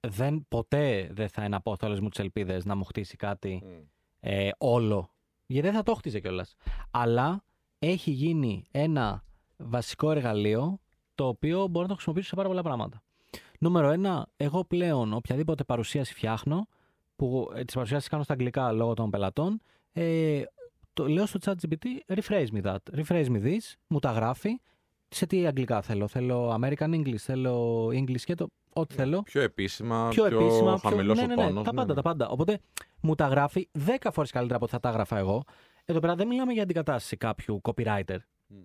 [0.00, 3.68] δεν, ποτέ δεν θα εναπόθω όλες μου τις ελπίδες να μου χτίσει κάτι Μμ.
[4.20, 5.10] ε, όλο.
[5.46, 6.54] Γιατί δεν θα το χτίζε κιόλας.
[6.90, 7.44] Αλλά
[7.78, 9.24] έχει γίνει ένα
[9.56, 10.80] βασικό εργαλείο
[11.18, 13.02] το οποίο μπορώ να το χρησιμοποιήσω σε πάρα πολλά πράγματα.
[13.58, 16.68] Νούμερο ένα, εγώ πλέον οποιαδήποτε παρουσίαση φτιάχνω,
[17.16, 19.60] που ε, τις παρουσιάσεις κάνω στα αγγλικά λόγω των πελατών,
[19.92, 20.42] ε,
[20.92, 24.60] το λέω στο ChatGPT rephrase me that, rephrase me this, μου τα γράφει,
[25.08, 26.08] σε τι αγγλικά θέλω.
[26.08, 30.78] Θέλω American English, θέλω English και το ό,τι θέλω Πιο επίσημα, πιο, πιο, επίσημα.
[30.78, 31.64] χαμηλός ναι, ο ναι, ναι, τόνος.
[31.64, 32.28] τα πάντα, τα πάντα.
[32.28, 32.60] Οπότε
[33.00, 35.42] μου τα γράφει 10 φορές καλύτερα από ό,τι θα τα έγραφα εγώ.
[35.84, 38.18] Εδώ πέρα δεν μιλάμε για αντικατάσταση κάποιου copywriter.
[38.46, 38.56] Μμ.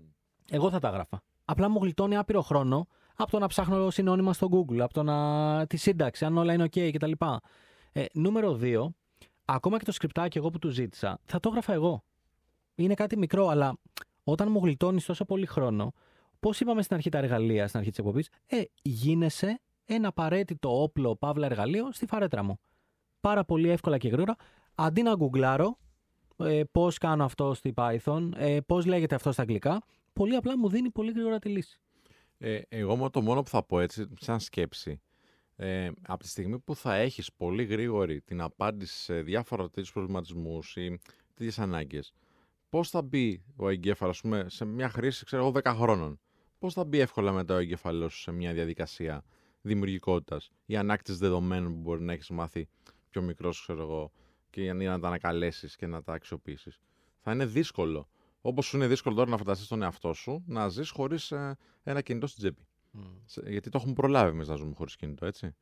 [0.49, 1.23] Εγώ θα τα έγραφα.
[1.45, 5.67] Απλά μου γλιτώνει άπειρο χρόνο από το να ψάχνω συνώνυμα στο Google, από το να.
[5.67, 7.11] τη σύνταξη, αν όλα είναι OK κτλ.
[7.91, 8.87] Ε, νούμερο 2,
[9.45, 12.03] ακόμα και το σκριπτάκι εγώ που του ζήτησα, θα το έγραφα εγώ.
[12.75, 13.77] Είναι κάτι μικρό, αλλά
[14.23, 15.93] όταν μου γλιτώνεις τόσο πολύ χρόνο,
[16.39, 21.15] πώς είπαμε στην αρχή τα εργαλεία, στην αρχή της εκπομπής, ε, γίνεσαι ένα απαραίτητο όπλο,
[21.15, 22.59] παύλα εργαλείο στη φαρέτρα μου.
[23.19, 24.35] Πάρα πολύ εύκολα και γρήγορα.
[24.75, 25.77] Αντί να γκουγκλάρω
[26.37, 29.83] ε, πώς κάνω αυτό στη Python, ε, πώς λέγεται αυτό στα αγγλικά,
[30.13, 31.79] πολύ απλά μου δίνει πολύ γρήγορα τη λύση.
[32.37, 35.01] Ε, εγώ μόνο το μόνο που θα πω έτσι, σαν σκέψη,
[35.55, 40.75] ε, από τη στιγμή που θα έχεις πολύ γρήγορη την απάντηση σε διάφορα τέτοιους προβληματισμούς
[40.75, 40.99] ή
[41.33, 42.13] τέτοιες ανάγκες,
[42.69, 46.19] πώς θα μπει ο εγκέφαλος, πούμε, σε μια χρήση, ξέρω εγώ, 10 χρόνων.
[46.59, 49.23] Πώς θα μπει εύκολα μετά ο εγκέφαλος σε μια διαδικασία
[49.61, 52.67] δημιουργικότητας ή ανάκτηση δεδομένων που μπορεί να έχεις μάθει
[53.09, 54.11] πιο μικρός, ξέρω εγώ,
[54.49, 56.79] και να τα ανακαλέσεις και να τα αξιοποιήσεις.
[57.19, 58.07] Θα είναι δύσκολο.
[58.45, 62.01] Όπως σου είναι δύσκολο τώρα να φανταστείς τον εαυτό σου να ζεις χωρίς ε, ένα
[62.01, 62.67] κινητό στην τσέπη.
[63.25, 65.55] Σε- Γιατί το έχουμε προλάβει εμείς να ζούμε χωρίς κινητό, έτσι.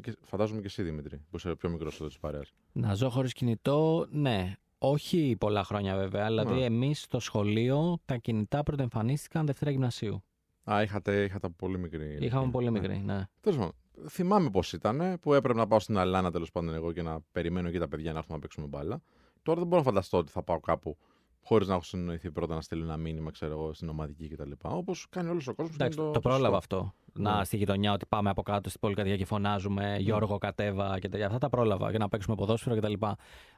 [0.00, 2.42] Και φαντάζομαι και εσύ Δημήτρη, που είσαι πιο μικρός εδώ τη παρέα.
[2.72, 4.54] Να ζω χωρίς κινητό, ναι.
[4.78, 6.26] Όχι πολλά χρόνια βέβαια.
[6.26, 6.64] Δηλαδή, Ναι.
[6.64, 10.22] εμείς στο σχολείο τα κινητά πρωτοεμφανίστηκαν Δευτέρα Γυμνασίου.
[10.70, 12.04] Α, είχατε, είχατε πολύ μικρή.
[12.04, 12.26] ηλικία.
[12.26, 13.22] Είχαμε πολύ μικρή, ναι.
[13.40, 13.72] Τέλος πάντων,
[14.08, 17.68] θυμάμαι πώς ήταν που έπρεπε να πάω στην Αλάνα τέλος πάντων εγώ και να περιμένω
[17.68, 19.02] εκεί τα παιδιά να έρθουν να παίξουμε μπάλα.
[19.42, 20.96] Τώρα δεν μπορώ να φανταστώ ότι θα πάω κάπου
[21.44, 24.50] χωρίς να έχω συνοηθεί πρώτα να στείλω ένα μήνυμα, ξέρω εγώ, στην ομαδική κτλ.
[24.62, 25.74] Όπως κάνει όλος ο κόσμος.
[25.74, 26.92] Εντάξει, το, πρόλαβα αυτό.
[27.14, 27.44] Να Ναι.
[27.44, 31.26] στη γειτονιά ότι πάμε από κάτω στην πολυκατοικία και φωνάζουμε Γιώργο κατέβα και τέτοια.
[31.26, 32.92] Αυτά τα πρόλαβα για να παίξουμε ποδόσφαιρο κτλ.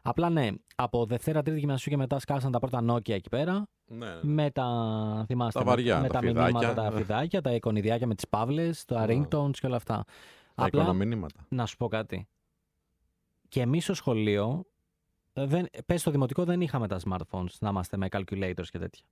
[0.02, 3.66] Απλά ναι, από Δευτέρα Τρίτη Γυμνασίου και μετά σκάσαν τα πρώτα Nokia εκεί πέρα.
[3.86, 4.18] Ναι, ναι.
[4.22, 4.64] Με τα,
[5.26, 6.74] θυμάστε, Τα με- βαριά, με τα τα μηνύματα, φιδάκια.
[6.74, 9.14] τα φιδάκια, τα εικονιδιάκια με τις παύλες, τα Ναι.
[9.14, 10.04] ringtones και όλα αυτά.
[10.54, 11.46] Τα Απλά, οικονομηνύματα.
[11.48, 12.28] να σου πω κάτι.
[13.48, 14.73] Και εμείς στο σχολείο, ε,
[15.34, 19.04] δεν, πες στο δημοτικό δεν είχαμε τα smartphones να είμαστε με calculators και τέτοια.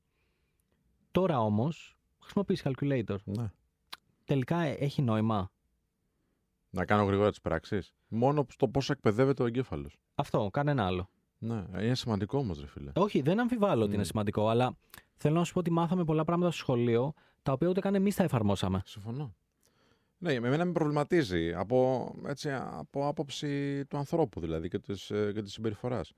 [1.11, 3.17] Τώρα όμως, χρησιμοποιείς calculator.
[3.25, 3.51] Ναι.
[4.25, 5.51] Τελικά ε, έχει νόημα;
[6.71, 7.93] Να κάνω γρήγορα τις πράξεις.
[8.09, 9.97] Μόνο στο πώς εκπαιδεύεται ο εγκέφαλος.
[10.15, 11.09] Αυτό, κανένα άλλο.
[11.39, 12.91] Ναι, είναι σημαντικό όμως, ρε φίλε.
[12.95, 14.07] Όχι, δεν αμφιβάλλω ότι είναι Mm.
[14.07, 14.77] σημαντικό, αλλά
[15.15, 17.13] θέλω να σου πω ότι μάθαμε πολλά πράγματα στο σχολείο,
[17.43, 18.83] τα οποία ούτε καν εμείς τα εφαρμόσαμε.
[18.85, 19.35] Συμφωνώ.
[20.23, 25.33] Ναι, με εμένα με προβληματίζει από, έτσι, από άποψη του ανθρώπου δηλαδή και της, ε,
[25.35, 26.13] και της συμπεριφοράς.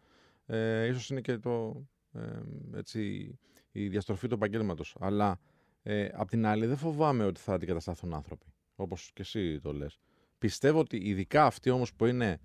[0.47, 2.41] Ε, ίσως είναι και το, ε,
[2.75, 3.33] έτσι,
[3.73, 4.97] η διαστροφή του επαγγέλματος.
[5.01, 5.41] Αλλά
[5.83, 8.47] ε, απ' την άλλη δεν φοβάμαι ότι θα αντικατασταθούν άνθρωποι.
[8.75, 9.99] Όπως και εσύ το λες.
[10.39, 12.41] Πιστεύω ότι ειδικά αυτοί όμως που είναι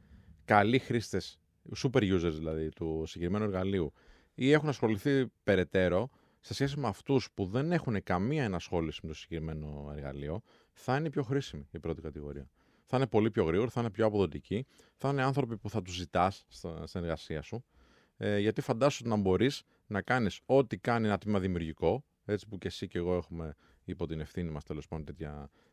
[0.46, 1.40] καλοί χρήστες,
[1.78, 3.94] super users δηλαδή του συγκεκριμένου εργαλείου
[4.34, 9.16] ή έχουν ασχοληθεί περαιτέρω σε σχέση με αυτούς που δεν έχουν καμία ενασχόληση με το
[9.16, 10.42] συγκεκριμένο εργαλείο
[10.82, 12.50] θα είναι πιο χρήσιμη η πρώτη κατηγορία.
[12.86, 14.66] Θα είναι πολύ πιο γρήγορη, θα είναι πιο αποδοτική,
[14.96, 16.46] θα είναι άνθρωποι που θα τους ζητάς
[16.84, 17.64] στην εργασία σου.
[18.18, 22.68] Ε, γιατί φαντάσου να μπορείς να κάνεις ό,τι κάνει ένα τμήμα δημιουργικό, έτσι που και
[22.68, 25.16] εσύ και εγώ έχουμε υπό την ευθύνη μας τέλος πάντων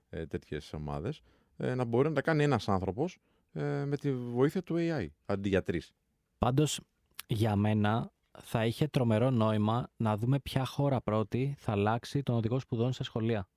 [0.08, 1.22] ε, τέτοιες ομάδες,
[1.56, 3.18] ε, να μπορεί να τα κάνει ένας άνθρωπος
[3.52, 5.92] ε, με τη βοήθεια του AI αντί για τρεις.
[6.38, 6.80] Πάντως,
[7.26, 12.58] για μένα θα είχε τρομερό νόημα να δούμε ποια χώρα πρώτη θα αλλάξει τον οδηγό
[12.58, 13.48] σπουδών στα σχολεία.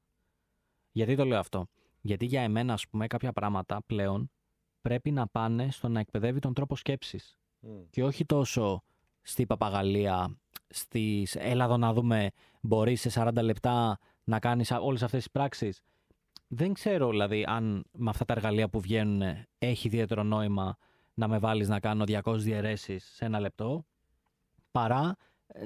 [0.91, 1.67] Γιατί το λέω αυτό;
[2.01, 4.31] Γιατί για εμένα, ας πούμε, κάποια πράγματα πλέον
[4.81, 7.37] πρέπει να πάνε στο να εκπαιδεύει τον τρόπο σκέψης.
[7.89, 8.83] Και όχι τόσο
[9.21, 10.37] στη παπαγαλία,
[10.67, 12.31] στις έλα εδώ να δούμε
[12.61, 15.81] μπορείς σε 40 λεπτά να κάνεις α- όλες αυτές τις πράξεις.
[16.47, 19.21] Δεν ξέρω δηλαδή αν με αυτά τα εργαλεία που βγαίνουν
[19.57, 20.77] έχει ιδιαίτερο νόημα
[21.13, 23.85] να με βάλεις να κάνω 200 διαιρέσεις σε ένα λεπτό
[24.71, 25.15] παρά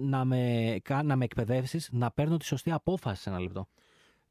[0.01, 3.67] να με, κα- να με εκπαιδεύσεις να παίρνω τη σωστή απόφαση σε ένα λεπτό.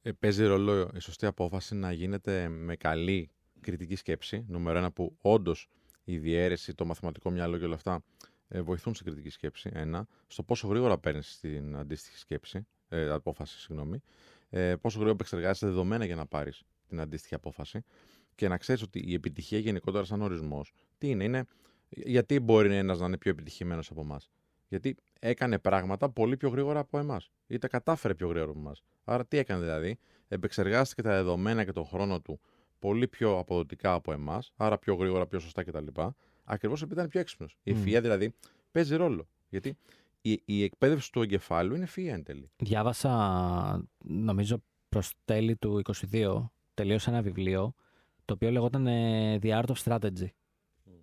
[0.03, 3.31] Ε, παίζει ρόλο η σωστή απόφαση να γίνεται με καλή
[3.61, 4.45] κριτική σκέψη.
[4.49, 5.69] Νούμερο ένα, που όντως
[6.05, 8.05] η διαίρεση, το μαθηματικό μυαλό και όλα αυτά
[8.49, 9.71] ε, βοηθούν στην κριτική σκέψη.
[9.73, 10.07] Ένα.
[10.27, 14.03] Στο πόσο γρήγορα παίρνεις την αντίστοιχη σκέψη, ε, απόφαση, συγγνώμη.
[14.51, 17.83] Ε, πόσο γρήγορα επεξεργάζεσαι δεδομένα για να πάρεις την αντίστοιχη απόφαση.
[18.35, 21.47] Και να ξέρεις ότι η επιτυχία γενικότερα σαν ορισμός, τι είναι, είναι
[21.89, 24.31] γιατί μπορεί ένας να είναι πιο επιτυχημένος από εμάς.
[24.73, 27.31] Γιατί έκανε πράγματα πολύ πιο γρήγορα από εμάς.
[27.47, 28.83] Ή τα κατάφερε πιο γρήγορα από εμάς.
[29.05, 29.99] Άρα τι έκανε δηλαδή,
[30.29, 32.41] επεξεργάστηκε τα δεδομένα και τον χρόνο του
[32.79, 35.87] πολύ πιο αποδοτικά από εμάς, άρα πιο γρήγορα, πιο σωστά κτλ.
[36.45, 37.57] Ακριβώς επειδή ήταν πιο έξυπνος.
[37.63, 37.77] Η Μμ.
[37.77, 38.35] ευφυα δηλαδή
[38.71, 39.29] παίζει ρόλο.
[39.49, 39.77] Γιατί
[40.21, 42.51] η, η εκπαίδευση του εγκεφάλου είναι ευφυα εν τέλει.
[42.57, 47.75] Διάβασα, νομίζω, προς τέλη του 22, τελείωσα ένα βιβλίο,
[48.25, 50.29] το οποίο λεγόταν ε, The Art of Strategy.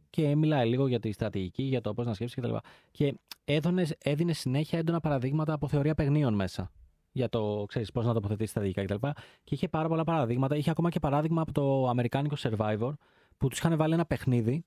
[0.10, 2.58] Και μιλάει λίγο για τη στρατηγική, για το πώς να σκέφτεσαι κτλ.
[2.92, 6.72] Και έδωνες, έδινες συνέχεια έντονα παραδείγματα από θεωρία παιγνίων μέσα.
[7.12, 9.08] Για το, ξέρεις, πώς να τοποθετήσεις στρατηγικά κτλ.
[9.44, 10.56] Και είχε πάρα πολλά παραδείγματα.
[10.56, 12.92] Είχε ακόμα και παράδειγμα από το αμερικάνικο Survivor,
[13.38, 14.66] που τους είχαν βάλει ένα παιχνίδι,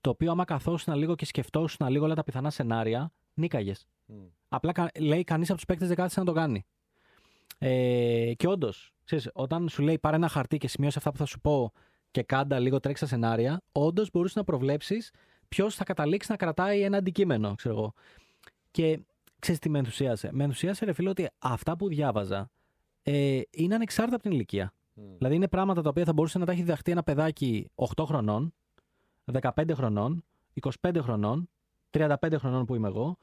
[0.00, 3.86] το οποίο άμα καθόσουν λίγο και σκεφτόσουν λίγο όλα τα πιθανά σενάρια, νίκαγες.
[4.48, 6.64] Απλά κα- λέει κανείς από τους παίκτες δεν κάθισε να το κάνει.
[7.58, 8.92] Ε, και όντως,
[9.32, 11.72] όταν σου λέει πάρε ένα χαρτί και σημείωσε αυτά που θα σου πω
[12.12, 15.10] και κάντα λίγο τρέξει στα σενάρια, όντως μπορούσες να προβλέψεις
[15.48, 17.94] ποιος θα καταλήξει να κρατάει ένα αντικείμενο, ξέρω εγώ.
[18.70, 19.00] Και
[19.38, 22.50] ξέρεις τι με ενθουσίασε; Με ενθουσίασε, ρε φίλε, ότι αυτά που διάβαζα
[23.02, 24.72] ε, είναι ανεξάρτητα από την ηλικία.
[24.94, 28.54] Δηλαδή είναι πράγματα τα οποία θα μπορούσε να τα έχει διδαχτεί ένα παιδάκι 8 χρονών,
[29.40, 30.24] 15 χρονών,
[30.82, 31.48] 25 χρονών,
[31.90, 33.18] 35 χρονών που είμαι εγώ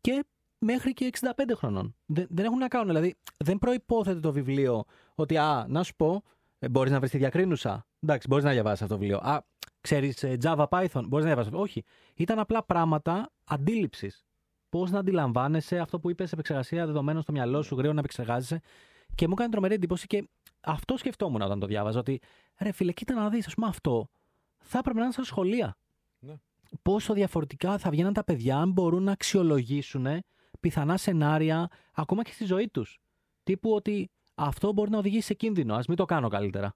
[0.00, 0.24] και
[0.58, 1.94] μέχρι και 65 χρονών.
[2.06, 2.86] Δεν, δεν έχουν να κάνουν.
[2.86, 6.22] Δηλαδή δεν προϋπόθεται το βιβλίο ότι, α, να σου πω, ε,
[6.70, 7.86] μπορείς να βρεις τη διακρίνουσα.
[8.00, 9.18] Εντάξει, μπορείς να διαβάσεις αυτό το βιβλίο.
[9.18, 9.44] Α,
[9.80, 11.52] ξέρεις Java Python, μπορείς να διαβάσεις.
[11.52, 11.84] Όχι.
[12.14, 14.24] Ήταν απλά πράγματα αντίληψης.
[14.68, 18.60] Πώς να αντιλαμβάνεσαι αυτό που είπες επεξεργασία δεδομένων στο μυαλό σου, γρήγορα να επεξεργάζεσαι.
[19.14, 20.28] Και μου έκανε τρομερή εντύπωση και
[20.60, 21.98] αυτό σκεφτόμουν όταν το διάβαζα.
[21.98, 22.20] Ότι
[22.58, 24.08] ρε φίλε, κοίτα να δεις, ας πούμε αυτό
[24.64, 25.76] θα έπρεπε να είναι στα σχολεία.
[26.18, 26.34] Ναι.
[26.82, 30.06] Πόσο διαφορετικά θα βγαίναν τα παιδιά αν μπορούν να αξιολογήσουν
[30.60, 32.98] πιθανά σενάρια ακόμα και στη ζωή τους.
[33.42, 34.10] Τύπου ότι
[34.44, 35.74] αυτό μπορεί να οδηγήσει σε κίνδυνο.
[35.74, 36.74] Α μην το κάνω καλύτερα.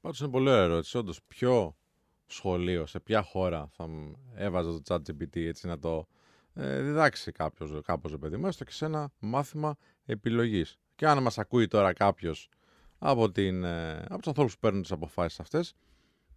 [0.00, 0.98] Πάντως είναι πολύ ωραία ερώτηση.
[0.98, 1.76] Όντως, ποιο
[2.26, 6.06] σχολείο, σε ποια χώρα θα μ- έβαζε το chat GPT έτσι να το
[6.54, 10.78] ε, διδάξει κάποιος, κάπως ρε παιδί μου, έστω και σε ένα μάθημα επιλογής.
[10.94, 12.48] Και αν μας ακούει τώρα κάποιος
[12.98, 15.74] από, την, ε, από τους ανθρώπους που παίρνουν τις αποφάσεις αυτές,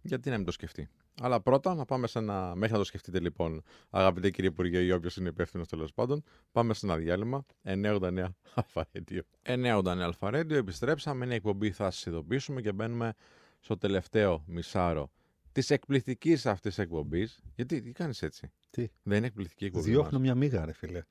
[0.02, 0.88] γιατί να μην το σκεφτεί;
[1.22, 2.52] Αλλά πρώτα να πάμε σε ένα.
[2.54, 6.74] Μέχρι να το σκεφτείτε λοιπόν, αγαπητέ κύριε Υπουργέ, ή όποιος είναι υπεύθυνος τέλος πάντων, πάμε
[6.74, 7.44] σε ένα διάλειμμα.
[7.64, 9.22] 989 Αλφαρέντιο.
[9.42, 11.24] 989 Αλφαρέντιο, επιστρέψαμε.
[11.24, 13.14] Είναι η εκπομπή, θα σας ειδοποιήσουμε και μπαίνουμε
[13.60, 15.10] στο τελευταίο μισάρο
[15.52, 17.40] της εκπληκτικής αυτής εκπομπής.
[17.54, 19.90] Γιατί τι κάνεις έτσι; Τι; Δεν είναι εκπληκτική εκπομπή.
[19.90, 21.02] Διώχνω μας; μια μίγα, ρε φίλε.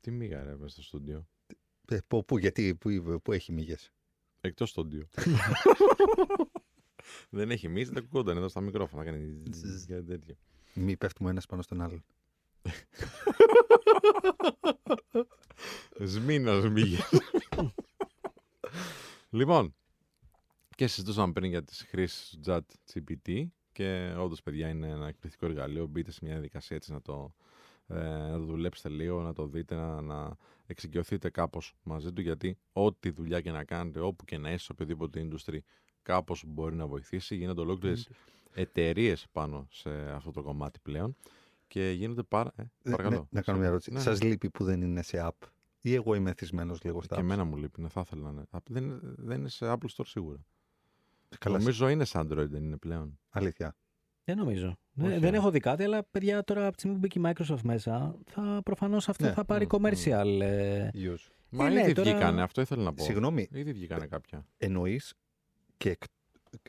[0.00, 1.26] Τι μίγα ρε μες στο στούντιο;
[1.88, 3.92] Ε, πού, πού, γιατί, πού, πού έχει μύγες;
[4.40, 5.06] Εκτός στούντιο.
[7.30, 9.04] Δεν έχει μύγα, δεν ακούγονταν εδώ στα μικρόφωνα.
[9.04, 9.84] Κάνει Ζζζ.
[9.86, 10.36] κάτι τέτοιο.
[10.74, 12.04] Μη πέφτουμε ένας πάνω στον άλλον.
[15.98, 16.98] Σμήνος μύγε.
[19.30, 19.74] λοιπόν,
[20.76, 22.60] και συζητούσαμε πριν για τις χρήσεις του chat
[22.94, 25.86] GPT και όντως παιδιά είναι ένα εκπληκτικό εργαλείο.
[25.86, 27.34] Μπείτε σε μια διαδικασία έτσι να το,
[27.86, 30.36] ε, να το δουλέψετε λίγο, να το δείτε, να, να
[30.66, 34.72] εξοικειωθείτε κάπως μαζί του γιατί ό,τι δουλειά και να κάνετε, όπου και να είστε σε
[34.72, 35.58] οποιοδήποτε industry,
[36.04, 37.36] κάπως μπορεί να βοηθήσει.
[37.36, 38.08] Γίνονται ολόκληρες
[38.54, 41.16] εταιρείες πάνω σε αυτό το κομμάτι πλέον
[41.66, 42.52] και γίνονται πάρα...
[42.56, 43.16] Ε, Ε, παρακαλώ.
[43.18, 43.92] ναι, να κάνω μια ερώτηση.
[43.92, 44.00] Ναι.
[44.00, 45.46] Σας λείπει που δεν είναι σε app.
[45.80, 48.30] Ή εγώ είμαι εθισμένος λίγο στα Και apps; εμένα μου λείπει, ναι, θα ήθελα να
[48.30, 48.44] είναι.
[48.50, 50.38] Απ- Δεν, δεν είναι σε Apple Store σίγουρα.
[51.38, 53.18] Καλά, Νομίζω είναι σε Android, δεν είναι πλέον.
[53.30, 53.76] αλήθεια.
[54.24, 54.76] Δεν νομίζω.
[54.92, 55.36] Δεν- Όχι, δεν ε.
[55.36, 58.60] έχω δει κάτι, αλλά παιδιά τώρα από τη στιγμή που μπήκε η Microsoft μέσα, θα
[58.64, 59.32] προφανώς αυτό Ναι.
[59.32, 59.84] θα πάρει Μμ, μμ.
[59.86, 60.40] commercial.
[60.40, 61.28] ε, Use.
[61.50, 63.02] Μα ναι, ήδη τώρα- βγήκανε, αυτό ήθελα να πω.
[63.04, 64.46] Συγγνώμη, Ήδη βγήκανε κάποια.
[64.58, 65.14] εννοείς
[65.76, 66.02] και εκ-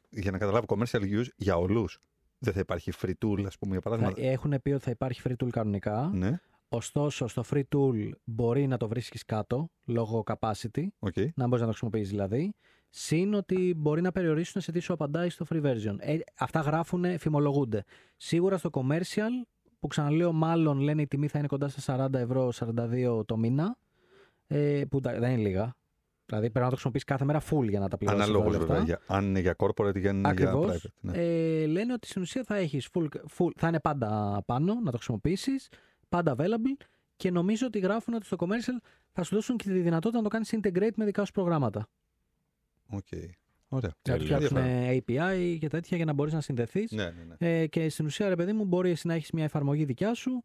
[0.10, 2.00] για να καταλάβω commercial use για όλους.
[2.40, 4.30] Δεν θα υπάρχει free tool, ας πούμε, για θα, παράδειγμα.
[4.32, 6.12] έχουν πει ότι θα υπάρχει free tool κανονικά.
[6.14, 6.40] Ναι,
[6.70, 11.14] Ωστόσο, στο free tool μπορεί να το βρίσκεις κάτω λόγω capacity, οκ.
[11.36, 12.54] να μπορείς να το χρησιμοποιήσει δηλαδή.
[12.90, 15.96] Συν ότι μπορεί να περιορίσουν σε τι σου απαντάει στο free version.
[15.98, 17.84] Ε, αυτά γράφουν, φημολογούνται.
[18.18, 19.48] Σίγουρα στο commercial,
[19.80, 23.78] που ξαναλέω, μάλλον λένε η τιμή θα είναι κοντά στα 40 ευρώ, 42 το μήνα.
[24.48, 25.76] Ε, που τα- δεν είναι λίγα.
[26.26, 28.24] Δηλαδή πρέπει να το χρησιμοποιήσει κάθε μέρα full για να τα πληρώσεις.
[28.24, 30.86] Αναλόγως βέβαια, για, αν είναι για corporate ή για, για Ακριβώς.
[30.86, 30.90] private.
[31.02, 31.18] Ναι.
[31.18, 33.08] Ε, λένε ότι στην ουσία θα έχεις full,
[33.38, 35.70] full, θα είναι πάντα πάνω να το χρησιμοποιήσεις,
[36.10, 40.18] πάντα available και νομίζω ότι γράφουν ότι στο commercial θα σου δώσουν και τη δυνατότητα
[40.18, 41.88] να το κάνεις integrate με δικά σου προγράμματα.
[42.90, 43.08] Οκ.
[43.68, 43.94] Ωραία.
[44.10, 44.36] Να του Τέλεια.
[44.36, 44.58] φτιάξουν
[44.90, 46.92] API και τέτοια για να μπορείς να συνδεθείς.
[46.92, 47.62] Ναι, ναι, ναι.
[47.62, 50.44] Ε, και στην ουσία, ρε παιδί μου, μπορεί εσύ να έχεις μια εφαρμογή δικιά σου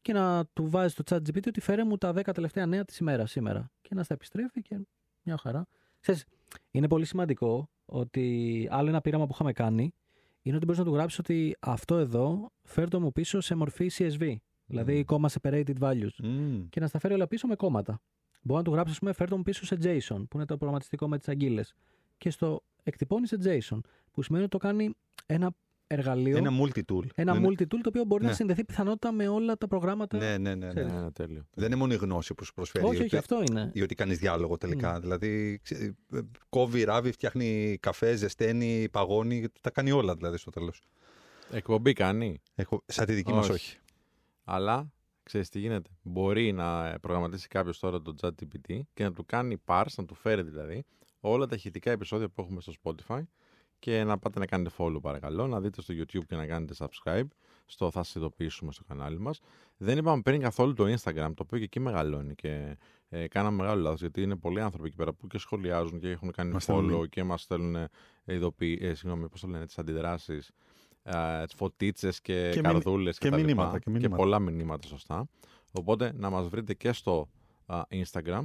[0.00, 2.98] και να του βάζεις το chat GPT ότι φέρε μου τα 10 τελευταία νέα της
[2.98, 3.70] ημέρας σήμερα.
[3.80, 4.78] Και να στα επιστρέφει και
[5.22, 5.66] μια χαρά.
[6.00, 6.24] Ξέρεις,
[6.70, 9.94] είναι πολύ σημαντικό ότι άλλο ένα πείραμα που είχαμε κάνει
[10.42, 13.90] είναι ότι μπορείς να του γράψεις ότι αυτό εδώ φέρ το μου πίσω σε μορφή
[13.98, 14.34] CSV.
[14.66, 16.16] Δηλαδή, comma separated values.
[16.22, 16.68] Μμμ.
[16.68, 18.00] Και να στα φέρει όλα πίσω με κόμματα.
[18.42, 20.56] Μπορείς να του γράψεις, ας πούμε, φέρ το μου πίσω σε JSON, που είναι το
[20.56, 21.74] προγραμματιστικό με τις αγγείλες.
[22.18, 23.80] Και στο εκτυπώνει σε JSON,
[24.12, 24.94] που σημαίνει ότι το κάνει
[25.26, 25.52] ένα
[25.92, 27.02] εργαλείο, Ένα multi-tool.
[27.14, 28.34] ένα Δεν είναι- multi-tool το οποίο μπορεί να Ναι.
[28.34, 30.16] συνδεθεί πιθανότητα με όλα τα προγράμματα.
[30.16, 30.66] Ναι, ναι, ναι.
[30.66, 30.68] ναι.
[30.72, 30.92] Ξέρεις.
[30.92, 31.46] Ναι, ναι, τέλειο.
[31.54, 32.84] Δεν είναι μόνο η γνώση που σου προσφέρει.
[32.84, 33.70] όχι, όχι, ότι- αυτό είναι.
[33.74, 35.00] ή ότι κάνεις διάλογο τελικά.
[35.00, 35.80] Δηλαδή, ξε-
[36.12, 39.46] ε, κόβει ράβει, φτιάχνει καφέ, ζεσταίνει, παγώνει.
[39.60, 40.82] Τα κάνει όλα δηλαδή στο τέλος.
[41.50, 43.52] Εκπομπή κάνει, Έχω, σαν τη δική μας Όχι.
[43.52, 43.76] όχι.
[44.44, 44.92] αλλά
[45.22, 45.90] ξέρεις τι γίνεται.
[46.02, 50.14] Μπορεί να προγραμματίσει κάποιος τώρα το chat GPT και να του κάνει parse, να του
[50.14, 50.84] φέρει δηλαδή
[51.20, 53.20] όλα τα ηχητικά επεισόδια που έχουμε στο Spotify
[53.82, 57.26] και να πάτε να κάνετε follow παρακαλώ, να δείτε στο YouTube και να κάνετε subscribe
[57.66, 59.40] στο θα σας ειδοποιήσουμε στο κανάλι μας.
[59.76, 62.76] Δεν είπαμε πριν καθόλου το Instagram, το οποίο και εκεί μεγαλώνει και
[63.08, 66.30] ε, κάναμε μεγάλο λάθος γιατί είναι πολλοί άνθρωποι εκεί πέρα που και σχολιάζουν και έχουν
[66.30, 67.08] κάνει Μας follow στέλνουν.
[67.08, 67.88] και μας στέλνουν ε,
[68.24, 68.78] ειδοποιη...
[68.82, 70.50] ε, συγγνώμη, πώς το λένε, τις αντιδράσεις,
[71.02, 73.48] ε, τις φωτίτσες και, Και μηνύ- καρδούλες και τα λοιπά.
[73.48, 74.16] μηνύματα, και μηνύματα.
[74.16, 75.28] πολλά μηνύματα σωστά.
[75.72, 77.28] Οπότε να μας βρείτε και στο
[77.66, 78.42] α, Instagram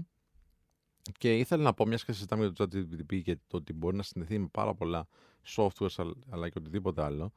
[1.18, 4.04] και ήθελα να πω, μιας και συζητάμε για το ChatGPT και το ότι μπορεί να
[4.04, 5.08] συνδεθεί με πάρα πολλά
[5.56, 7.32] software αλλά- αλλά και οτιδήποτε άλλο,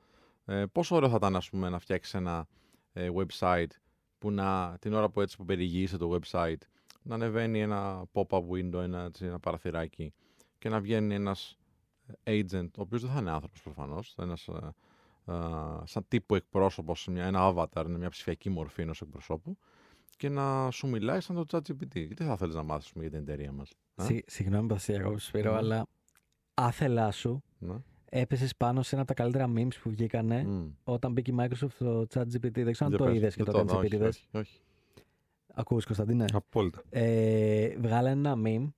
[0.45, 2.47] ε, πόσο ωραίο θα ήταν ας πούμε, να φτιάξεις ένα
[2.93, 3.71] ε, website
[4.19, 6.61] που να, την ώρα που έτσι που περιηγείσαι το website
[7.03, 10.13] να ανεβαίνει ένα pop-up window, ένα, έτσι, ένα παραθυράκι
[10.59, 11.59] και να βγαίνει ένας
[12.25, 14.75] agent, ο οποίος δεν θα είναι άνθρωπος προφανώς, θα είναι ένας, ε,
[15.33, 19.59] ε, σαν τύπου εκπρόσωπος, ένα avatar, είναι μια ψηφιακή μορφή ενός εκπροσώπου
[20.21, 21.95] και να σου μιλάει σαν το ChatGPT.
[21.95, 23.71] Γιατί θα θέλεις να μάθεις για την εταιρεία μας.
[23.97, 25.87] Συ, συγγνώμη που θα σε διακόψω, Σπύρο, αλλά
[26.55, 27.75] άθελά σου Ναι.
[28.11, 30.69] έπεσες πάνω σε ένα από τα καλύτερα memes που βγήκανε Μμ.
[30.85, 32.51] όταν μπήκε η Microsoft στο ChatGPT.
[32.63, 33.15] Δεν ξέρω αν Για το πες.
[33.17, 34.07] είδες και Δεν το είδα, όχι, ChatGPT.
[34.09, 34.61] όχι, όχι.
[35.55, 36.83] Ακούς Κωνσταντίνε; Απόλυτα.
[36.91, 38.71] Ε, βγάλανε ένα meme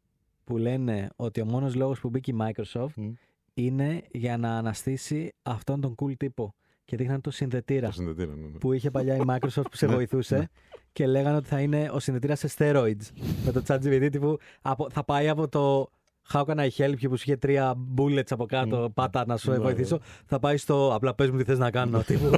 [0.44, 3.12] που λένε ότι ο μόνος λόγος που μπήκε η Microsoft Μμ.
[3.55, 6.55] είναι για να αναστήσει αυτόν τον cool τύπο.
[6.84, 8.59] Και δείχναν το συνδετήρα Το συνδετήρα, ναι, ναι.
[8.59, 10.44] που είχε παλιά η Microsoft που σε Ναι, βοηθούσε ναι.
[10.92, 13.06] και λέγανε ότι θα είναι ο συνδετήρας σε steroids.
[13.44, 15.86] με το ChatGPT τύπου από, θα πάει από το
[16.32, 18.92] How can I help you που σου είχε τρία bullets από κάτω, Μμ.
[18.94, 19.96] πάτα να σου Ναι, βοηθήσω.
[19.96, 20.02] ναι.
[20.26, 22.02] Θα πάει στο απλά πες μου τι θες να κάνω.
[22.02, 22.30] τύπου.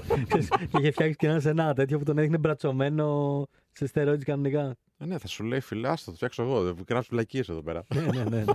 [0.69, 4.77] και είχε φτιάξει και ένα σε ένα τέτοιο που τον έδειχνε μπρατσωμένο σε steroids κανονικά.
[4.99, 6.63] Ε, ναι, θα σου λέει φιλά, θα το φτιάξω εγώ.
[6.63, 7.83] Δεν γράψω φυλακίε εδώ πέρα.
[7.95, 8.53] ναι, ναι, ναι, ναι.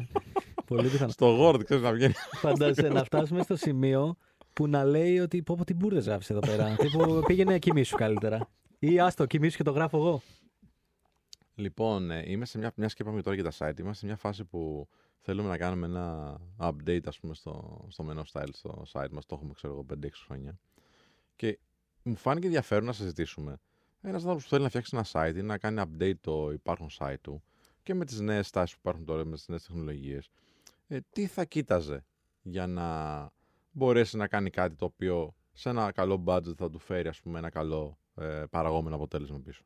[0.66, 1.12] Πολύ πιθανό.
[1.12, 2.14] Στο Word, ξέρεις να βγαίνει.
[2.32, 4.16] Φαντάζεσαι να φτάσουμε στο σημείο
[4.54, 6.76] που να λέει ότι πω πω τι μπουρδες γράφεις εδώ πέρα.
[6.82, 8.50] Τύπου πήγαινε κοιμήσου καλύτερα.
[8.80, 10.22] Ή άστο, κοιμήσου και το γράφω εγώ.
[11.56, 14.16] Λοιπόν, ε, είμαι σε μια, μιας και είπαμε τώρα για τα site, είμαστε σε μια
[14.16, 14.88] φάση που
[15.20, 19.36] θέλουμε να κάνουμε ένα update ας πούμε στο, στο menu style στο site μας, το
[19.36, 20.60] έχουμε ξέρω εγώ 5-6 χρόνια
[21.36, 21.60] και
[22.04, 23.60] μου φάνηκε ενδιαφέρον να συζητήσουμε
[24.02, 27.20] ένας άνθρωπος που θέλει να φτιάξει ένα site ή να κάνει update το υπάρχον site
[27.22, 27.44] του
[27.84, 30.30] και με τις νέες τάσεις που υπάρχουν τώρα, με τις νέες τεχνολογίες
[30.88, 32.06] ε, τι θα κοίταζε
[32.42, 33.30] για να
[33.80, 37.40] μπορέσει να κάνει κάτι το οποίο σε ένα καλό budget θα του φέρει ας πούμε
[37.40, 39.64] ένα καλό ε, παραγόμενο αποτέλεσμα πίσω.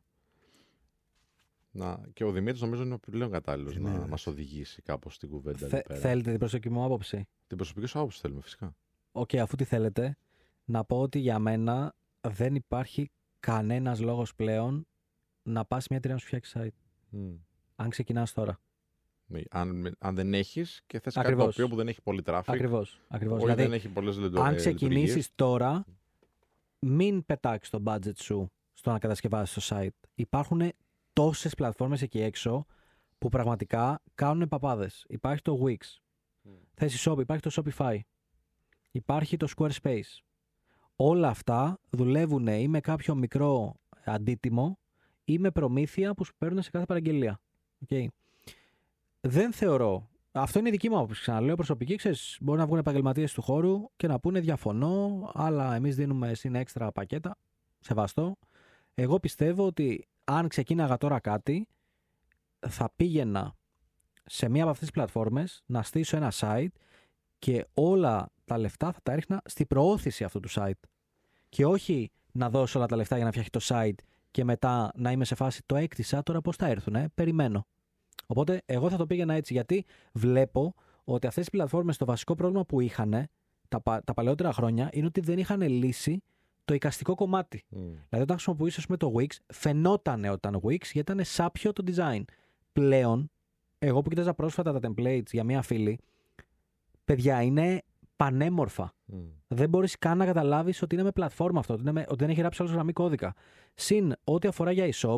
[1.71, 4.07] Να, και ο Δημήτρης νομίζω είναι ο πλέον κατάλληλος Είναι, να ναι.
[4.07, 5.99] μας οδηγήσει κάπως στην κουβέντα Θε- εδώ πέρα.
[5.99, 8.75] θέλετε την προσωπική μου άποψη; Την προσωπική σου άποψη θέλουμε, φυσικά.
[9.11, 10.17] Οκ, αφού τι θέλετε,
[10.65, 14.87] να πω ότι για μένα δεν υπάρχει κανένας λόγος πλέον
[15.43, 16.79] να πας μια εταιρεία να σου φτιάξει site.
[17.09, 17.33] Μμ.
[17.75, 18.59] Αν ξεκινάς τώρα.
[19.25, 21.53] Ναι, Αν, αν δεν έχεις και θες κάτι το Ακριβώς.
[21.53, 23.01] οποίο που δεν έχει πολύ traffic, Ακριβώς.
[23.07, 23.35] ακριβώς.
[23.35, 24.43] όχι Δηλαδή, δεν έχει πολλές λειτουργίε.
[24.49, 25.85] αν ξεκινήσεις τώρα,
[26.79, 30.07] μην πετάξεις το budget σου στο να κατασκευάσεις το site.
[30.15, 30.71] Υπάρχουν
[31.13, 32.65] τόσες πλατφόρμες εκεί έξω
[33.17, 35.05] που πραγματικά κάνουν παπάδες.
[35.07, 35.77] Υπάρχει το Wix.
[36.73, 37.99] Θέση shop, υπάρχει το Shopify.
[38.91, 40.17] Υπάρχει το Squarespace.
[40.95, 44.79] Όλα αυτά δουλεύουν ή με κάποιο μικρό αντίτιμο
[45.23, 47.39] ή με προμήθεια που σου παίρνουν σε κάθε παραγγελία.
[47.89, 48.05] Okay.
[49.27, 50.09] Δεν θεωρώ.
[50.31, 51.21] Αυτό είναι η δική μου άποψη.
[51.21, 51.95] Ξαναλέω προσωπική.
[51.95, 56.55] Ξέρεις, μπορεί να βγουν επαγγελματίες του χώρου και να πούνε διαφωνώ, αλλά εμείς δίνουμε συν
[56.55, 57.37] έξτρα πακέτα.
[57.79, 58.35] Σεβαστό.
[58.93, 61.67] Εγώ πιστεύω ότι αν ξεκίναγα τώρα κάτι,
[62.59, 63.55] θα πήγαινα
[64.25, 66.67] σε μία από αυτές τις πλατφόρμες να στήσω ένα site
[67.39, 70.79] και όλα τα λεφτά θα τα έριχνα στην προώθηση αυτού του site.
[71.49, 75.11] Και όχι να δώσω όλα τα λεφτά για να φτιάξει το site και μετά να
[75.11, 77.67] είμαι σε φάση το έκτισα, τώρα πώς θα έρθουν, ε; περιμένω.
[78.27, 80.73] Οπότε εγώ θα το πήγαινα έτσι γιατί βλέπω
[81.03, 83.27] ότι αυτές οι πλατφόρμες το βασικό πρόβλημα που είχαν
[83.67, 86.21] τα, πα- τα παλαιότερα χρόνια είναι ότι δεν είχαν λύσει
[86.65, 87.63] το εικαστικό κομμάτι.
[87.69, 87.79] Μμ.
[87.79, 92.23] Δηλαδή, όταν χρησιμοποιούσες ας πούμε, το Wix, φαινόταν όταν Wix γιατί ήταν σάπιο το design.
[92.73, 93.31] Πλέον,
[93.79, 95.99] εγώ που κοίταζα πρόσφατα τα templates για μία φίλη,
[97.05, 97.81] παιδιά είναι
[98.15, 98.93] πανέμορφα.
[99.05, 99.17] Μμ.
[99.47, 102.29] Δεν μπορείς καν να καταλάβεις ότι είναι με πλατφόρμα αυτό, ότι, είναι με, ότι δεν
[102.29, 103.33] έχει γράψει άλλο γραμμή κώδικα.
[103.73, 105.17] Συν, ό,τι αφορά για e-shop,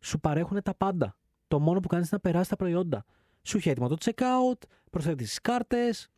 [0.00, 1.16] σου παρέχουν τα πάντα.
[1.48, 3.04] Το μόνο που κάνεις είναι να περάσεις τα προϊόντα.
[3.42, 4.58] Σου έχει έτοιμο το checkout,
[4.90, 6.08] προσθέτεις τις κάρτες.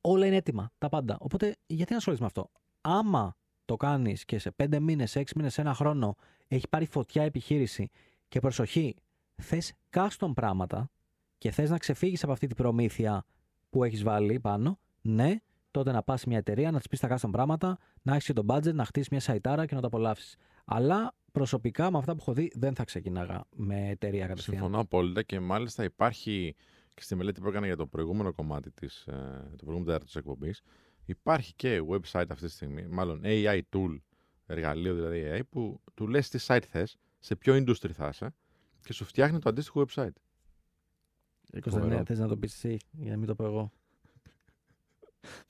[0.00, 0.72] Όλα είναι έτοιμα.
[0.78, 1.16] Τα πάντα.
[1.20, 2.50] Οπότε, γιατί να ασχολείσαι με αυτό;
[2.80, 6.14] Άμα το κάνεις και σε 5 μήνες, 6 μήνες, ένα χρόνο
[6.48, 7.90] έχει πάρει φωτιά επιχείρηση
[8.28, 8.96] και προσοχή,
[9.42, 10.90] θες custom πράγματα
[11.38, 13.24] και θες να ξεφύγεις από αυτή την προμήθεια
[13.70, 15.36] που έχεις βάλει πάνω, ναι,
[15.70, 18.32] τότε να πας σε μια εταιρεία, να της πεις τα custom πράγματα, να έχεις και
[18.32, 20.36] το budget, να χτίσεις μια σαϊτάρα και να το απολαύσεις.
[20.64, 24.56] Αλλά προσωπικά με αυτά που έχω δει δεν θα ξεκινάγα με εταιρεία κατευθείαν.
[24.56, 26.54] Συμφωνώ απόλυτα και μάλιστα υπάρχει
[26.94, 29.12] και στη μελέτη που έκανα για το προηγούμενο κομμάτι της, ε,
[29.50, 30.62] το προηγούμενο τέταρτο της εκπομπής,
[31.04, 33.96] υπάρχει και website αυτή τη στιγμή, μάλλον AI tool,
[34.46, 38.34] εργαλείο δηλαδή AI, που του λες τι site θες, σε ποιο industry θα είσαι
[38.84, 40.16] και σου φτιάχνει το αντίστοιχο website.
[41.50, 42.04] Κωνσταντίνε, Φοβερό.
[42.04, 43.72] θες να το πεις εσύ, για να μην το πω εγώ.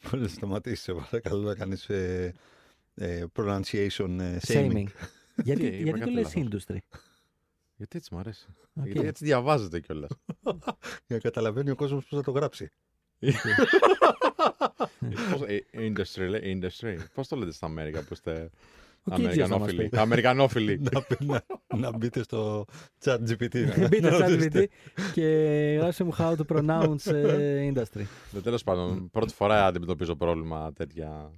[0.03, 2.35] Μπορεί να σταματήσει, σε παρακαλώ, να κάνεις ε,
[2.95, 4.87] ε, pronunciation ε, shaming.
[5.37, 5.45] Shaming.
[5.45, 6.65] γιατί Τι, είπα γιατί το κάτι λες λάθος.
[6.67, 6.77] industry;
[7.77, 8.47] Γιατί έτσι μου αρέσει.
[8.75, 8.87] Οκ.
[8.87, 10.11] Γιατί έτσι διαβάζεται κιόλας.
[11.07, 12.71] Για να καταλαβαίνει ο κόσμος πώς θα το γράψει.
[15.73, 16.97] industry, λέει, industry.
[17.15, 18.51] Πώς το λέτε στα Αμέρικα που είστε
[19.05, 19.99] Ο Κίτζιος θα μας Αμερικανόφιλοι; πει.
[19.99, 20.81] Αμερικανόφιλοι.
[20.81, 21.45] να, να,
[21.79, 22.65] να μπείτε στο
[23.05, 23.55] chat GPT.
[23.79, 24.69] να- Μπείτε να στο ρωτήσετε.
[24.97, 25.27] ChatGPT και
[25.81, 28.03] γράψτε μου how to pronounce ε, industry.
[28.31, 31.31] Ναι, τέλος πάντων, πρώτη φορά αντιμετωπίζω πρόβλημα τέτοια.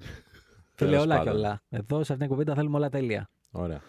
[0.75, 1.37] Φίλε, Τέλος όλα και πάντων.
[1.41, 1.63] όλα.
[1.69, 3.31] Εδώ σε αυτήν την κουβέντα θέλουμε όλα τέλεια.
[3.57, 3.83] Ωραία.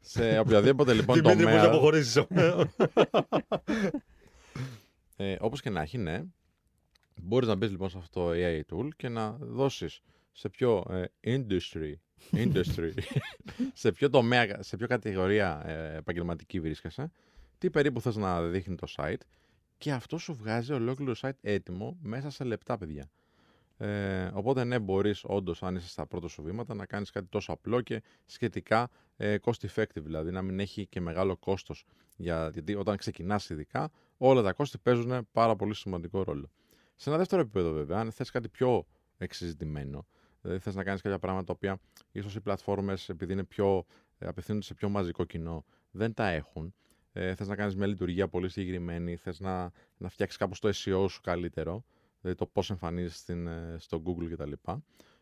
[0.00, 1.66] Σε οποιαδήποτε λοιπόν Δημήτρη, πώς τομέα.
[1.66, 2.22] αποχωρήσεις.
[5.16, 6.22] Ε, Όπως και να έχει, ναι.
[7.22, 10.00] Μπορείς να μπεις λοιπόν σε αυτό το AI tool και να δώσεις
[10.32, 11.92] σε ποιο ε, industry,
[12.44, 12.90] industry
[13.72, 17.10] σε ποιο τομέα, σε ποιο κατηγορία ε, επαγγελματική βρίσκεσαι,
[17.58, 19.20] τι περίπου θες να δείχνει το site
[19.78, 23.10] και αυτό σου βγάζει ολόκληρο site έτοιμο μέσα σε λεπτά, παιδιά.
[23.84, 27.52] Ε, οπότε ναι, μπορείς όντως αν είσαι στα πρώτα σου βήματα να κάνεις κάτι τόσο
[27.52, 31.84] απλό και σχετικά ε, cost effective, δηλαδή να μην έχει και μεγάλο κόστος.
[32.16, 36.50] Για, γιατί όταν ξεκινάς ειδικά, όλα τα κόστη παίζουν πάρα πολύ σημαντικό ρόλο.
[36.94, 38.86] Σε ένα δεύτερο επίπεδο βέβαια, αν θες κάτι πιο
[39.18, 40.06] εξειδικευμένο,
[40.40, 41.80] δηλαδή θες να κάνεις κάποια πράγματα τα οποία
[42.12, 43.84] ίσως οι πλατφόρμες επειδή είναι πιο,
[44.18, 46.74] ε, απευθύνονται σε πιο μαζικό κοινό, δεν τα έχουν,
[47.12, 51.06] ε, θες να κάνεις μια λειτουργία πολύ συγκεκριμένη, θες να, να φτιάξεις κάπως το SEO
[51.08, 51.84] σου καλύτερο,
[52.24, 54.52] δηλαδή το πώς εμφανίζεις ε, στο Google κτλ.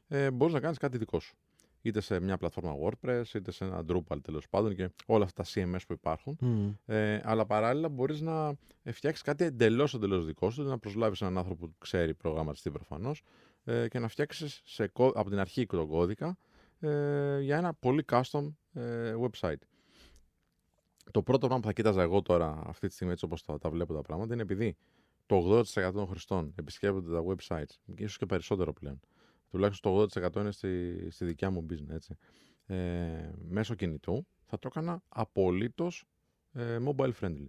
[0.08, 1.36] Ε, μπορείς να κάνεις κάτι δικό σου.
[1.82, 5.48] Είτε σε μια πλατφόρμα WordPress, είτε σε ένα Drupal τέλος πάντων και όλα αυτά τα
[5.54, 6.38] CMS που υπάρχουν.
[6.86, 8.54] Ε, αλλά παράλληλα μπορείς να
[8.84, 13.22] φτιάξεις κάτι εντελώς εντελώς δικό σου, να προσλάβεις έναν άνθρωπο που ξέρει προγραμματιστή προφανώς
[13.64, 14.62] ε, και να φτιάξεις
[14.94, 16.36] από την αρχή τον κώδικα
[16.80, 19.62] ε, για ένα πολύ custom ε, website.
[21.10, 23.70] Το πρώτο πράγμα που θα κοίταζα εγώ τώρα, αυτή τη στιγμή, έτσι όπως τα, τα
[23.70, 24.76] βλέπω τα πράγματα, είναι επειδή
[25.40, 29.00] το 80% των χρηστών επισκέπτονται τα websites, ίσως και περισσότερο πλέον.
[29.50, 31.94] Τουλάχιστον το 80% είναι στη, στη δικιά μου business.
[31.94, 32.16] Έτσι.
[32.66, 36.04] Ε, μέσω κινητού θα το έκανα απολύτως
[36.52, 37.46] ε, mobile friendly.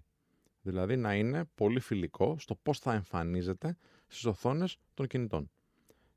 [0.61, 3.77] Δηλαδή να είναι πολύ φιλικό στο πώς θα εμφανίζεται
[4.07, 5.49] στις οθόνες των κινητών.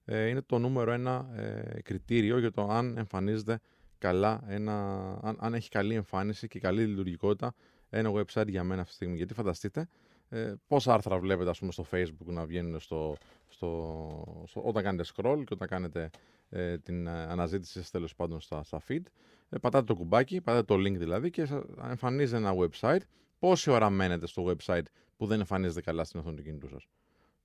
[0.05, 3.60] Ε, είναι το νούμερο ένα ε, κριτήριο για το αν εμφανίζεται
[3.98, 7.55] καλά, ένα, αν, αν έχει καλή εμφάνιση και καλή λειτουργικότητα
[7.90, 9.16] ένα website για μένα αυτή τη στιγμή.
[9.16, 9.88] Γιατί φανταστείτε
[10.28, 13.16] ε, πόσα άρθρα βλέπετε ας πούμε, στο facebook να βγαίνουν στο,
[13.48, 16.11] στο, στο, όταν κάνετε scroll και όταν κάνετε
[16.48, 19.03] ε, την αναζήτηση τέλος πάντων στα, στα feed.
[19.48, 21.48] Ε, πατάτε το κουμπάκι, πατάτε το link δηλαδή και
[21.89, 23.01] εμφανίζει ένα website.
[23.39, 24.85] Πόση ώρα μένετε στο website
[25.16, 26.86] που δεν εμφανίζεται καλά στην οθόνη του κινητού σας;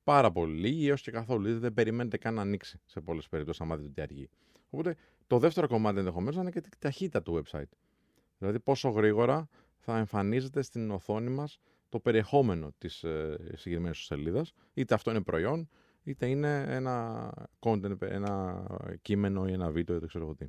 [0.04, 1.60] Πάρα πολύ λίγοι έως και καθόλου.
[1.60, 4.30] Δεν περιμένετε καν να ανοίξει σε πολλές περιπτώσεις, αν δείτε ότι αργεί.
[4.70, 4.96] Οπότε
[5.28, 7.70] το δεύτερο κομμάτι ενδεχομένως είναι και τη ταχύτητα του website.
[8.38, 9.48] Δηλαδή πόσο γρήγορα
[9.78, 11.60] θα εμφανίζεται στην οθόνη μας
[11.92, 14.54] το περιεχόμενο της ε, συγκεκριμένης σελίδας.
[14.74, 15.70] Είτε αυτό είναι προϊόν,
[16.04, 18.66] είτε είναι ένα content, ένα
[19.02, 20.46] κείμενο ή ένα βίντεο ή δεν ξέρω εγώ τι.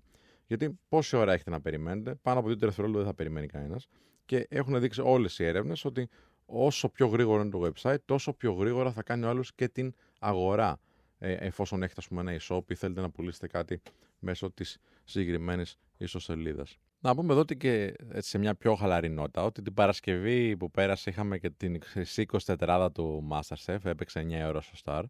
[0.47, 3.89] Γιατί πόση ώρα έχετε να περιμένετε, πάνω από δύο δευτερόλεπτα δεν θα περιμένει κανένας.
[4.25, 6.09] Και έχουν δείξει όλες οι έρευνες ότι
[6.47, 9.95] όσο πιο γρήγορο είναι το website, τόσο πιο γρήγορα θα κάνει ο άλλος και την
[10.19, 10.81] αγορά.
[11.19, 13.83] Ε, εφόσον έχετε, ας πούμε, ένα e-shop ή θέλετε να πουλήσετε κάτι
[14.19, 16.65] μέσω της συγκεκριμένης ιστοσελίδα.
[17.05, 20.71] Να πούμε εδώ ότι και έτσι, σε μια πιο χαλαρή νότα, ότι την Παρασκευή που
[20.71, 21.81] πέρασε είχαμε και την
[22.47, 25.03] 24 του Masterchef, έπαιξε 9 ώρα στο Star.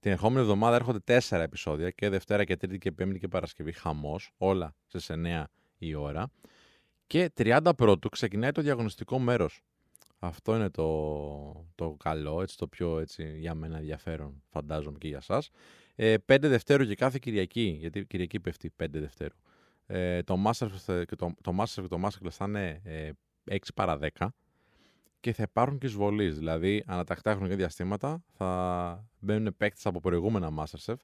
[0.00, 3.72] Την ερχόμενη εβδομάδα έρχονται 4 επεισόδια και Δευτέρα και Τρίτη και Πέμπτη και Παρασκευή.
[3.72, 5.44] Χαμός, όλα στις 9
[5.78, 6.30] η ώρα.
[7.06, 9.62] Και 30 πρώτου ξεκινάει το διαγωνιστικό μέρος.
[10.18, 15.22] Αυτό είναι το, το καλό, έτσι, το πιο έτσι, για μένα ενδιαφέρον, φαντάζομαι και για
[15.28, 15.42] εσά.
[15.94, 19.34] Ε, 5 Δευτέρου και κάθε Κυριακή, γιατί Κυριακή πέφτει 5 Δευτέρου.
[19.92, 23.10] Ε, το Masterchef και το, το, Master, το Masterclass θα είναι ε,
[23.50, 24.26] 6 παρα 10
[25.20, 26.30] και θα υπάρχουν και εισβολεί.
[26.30, 30.94] Δηλαδή, ανατακτά χρονικά διαστήματα θα μπαίνουν παίκτες από προηγούμενα Masterchef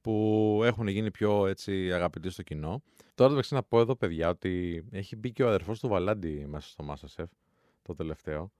[0.00, 2.82] που έχουν γίνει πιο έτσι, αγαπητοί στο κοινό.
[3.14, 6.68] Τώρα το να πω εδώ, παιδιά, ότι έχει μπει και ο αδερφός του Βαλάντι μέσα
[6.68, 7.26] στο Masterchef,
[7.82, 8.52] το τελευταίο.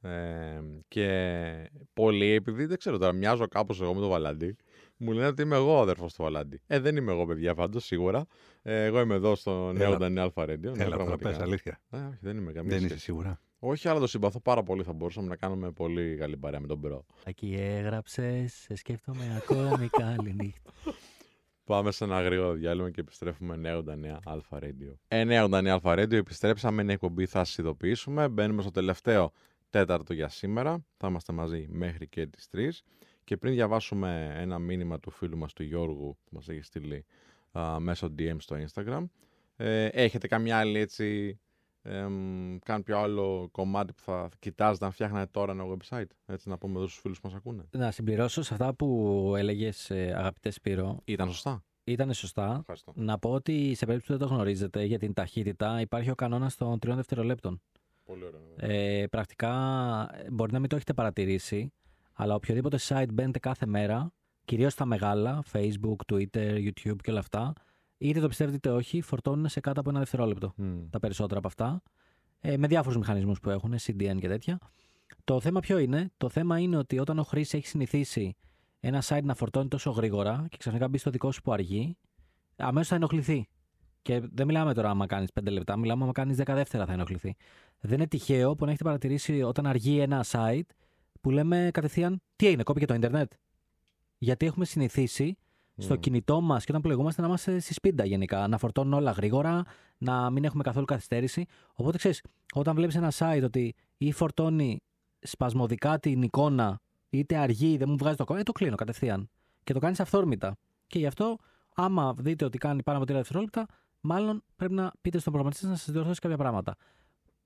[0.00, 4.56] Ε, και πολλοί, επειδή δεν ξέρω τώρα, μοιάζω κάπως εγώ με τον Βαλάντι,
[4.98, 6.60] μου λένε ότι είμαι εγώ ο αδερφός του Βαλάντι.
[6.66, 8.26] Ε, δεν είμαι εγώ, παιδιά, πάντως σίγουρα.
[8.62, 10.74] Ε, εγώ είμαι εδώ στο νέο Ντανιάλ Φαρέντιο.
[10.76, 11.80] Έλα, ναι, πες, αλήθεια.
[11.90, 13.40] Ε, όχι, δεν είμαι καμία Δεν είσαι σίγουρα.
[13.58, 14.82] Όχι, αλλά το συμπαθώ πάρα πολύ.
[14.82, 17.06] Θα μπορούσαμε να κάνουμε πολύ καλή παρέα με τον Μπρο.
[17.24, 20.72] Εκεί έγραψε, σε σκέφτομαι ακόμη καλή νύχτα.
[21.64, 24.94] Πάμε σε ένα γρήγορο διάλειμμα και επιστρέφουμε νέο Ντανία Αλφα Radio.
[25.08, 28.28] Ε, νέο Ντανία Αλφα Radio, επιστρέψαμε, είναι εκπομπή, θα σας ειδοποιήσουμε.
[28.28, 29.32] Μπαίνουμε στο τελευταίο
[29.70, 30.84] τέταρτο για σήμερα.
[30.96, 32.68] Θα είμαστε μαζί μέχρι και τις 3.
[33.28, 37.04] Και πριν διαβάσουμε ένα μήνυμα του φίλου μας του Γιώργου που μας έχει στείλει
[37.52, 39.04] α, μέσω DM στο Instagram,
[39.56, 41.38] ε, έχετε καμιά άλλη έτσι,
[41.82, 42.06] ε,
[42.64, 46.86] κάποιο άλλο κομμάτι που θα κοιτάζετε να φτιάχνετε τώρα ένα website, έτσι να πούμε εδώ
[46.86, 51.00] στους φίλους που μας ακούνε; Να συμπληρώσω σε αυτά που έλεγες ε, αγαπητέ Σπύρο.
[51.04, 51.64] Ήταν σωστά.
[51.84, 52.56] Ήταν σωστά.
[52.60, 52.92] Ευχαριστώ.
[52.96, 56.56] Να πω ότι σε περίπτωση που δεν το γνωρίζετε για την ταχύτητα υπάρχει ο κανόνας
[56.56, 57.60] των τριών δευτερολέπτων.
[58.04, 58.40] Πολύ ωραίο.
[58.56, 59.00] ναι.
[59.00, 59.54] Ε, πρακτικά
[60.14, 61.72] ε, μπορεί να μην το έχετε παρατηρήσει,
[62.20, 64.12] αλλά οποιοδήποτε site μπαίνετε κάθε μέρα,
[64.44, 67.52] κυρίως τα μεγάλα, Facebook, Twitter, YouTube και όλα αυτά,
[67.98, 70.88] είτε το πιστεύετε είτε όχι, φορτώνουν σε κάτω από ένα δευτερόλεπτο Μμ.
[70.90, 71.82] τα περισσότερα από αυτά,
[72.40, 74.58] ε, με διάφορους μηχανισμούς που έχουν, CDN και τέτοια.
[75.24, 78.36] Το θέμα ποιο είναι, το θέμα είναι ότι όταν ο χρήστης έχει συνηθίσει
[78.80, 81.96] ένα site να φορτώνει τόσο γρήγορα και ξαφνικά μπει στο δικό σου που αργεί,
[82.56, 83.48] αμέσως θα ενοχληθεί.
[84.02, 87.36] Και δεν μιλάμε τώρα άμα κάνεις 5 λεπτά, μιλάμε άμα κάνεις 10 δεύτερα θα ενοχληθεί.
[87.80, 90.68] Δεν είναι τυχαίο που να έχετε παρατηρήσει όταν αργεί ένα site
[91.20, 93.32] που λέμε κατευθείαν τι έγινε, κόπηκε το Ιντερνετ.
[94.18, 95.36] Γιατί έχουμε συνηθίσει
[95.76, 96.00] στο Μμμ.
[96.00, 98.48] κινητό μας και όταν πλοηγούμαστε να είμαστε στη σπίντα γενικά.
[98.48, 99.62] Να φορτώνουν όλα γρήγορα,
[99.98, 101.46] να μην έχουμε καθόλου καθυστέρηση.
[101.74, 102.22] Οπότε ξέρεις,
[102.54, 104.78] όταν βλέπεις ένα site ότι ή φορτώνει
[105.20, 106.80] σπασμωδικά την εικόνα,
[107.10, 109.30] είτε αργεί, δεν μου βγάζει το κόμμα, ε, το κλείνω κατευθείαν.
[109.64, 110.56] Και το κάνεις αυθόρμητα.
[110.86, 111.38] Και γι' αυτό,
[111.74, 113.66] άμα δείτε ότι κάνει πάνω από 3 δευτερόλεπτα,
[114.00, 116.76] μάλλον πρέπει να πείτε στον προγραμματιστή σας να σας διορθώσει κάποια πράγματα.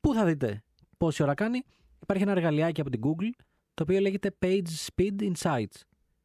[0.01, 0.63] Πού θα δείτε
[0.97, 1.63] πόση ώρα κάνει,
[2.01, 3.31] υπάρχει ένα εργαλειάκι από την Google,
[3.85, 5.81] το οποίο λέγεται Page Speed Insights.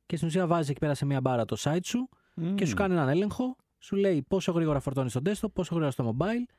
[0.05, 2.09] Και στην ουσία βάζεις εκεί πέρα σε μια μπάρα το site σου
[2.55, 6.15] και σου κάνει έναν έλεγχο, σου λέει πόσο γρήγορα φορτώνεις στο desktop, πόσο γρήγορα στο
[6.19, 6.53] mobile,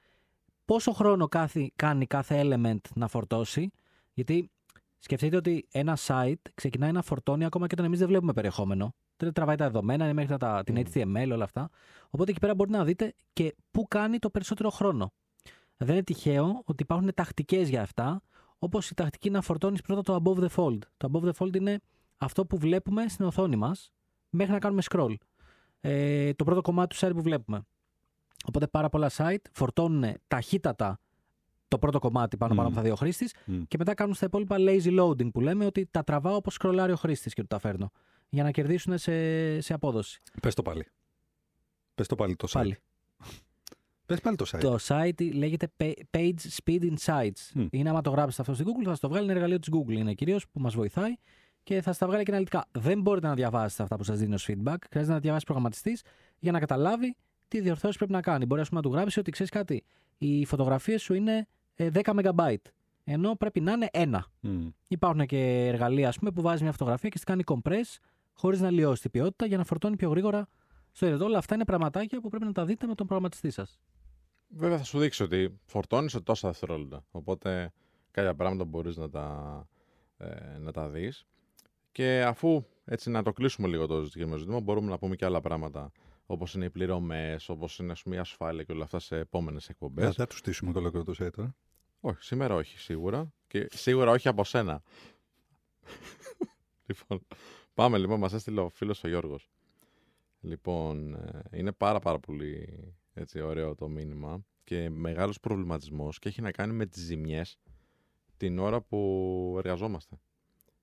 [0.64, 3.70] πόσο χρόνο κάθε, κάνει κάθε element να φορτώσει.
[4.12, 4.50] Γιατί
[4.98, 8.94] σκεφτείτε ότι ένα site ξεκινάει να φορτώνει ακόμα και όταν εμείς δεν βλέπουμε περιεχόμενο.
[9.16, 11.68] Δεν τραβάει τα δεδομένα, είναι μέχρι τα, την HTML, όλα αυτά.
[12.10, 15.12] Οπότε εκεί πέρα μπορείτε να δείτε και πού κάνει το περισσότερο χρόνο.
[15.76, 18.22] Δεν είναι τυχαίο ότι υπάρχουν τακτικές για αυτά,
[18.58, 20.78] όπως η τακτική να φορτώνεις πρώτα το above the fold.
[20.96, 21.80] Το above the fold είναι
[22.16, 23.92] αυτό που βλέπουμε στην οθόνη μας
[24.30, 25.14] μέχρι να κάνουμε scroll.
[25.80, 27.66] Ε, το πρώτο κομμάτι του site που βλέπουμε.
[28.46, 31.00] Οπότε πάρα πολλά site φορτώνουν ταχύτατα
[31.68, 32.72] το πρώτο κομμάτι πάνω πάνω Μμμ.
[32.72, 33.62] από τα δύο χρήστης Μμ.
[33.68, 36.96] και μετά κάνουν στα υπόλοιπα lazy loading που λέμε ότι τα τραβάω όπως σκρολάρει ο
[36.96, 37.90] χρήστης και του τα φέρνω.
[38.28, 40.20] Για να κερδίσουν σε, σε απόδοση.
[40.42, 40.86] Πες το πάλι.
[41.94, 42.52] Πες το πάλι το site.
[42.52, 42.78] Πάλι.
[44.08, 44.60] Πες πάλι το site.
[44.60, 47.50] Το site λέγεται Pa- Page Speed Insights.
[47.54, 47.66] Μμ.
[47.70, 49.92] Είναι άμα το γράψετε αυτό στην Google, θα σας το βγάλει ένα εργαλείο της Google.
[49.92, 51.14] Είναι κυρίως που μας βοηθάει
[51.62, 52.66] και θα σα τα βγάλει και αναλυτικά.
[52.72, 54.76] Δεν μπορείτε να διαβάσετε αυτά που σας δίνει ως feedback.
[54.90, 56.02] Χρειάζεται να τα διαβάσει προγραμματιστής
[56.38, 57.16] για να καταλάβει
[57.48, 58.46] τι διορθώσεις πρέπει να κάνει.
[58.46, 59.84] Μπορεί ας πούμε, να του γράψει ότι ξέρεις κάτι,
[60.18, 62.56] οι φωτογραφίες σου είναι ε, 10 MB.
[63.04, 64.26] Ενώ πρέπει να είναι ένα.
[64.40, 64.66] Μμ.
[64.88, 67.96] Υπάρχουν και εργαλεία ας πούμε, που βάζει μια φωτογραφία και στη κάνει compress
[68.32, 70.48] χωρίς να λιώσει την ποιότητα για να φορτώνει πιο γρήγορα
[70.92, 71.28] στο ίντερνετ.
[71.28, 73.78] Όλα αυτά είναι πραγματάκια που πρέπει να τα δείτε με τον προγραμματιστή σας.
[74.48, 77.04] Βέβαια θα σου δείξει ότι φορτώνεις σε τόσα δευτερόλεπτα.
[77.10, 77.72] Οπότε
[78.10, 79.68] κάποια πράγματα μπορείς να τα,
[80.16, 81.26] ε, να τα δεις.
[81.92, 85.40] Και αφού έτσι να το κλείσουμε λίγο το συγκεκριμένο ζήτημα, μπορούμε να πούμε και άλλα
[85.40, 85.92] πράγματα
[86.30, 89.68] όπως είναι οι πληρωμές, όπως είναι ας πούμε, η ασφάλεια και όλα αυτά σε επόμενες
[89.68, 90.04] εκπομπές.
[90.04, 91.56] Δεν θα τους στήσουμε το ολόκληρο το site τώρα.
[92.00, 93.32] Όχι, σήμερα όχι, σίγουρα.
[93.46, 94.82] Και σίγουρα όχι από σένα.
[96.86, 97.26] λοιπόν,
[97.74, 99.50] πάμε λοιπόν, μας έστειλε ο φίλος ο Γιώργος.
[100.40, 102.68] Λοιπόν, ε, είναι πάρα πάρα πολύ
[103.18, 107.58] έτσι, ωραίο το μήνυμα και μεγάλος προβληματισμός και έχει να κάνει με τις ζημιές
[108.36, 110.18] την ώρα που εργαζόμαστε.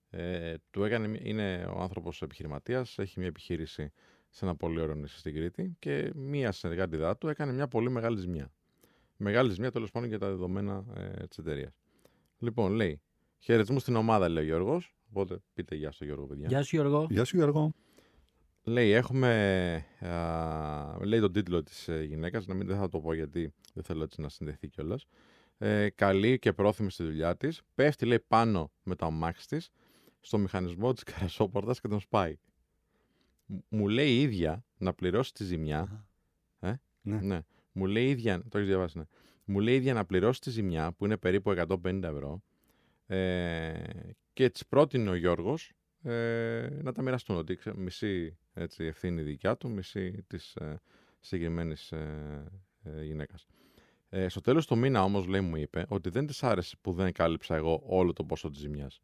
[0.10, 3.92] Ε, του έκανε, μια- είναι ο άνθρωπος επιχειρηματίας, έχει μια επιχείρηση
[4.30, 8.18] σε ένα πολύ ωραίο νησί στην Κρήτη και μία συνεργάτηδά του έκανε μια πολύ μεγάλη
[8.20, 8.52] ζημιά.
[9.18, 11.74] Μεγάλη ζημιά τέλος πάντων για τα δεδομένα ε, της εταιρείας.
[12.40, 13.02] Λοιπόν, λέει,
[13.40, 14.96] χαιρετισμού στην ομάδα, λέει ο Γιώργος.
[15.10, 16.48] Οπότε πείτε γεια στο Γιώργο, παιδιά.
[16.48, 17.08] Γεια σου Γιώργο.
[17.10, 17.74] Γεια σου Γιώργο.
[18.68, 19.30] Λέει, έχουμε.
[20.00, 23.84] Α, λέει τον τίτλο της ε, γυναίκας, να μην δεν θα το πω γιατί δεν
[23.84, 25.06] θέλω έτσι να συνδεθεί κιόλας.
[25.58, 27.62] Ε, καλή και πρόθυμη στη δουλειά της.
[27.76, 29.70] Πέφτει, λέει, πάνω με το αμάξι της
[30.20, 32.38] στο μηχανισμό της καρασόπορτας και τον σπάει.
[33.46, 36.08] Μ- Μου λέει η ίδια να πληρώσει τη ζημιά.
[36.60, 37.20] Ε; Ναι.
[37.22, 37.40] ναι.
[37.72, 38.42] Μου λέει η ίδια.
[38.50, 39.04] Το έχεις διαβάσει, ναι.
[39.46, 41.52] Μου λέει η ίδια να πληρώσει τη ζημιά που είναι περίπου
[41.84, 42.44] 150 ευρώ.
[43.08, 43.74] Ε,
[44.34, 45.72] και της πρότεινε ο Γιώργος
[46.04, 47.36] ε, να τα μοιραστούν.
[47.38, 50.82] Ότι ξέ- μισή έτσι, ευθύνη δικιά του, μισή της ε,
[51.20, 52.44] συγκεκριμένης ε,
[52.84, 53.46] ε, γυναίκας.
[54.10, 57.12] Ε, στο τέλος του μήνα όμως, λέει, μου είπε ότι δεν της άρεσε που δεν
[57.12, 59.02] κάλυψα εγώ όλο το ποσό της ζημιάς.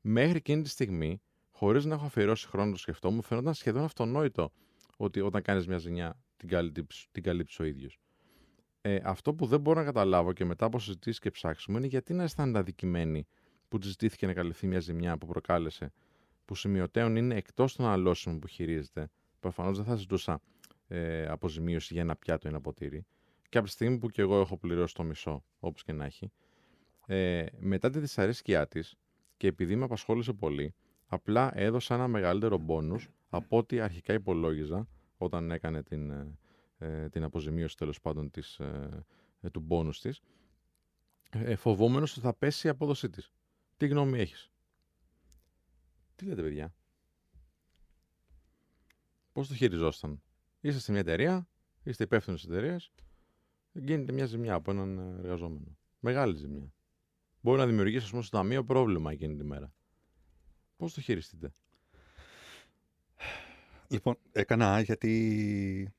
[0.00, 3.84] Μέχρι εκείνη τη στιγμή, χωρίς να έχω αφιερώσει χρόνο να το σκεφτώ, μου φαίνονταν σχεδόν
[3.84, 4.52] αυτονόητο
[4.96, 7.98] ότι όταν κάνεις μια ζημιά την καλύψει, την καλύψεις ο ίδιος.
[8.80, 12.14] Ε, αυτό που δεν μπορώ να καταλάβω και μετά από συζητήσεις και ψάξιμο είναι γιατί
[12.14, 13.26] να αισθάνεται αδικημένη
[13.68, 15.92] που της ζητήθηκε να καλυφθεί μια ζημιά που προκάλεσε,
[16.44, 19.10] που σημειωτέων είναι εκτός των αλώσεων που χειρίζεται.
[19.40, 20.40] Προφανώς δεν θα ζητούσα
[20.88, 23.06] ε, αποζημίωση για ένα πιάτο ή ένα ποτήρι.
[23.48, 26.32] Και από τη στιγμή που και εγώ έχω πληρώσει το μισό, όπως και να έχει,
[27.06, 28.96] ε, μετά τη δυσαρέσκειά της
[29.36, 30.74] και επειδή με απασχόλησε πολύ,
[31.06, 36.38] απλά έδωσα ένα μεγαλύτερο μπόνους από ό,τι αρχικά υπολόγιζα όταν έκανε την, ε,
[36.78, 39.04] ε, την αποζημίωση τέλος πάντων της, ε,
[39.40, 40.20] ε, του μπόνους της,
[41.30, 43.32] ε, φοβόμενος ότι θα πέσει η απόδοσή της.
[43.76, 44.51] Τι γνώμη έχεις;
[46.16, 46.74] Τι λέτε παιδιά;
[49.32, 50.22] Πώς το χειριζόσταν;
[50.60, 51.48] Είστε σε μια εταιρεία,
[51.82, 52.92] είστε υπεύθυνος της εταιρείας,
[53.72, 55.76] γίνεται μια ζημιά από έναν ε, εργαζόμενο.
[56.00, 56.72] Μεγάλη ζημιά.
[57.40, 59.72] Μπορεί να δημιουργήσει, ας πούμε, στο ταμείο πρόβλημα εκείνη τη μέρα.
[60.76, 61.52] Πώς το χειριστείτε,
[63.92, 65.92] Λοιπόν, έκανα γιατί,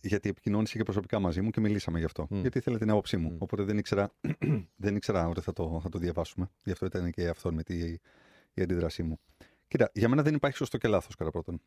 [0.00, 2.26] γιατί επικοινώνησε και προσωπικά μαζί μου και μιλήσαμε γι' αυτό.
[2.30, 2.40] Μμ.
[2.40, 3.30] Γιατί ήθελε την άποψή μου.
[3.30, 3.36] Μμ.
[3.38, 4.14] Οπότε δεν ήξερα,
[4.84, 6.50] δεν ήξερα ότι θα το, θα το διαβάσουμε.
[6.64, 8.00] Γι' αυτό ήταν και αυθόρμητη
[8.58, 9.20] η, η αντίδρασή μου.
[9.68, 11.60] Κοίτα, για μένα δεν υπάρχει σωστό και λάθος κατά πρώτον.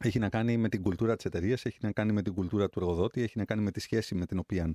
[0.00, 2.80] Έχει να κάνει με την κουλτούρα της εταιρείας, έχει να κάνει με την κουλτούρα του
[2.80, 4.74] εργοδότη, έχει να κάνει με τη σχέση με την οποία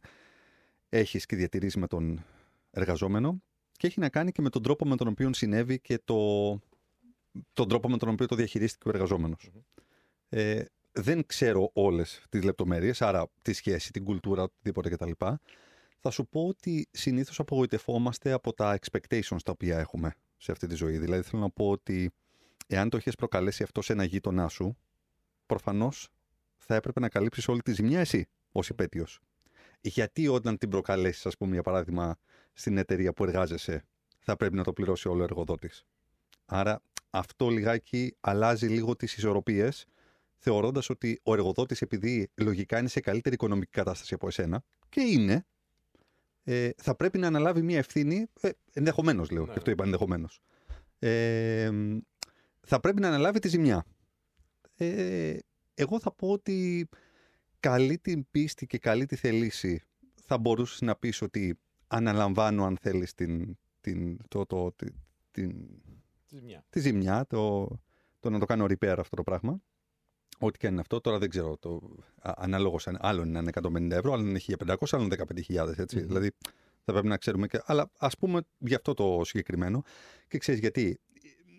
[0.89, 2.23] έχεις και διατηρήσει με τον
[2.71, 3.41] εργαζόμενο
[3.71, 6.49] και έχει να κάνει και με τον τρόπο με τον οποίο συνέβη και το,
[7.53, 9.35] τον τρόπο με τον οποίο το διαχειρίστηκε ο εργαζομενο
[10.29, 15.11] Ε, δεν ξέρω όλες τις λεπτομέρειες, άρα τη σχέση, την κουλτούρα, οτιδήποτε κτλ.
[15.99, 20.13] Θα σου πω ότι συνήθως απογοητευόμαστε από τα expectations τα οποία έχουμε
[20.43, 20.97] σε αυτή τη ζωή.
[20.97, 22.11] Δηλαδή θέλω να πω ότι
[22.67, 24.77] εάν το έχει προκαλέσει αυτό σε ένα γείτονά σου,
[25.45, 26.09] προφανώς
[26.57, 29.19] θα έπρεπε να καλύψεις όλη τη ζημιά εσύ ως υπέτειος.
[29.81, 32.17] Γιατί όταν την προκαλέσεις, ας πούμε, για παράδειγμα,
[32.53, 33.83] στην εταιρεία που εργάζεσαι,
[34.19, 35.85] θα πρέπει να το πληρώσει όλο ο εργοδότης.
[36.45, 39.85] Άρα αυτό λιγάκι αλλάζει λίγο τις ισορροπίες,
[40.37, 45.45] θεωρώντας ότι ο εργοδότης, επειδή λογικά είναι σε καλύτερη οικονομική κατάσταση από εσένα, και είναι,
[46.43, 49.51] ε, θα πρέπει να αναλάβει μια ευθύνη, ε, ενδεχομένως λέω, ναι.
[49.51, 50.41] και αυτό είπα ενδεχομένως.
[50.99, 51.69] Ε,
[52.61, 53.85] θα πρέπει να αναλάβει τη ζημιά.
[54.75, 55.37] Ε,
[55.73, 56.89] εγώ θα πω ότι
[57.59, 59.81] καλή την πίστη και καλή τη θελήση
[60.25, 64.93] θα μπορούσες να πεις ότι αναλαμβάνω αν θέλεις την, την, το, το, την,
[65.31, 67.67] τη ζημιά, τη ζημιά το,
[68.19, 69.61] το να το κάνω repair αυτό το πράγμα.
[70.45, 71.57] Ό,τι και αν είναι αυτό, τώρα δεν ξέρω.
[71.57, 71.81] Το,
[72.21, 75.15] ανάλογο, άλλο είναι να είναι 150 ευρώ, άλλο είναι 1500, άλλο είναι
[75.47, 75.77] 15.000.
[75.77, 76.31] ετσι Δηλαδή
[76.83, 77.47] θα πρέπει να ξέρουμε.
[77.47, 79.83] Και, αλλά ας πούμε για αυτό το συγκεκριμένο.
[80.27, 80.99] Και ξέρεις γιατί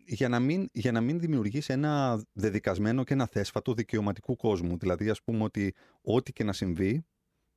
[0.06, 4.77] για να μην, για να μην δημιουργήσει ένα δεδικασμένο και ένα θέσφατο δικαιωματικού κόσμου.
[4.78, 7.05] Δηλαδή, ας πούμε ότι ό,τι και να συμβεί,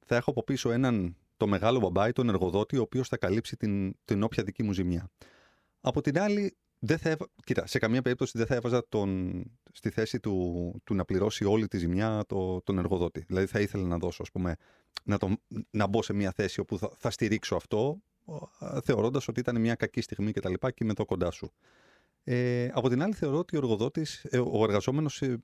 [0.06, 3.96] θα έχω από πίσω έναν το μεγάλο μπαμπάι, τον εργοδότη, ο οποίος θα καλύψει την,
[4.06, 5.10] την όποια δική μου ζημιά.
[5.82, 9.44] Από την άλλη, δεν θα Κοίτα, σε καμία περίπτωση δεν θα έβαζα τον...
[9.72, 13.24] στη θέση του, του να πληρώσει όλη τη ζημιά το, τον εργοδότη.
[13.28, 14.56] Δηλαδή θα ήθελα να δώσω, ας πούμε,
[15.04, 15.38] να, τον...
[15.70, 18.02] να μπω σε μια θέση όπου θα, θα στηρίξω αυτό,
[18.84, 21.52] θεωρώντας ότι ήταν μια κακή στιγμή και τα λοιπά και είμαι εδώ κοντά σου.
[22.24, 25.42] Ε, από την άλλη θεωρώ ότι ο εργοδότης, ε, ο εργαζόμενος ε,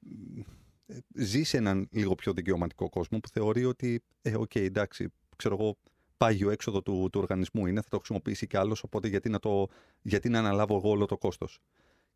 [0.85, 5.13] ε, ζει σε έναν λίγο πιο δικαιωματικό κόσμο που θεωρεί ότι, ε, οκ, okay, εντάξει,
[5.35, 5.77] ξέρω εγώ,
[6.23, 9.67] πάγιο έξοδο του, του οργανισμού είναι, θα το χρησιμοποιήσει κι άλλος, οπότε γιατί να, το,
[10.01, 11.59] γιατί να αναλάβω εγώ όλο το κόστος.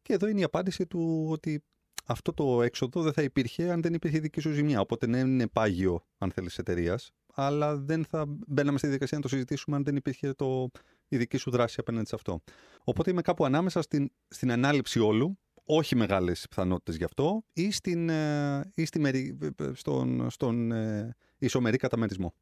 [0.01, 1.63] Και εδώ είναι η απάντηση του ότι
[2.05, 4.79] αυτό το έξοδο δεν θα υπήρχε αν δεν υπήρχε δική σου ζημιά.
[4.79, 9.29] Οπότε ναι, είναι πάγιο, αν θέλεις, εταιρείας, αλλά δεν θα μπαίναμε στη διαδικασία να το
[9.29, 10.69] συζητήσουμε αν δεν υπήρχε το,
[11.07, 12.41] η δική σου δράση απέναντι σε αυτό.
[12.83, 18.09] Οπότε είμαι κάπου ανάμεσα στην, στην ανάληψη όλου, όχι μεγάλες πιθανότητες γι' αυτό, ή, στην,
[18.09, 19.37] ε, ή στη μερι,
[19.73, 22.33] στον, στον ε, ισομερή καταμερισμό.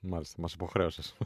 [0.00, 1.16] Μάλιστα, μας υποχρέωσες.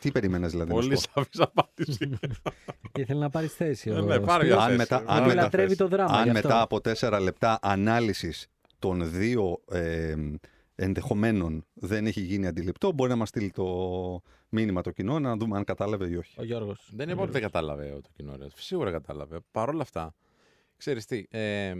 [0.00, 0.70] Τι περίμενε δηλαδή.
[0.70, 2.18] Πολύ σαφής απάντηση.
[2.98, 3.90] Ήθελε να πάρεις θέση.
[3.90, 8.48] Ε, ναι, πάρει αν μετά, αν, μετά, το δράμα, αν μετά από τέσσερα λεπτά ανάλυσης
[8.78, 10.14] των δύο ε,
[10.74, 13.64] ενδεχομένων δεν έχει γίνει αντιληπτό, μπορεί να μας στείλει το
[14.48, 16.40] μήνυμα το κοινό να δούμε αν κατάλαβε ή όχι.
[16.40, 16.90] Ο Γιώργος.
[16.92, 18.36] Δεν είναι ότι δεν κατάλαβε το κοινό.
[18.36, 18.46] Ρε.
[18.54, 19.38] Σίγουρα κατάλαβε.
[19.50, 20.14] Παρ' όλα αυτά,
[20.76, 21.26] ξέρεις τι.
[21.30, 21.74] Ε,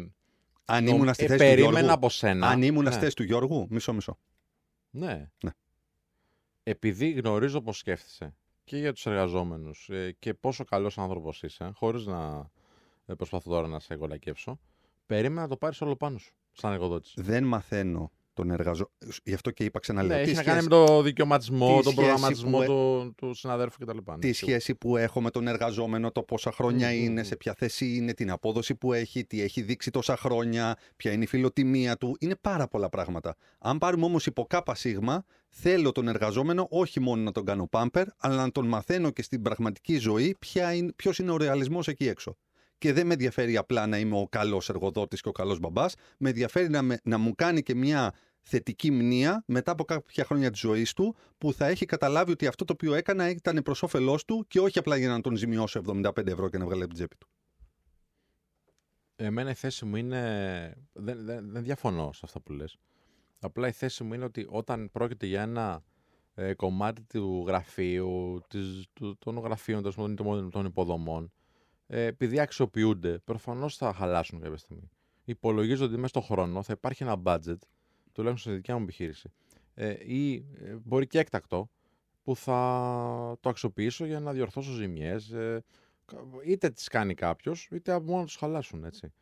[0.64, 1.92] αν ήμουν στη θέση του Γιώργου.
[1.92, 2.90] Από σένα, αν ήμουν ναι.
[2.90, 4.18] στη θέση του Γιώργου, μισό-μισό.
[4.90, 5.28] Ναι.
[5.42, 5.50] ναι
[6.68, 8.34] επειδή γνωρίζω πώς σκέφτεσαι
[8.64, 12.50] και για τους εργαζόμενους ε, και πόσο καλός άνθρωπος είσαι, χωρίς να
[13.06, 14.60] ε, προσπαθώ τώρα να σε εγκολακεύσω,
[15.06, 17.14] περίμενα να το πάρεις όλο πάνω σου, σαν εργοδότης.
[17.16, 18.94] Δεν μαθαίνω τον εργαζόμενο.
[19.24, 20.16] Γι' αυτό και είπα ξαναλέω.
[20.16, 23.96] Ναι, έχει να κάνει με το δικαιωματισμό, τον προγραμματισμό του, του συναδέρφου κτλ.
[24.04, 27.94] Ναι, τη σχέση που έχω με τον εργαζόμενο, το πόσα χρόνια είναι, σε ποια θέση
[27.94, 32.16] είναι, την απόδοση που έχει, τι έχει δείξει τόσα χρόνια, ποια είναι η φιλοτιμία του.
[32.20, 33.36] Είναι πάρα πολλά πράγματα.
[33.58, 38.36] Αν πάρουμε όμως υποκάπα σίγμα, θέλω τον εργαζόμενο όχι μόνο να τον κάνω πάμπερ, αλλά
[38.42, 40.36] να τον μαθαίνω και στην πραγματική ζωή
[40.96, 42.36] ποιος είναι ο ρεαλισμός εκεί έξω
[42.78, 45.94] και δεν με ενδιαφέρει απλά να είμαι ο καλός εργοδότης και ο καλός μπαμπάς.
[46.18, 48.12] Με ενδιαφέρει να, με, να μου κάνει και μια
[48.48, 52.64] θετική μνήα μετά από κάποια χρόνια της ζωής του που θα έχει καταλάβει ότι αυτό
[52.64, 56.26] το οποίο έκανα ήταν προς όφελός του και όχι απλά για να τον ζημιώσω 75
[56.26, 57.28] ευρώ και να βγάλει από την τσέπη του.
[59.16, 60.88] Εμένα η θέση μου είναι.
[60.92, 62.78] Δεν, δεν, δεν διαφωνώ σε αυτά που λες.
[63.40, 65.82] Απλά η θέση μου είναι ότι όταν πρόκειται για ένα
[66.34, 71.32] ε, κομμάτι του γραφείου, της, του, των γραφείων των, των υποδομών,
[71.86, 74.90] ε, επειδή αξιοποιούνται, προφανώς θα χαλάσουν κάποια στιγμή.
[75.24, 77.58] Υπολογίζω ότι μέσα στον χρόνο θα υπάρχει ένα budget
[78.18, 79.30] τουλάχιστον στη δικιά μου επιχείρυση,
[79.74, 81.70] ε, ή ε, μπορεί και έκτακτο,
[82.22, 85.64] που θα το αξιοποιήσω για να διορθώσω ζημιές, ε,
[86.44, 89.12] είτε τις κάνει κάποιος, είτε από μόνος τους χαλάσουν, έτσι.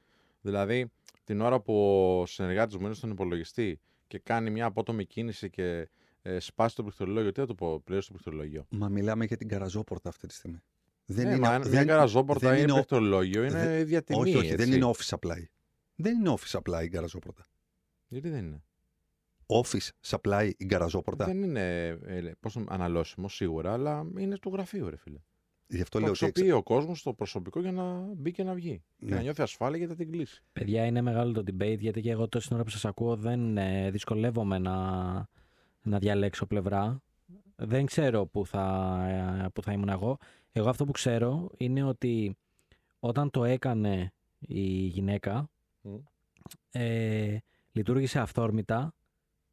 [0.40, 0.90] Δηλαδή,
[1.24, 1.74] την ώρα που
[2.20, 5.88] ο συνεργάτης μου είναι στον υπολογιστή και κάνει μια απότομη κίνηση και
[6.22, 9.48] ε, σπάσει το πληκτρολόγιο, τι θα του πω, πλήρωσε το πληκτρολόγιο; Μα μιλάμε για την
[9.48, 10.62] καραζόπορτα αυτή τη στιγμή.
[11.04, 14.20] Δεν ναι, είναι, μα, δεν, μια καραζόπορτα δεν είναι πληκτρολόγιο, είναι δεν, διατιμή.
[14.20, 15.42] Όχι, όχι, δεν είναι office supply.
[15.94, 17.46] Δεν είναι office supply η καραζόπορτα.
[18.08, 18.62] Γιατί δεν είναι;
[19.46, 21.24] Office supply η γκαραζόπορτα.
[21.24, 25.18] Δεν είναι ε, πώς αναλώσιμο σίγουρα, αλλά είναι του γραφείου, ρε φίλε.
[25.68, 26.50] Γι' αυτό λέω ότι.
[26.50, 28.82] ο κόσμος το προσωπικό για να μπει και να βγει.
[28.96, 29.08] Ναι.
[29.08, 30.42] Και να νιώθει ασφάλεια γιατί θα την κλείσει.
[30.52, 33.90] Παιδιά, είναι μεγάλο το debate γιατί και εγώ τόση ώρα που σας ακούω δεν ε,
[33.90, 34.76] δυσκολεύομαι να,
[35.82, 37.02] να διαλέξω πλευρά.
[37.56, 38.96] Δεν ξέρω που θα,
[39.44, 40.18] ε, που θα ήμουν εγώ.
[40.52, 42.36] Εγώ αυτό που ξέρω είναι ότι
[42.98, 45.50] όταν το έκανε η γυναίκα,
[45.80, 45.94] Μμ.
[46.70, 47.36] ε,
[47.72, 48.94] λειτουργήσε αυθόρμητα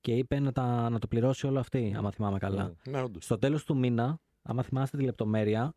[0.04, 2.64] και είπε να, τα, να το πληρώσει όλο αυτή, άμα θυμάμαι καλά.
[2.86, 2.92] Μμ.
[2.92, 3.24] Ναι, όντως.
[3.24, 5.74] Στο τέλος του μήνα, άμα θυμάστε τη λεπτομέρεια,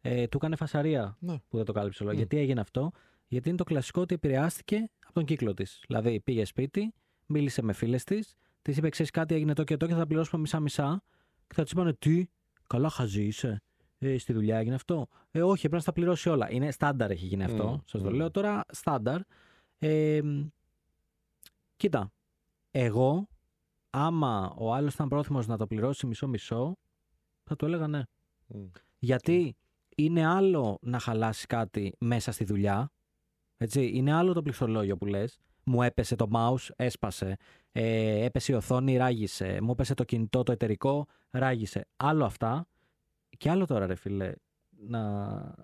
[0.00, 1.38] ε, του έκανε φασαρία Ναι.
[1.48, 2.12] που δεν το κάλυψε όλο.
[2.12, 2.16] Μμ.
[2.16, 2.90] Γιατί έγινε αυτό,
[3.28, 5.82] γιατί είναι το κλασικό ότι επηρεάστηκε από τον κύκλο της.
[5.86, 6.94] Δηλαδή πήγε σπίτι,
[7.26, 10.06] μίλησε με φίλες της, της είπε: Ξέρεις κάτι, έγινε το και το και θα τα
[10.06, 11.02] πληρώσουμε μισά-μισά.
[11.46, 12.26] Και θα της είπανε: Τι,
[12.66, 13.62] καλά χαζή είσαι.
[13.98, 15.08] Ε, στη δουλειά έγινε αυτό.
[15.30, 16.50] Ε, όχι, πρέπει να στα πληρώσει όλα.
[16.50, 17.68] Είναι στάνταρ έχει γίνει αυτό.
[17.68, 18.14] Μμ, Σας το μμ.
[18.14, 19.20] λέω τώρα, στάνταρ.
[19.78, 20.46] Ε, μ,
[21.76, 22.12] κοίτα,
[22.70, 23.28] εγώ,
[23.90, 26.76] άμα ο άλλος ήταν πρόθυμος να το πληρώσει μισό-μισό,
[27.44, 28.02] θα του έλεγα ναι.
[28.46, 28.64] Μμ.
[28.98, 29.56] Γιατί
[29.96, 32.90] είναι άλλο να χαλάσει κάτι μέσα στη δουλειά.
[33.56, 35.38] Έτσι, είναι άλλο το πληκτρολόγιο που λες.
[35.64, 37.36] Μου έπεσε το mouse, έσπασε.
[37.72, 39.58] Ε, έπεσε η οθόνη, ράγισε.
[39.60, 41.86] Μου έπεσε το κινητό, το εταιρικό, ράγισε.
[41.96, 42.66] Άλλο αυτά.
[43.38, 44.32] Και άλλο τώρα, ρε φίλε,
[44.70, 45.54] να,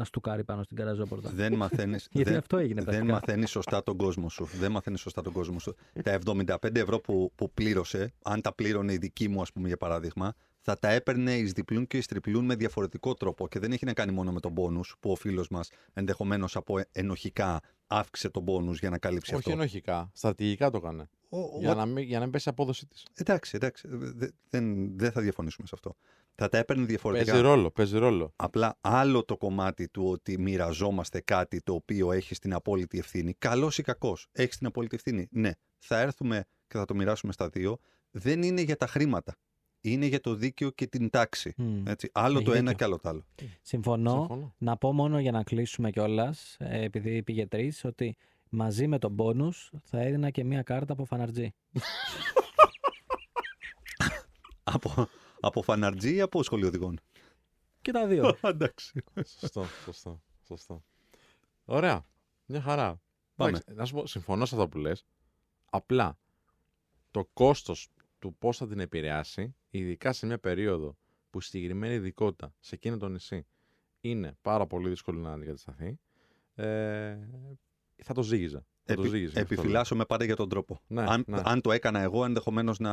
[0.00, 1.30] να στουκάρει πάνω στην καραζόπορτα.
[1.34, 3.12] Δεν μαθαίνεις, Γιατί δεν, αυτό έγινε δεν πρακτικά.
[3.12, 4.44] μαθαίνεις σωστά τον κόσμο σου.
[4.58, 5.74] Δεν μαθαίνεις σωστά τον κόσμο σου.
[6.02, 9.76] Τα 75 ευρώ που, που πλήρωσε, αν τα πλήρωνε η δική μου, ας πούμε, για
[9.76, 13.48] παράδειγμα, θα τα έπαιρνε εις διπλούν και εις τριπλούν με διαφορετικό τρόπο.
[13.48, 16.80] Και δεν έχει να κάνει μόνο με τον πόνου που ο φίλος μας ενδεχομένως από
[16.92, 19.60] ενοχικά αύξησε τον πόνου για να καλύψει Όχι αυτό.
[19.60, 20.10] ενοχικά.
[20.14, 21.08] Στρατηγικά το έκανε.
[21.28, 23.06] Ο- ο- Για να, μην, για να μην πέσει η απόδοσή της.
[23.14, 23.88] Εντάξει, εντάξει.
[23.90, 25.96] δε- Δεν, δεν θα διαφωνήσουμε σε αυτό.
[26.42, 27.32] Θα τα έπαιρνε διαφορετικά.
[27.32, 28.32] Παίζει ρόλο, παίζει ρόλο.
[28.36, 33.34] Απλά άλλο το κομμάτι του ότι μοιραζόμαστε κάτι το οποίο έχει την απόλυτη ευθύνη.
[33.34, 34.26] Καλός ή κακός.
[34.32, 35.28] Έχεις την απόλυτη ευθύνη.
[35.30, 35.50] Ναι.
[35.78, 37.78] Θα έρθουμε και θα το μοιράσουμε στα δύο.
[38.10, 39.36] Δεν είναι για τα χρήματα.
[39.80, 41.54] Είναι για το δίκαιο και την τάξη.
[41.56, 41.86] Μμ.
[41.86, 42.10] Έτσι.
[42.12, 42.76] Άλλο Έχει το ένα δίκιο.
[42.76, 43.24] και άλλο το άλλο.
[43.62, 44.10] Συμφωνώ.
[44.10, 44.54] Συμφωνώ.
[44.58, 48.16] Να πω μόνο για να κλείσουμε κιόλας, επειδή πήγε τρεις, ότι
[48.50, 51.54] μαζί με τον πόνους θα έδινα και μία κάρτα από φαναρτζή.
[54.74, 55.08] από,
[55.40, 57.00] από φαναρτζή ή από σχολειοδηγών.
[57.82, 58.36] Και τα δύο.
[58.42, 59.02] Εντάξει.
[59.14, 60.84] Σωστό, σωστό, σωστό.
[61.64, 62.04] Ωραία.
[62.46, 63.00] Μια χαρά.
[63.34, 63.50] Πάμε.
[63.50, 65.04] Εντάξει, να σου πω, συμφωνώ σε αυτό που λες.
[65.70, 66.18] Απλά
[67.10, 67.88] το κόστος
[68.18, 70.96] του πώς θα την επηρεάσει, ειδικά σε μια περίοδο
[71.30, 73.46] που η συγκεκριμένη ειδικότητα σε εκείνο το νησί
[74.00, 75.98] είναι πάρα πολύ δύσκολο να αντικατασταθεί,
[76.54, 77.18] ε,
[78.02, 78.66] θα το ζήγιζα.
[78.90, 79.32] Θα το Επι, ζήγιζα.
[79.32, 79.60] γι' αυτό λέω.
[79.62, 80.80] επιφυλάσσομαι πάντα για τον τρόπο.
[80.86, 81.40] Ναι, αν, ναι.
[81.44, 82.92] αν το έκανα εγώ, ενδεχομένως να,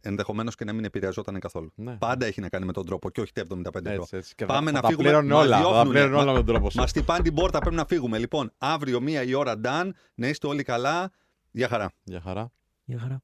[0.00, 1.72] ενδεχομένως και να μην επηρεαζόταν καθόλου.
[1.74, 1.96] Ναι.
[1.96, 4.02] Πάντα έχει να κάνει με τον τρόπο και όχι τα 75 ευρώ.
[4.02, 4.34] Έτσι, έτσι.
[4.34, 5.10] Και Πάμε θα, να θα φύγουμε.
[5.10, 5.56] Τα πλήρωνε Μας όλα.
[5.56, 5.98] Θα τα διώχνουνε.
[5.98, 6.78] πλήρωνε όλα Μα- με τον τρόπο σου.
[6.78, 8.18] Μας χτυπάνε την πόρτα, πρέπει να φύγουμε.
[8.18, 11.10] Λοιπόν, αύριο μία η ώρα, Dan, να είστε όλοι καλά.
[11.50, 11.92] Γεια χαρά.
[12.04, 12.52] Γεια χαρά.
[12.84, 13.22] Γεια χαρά.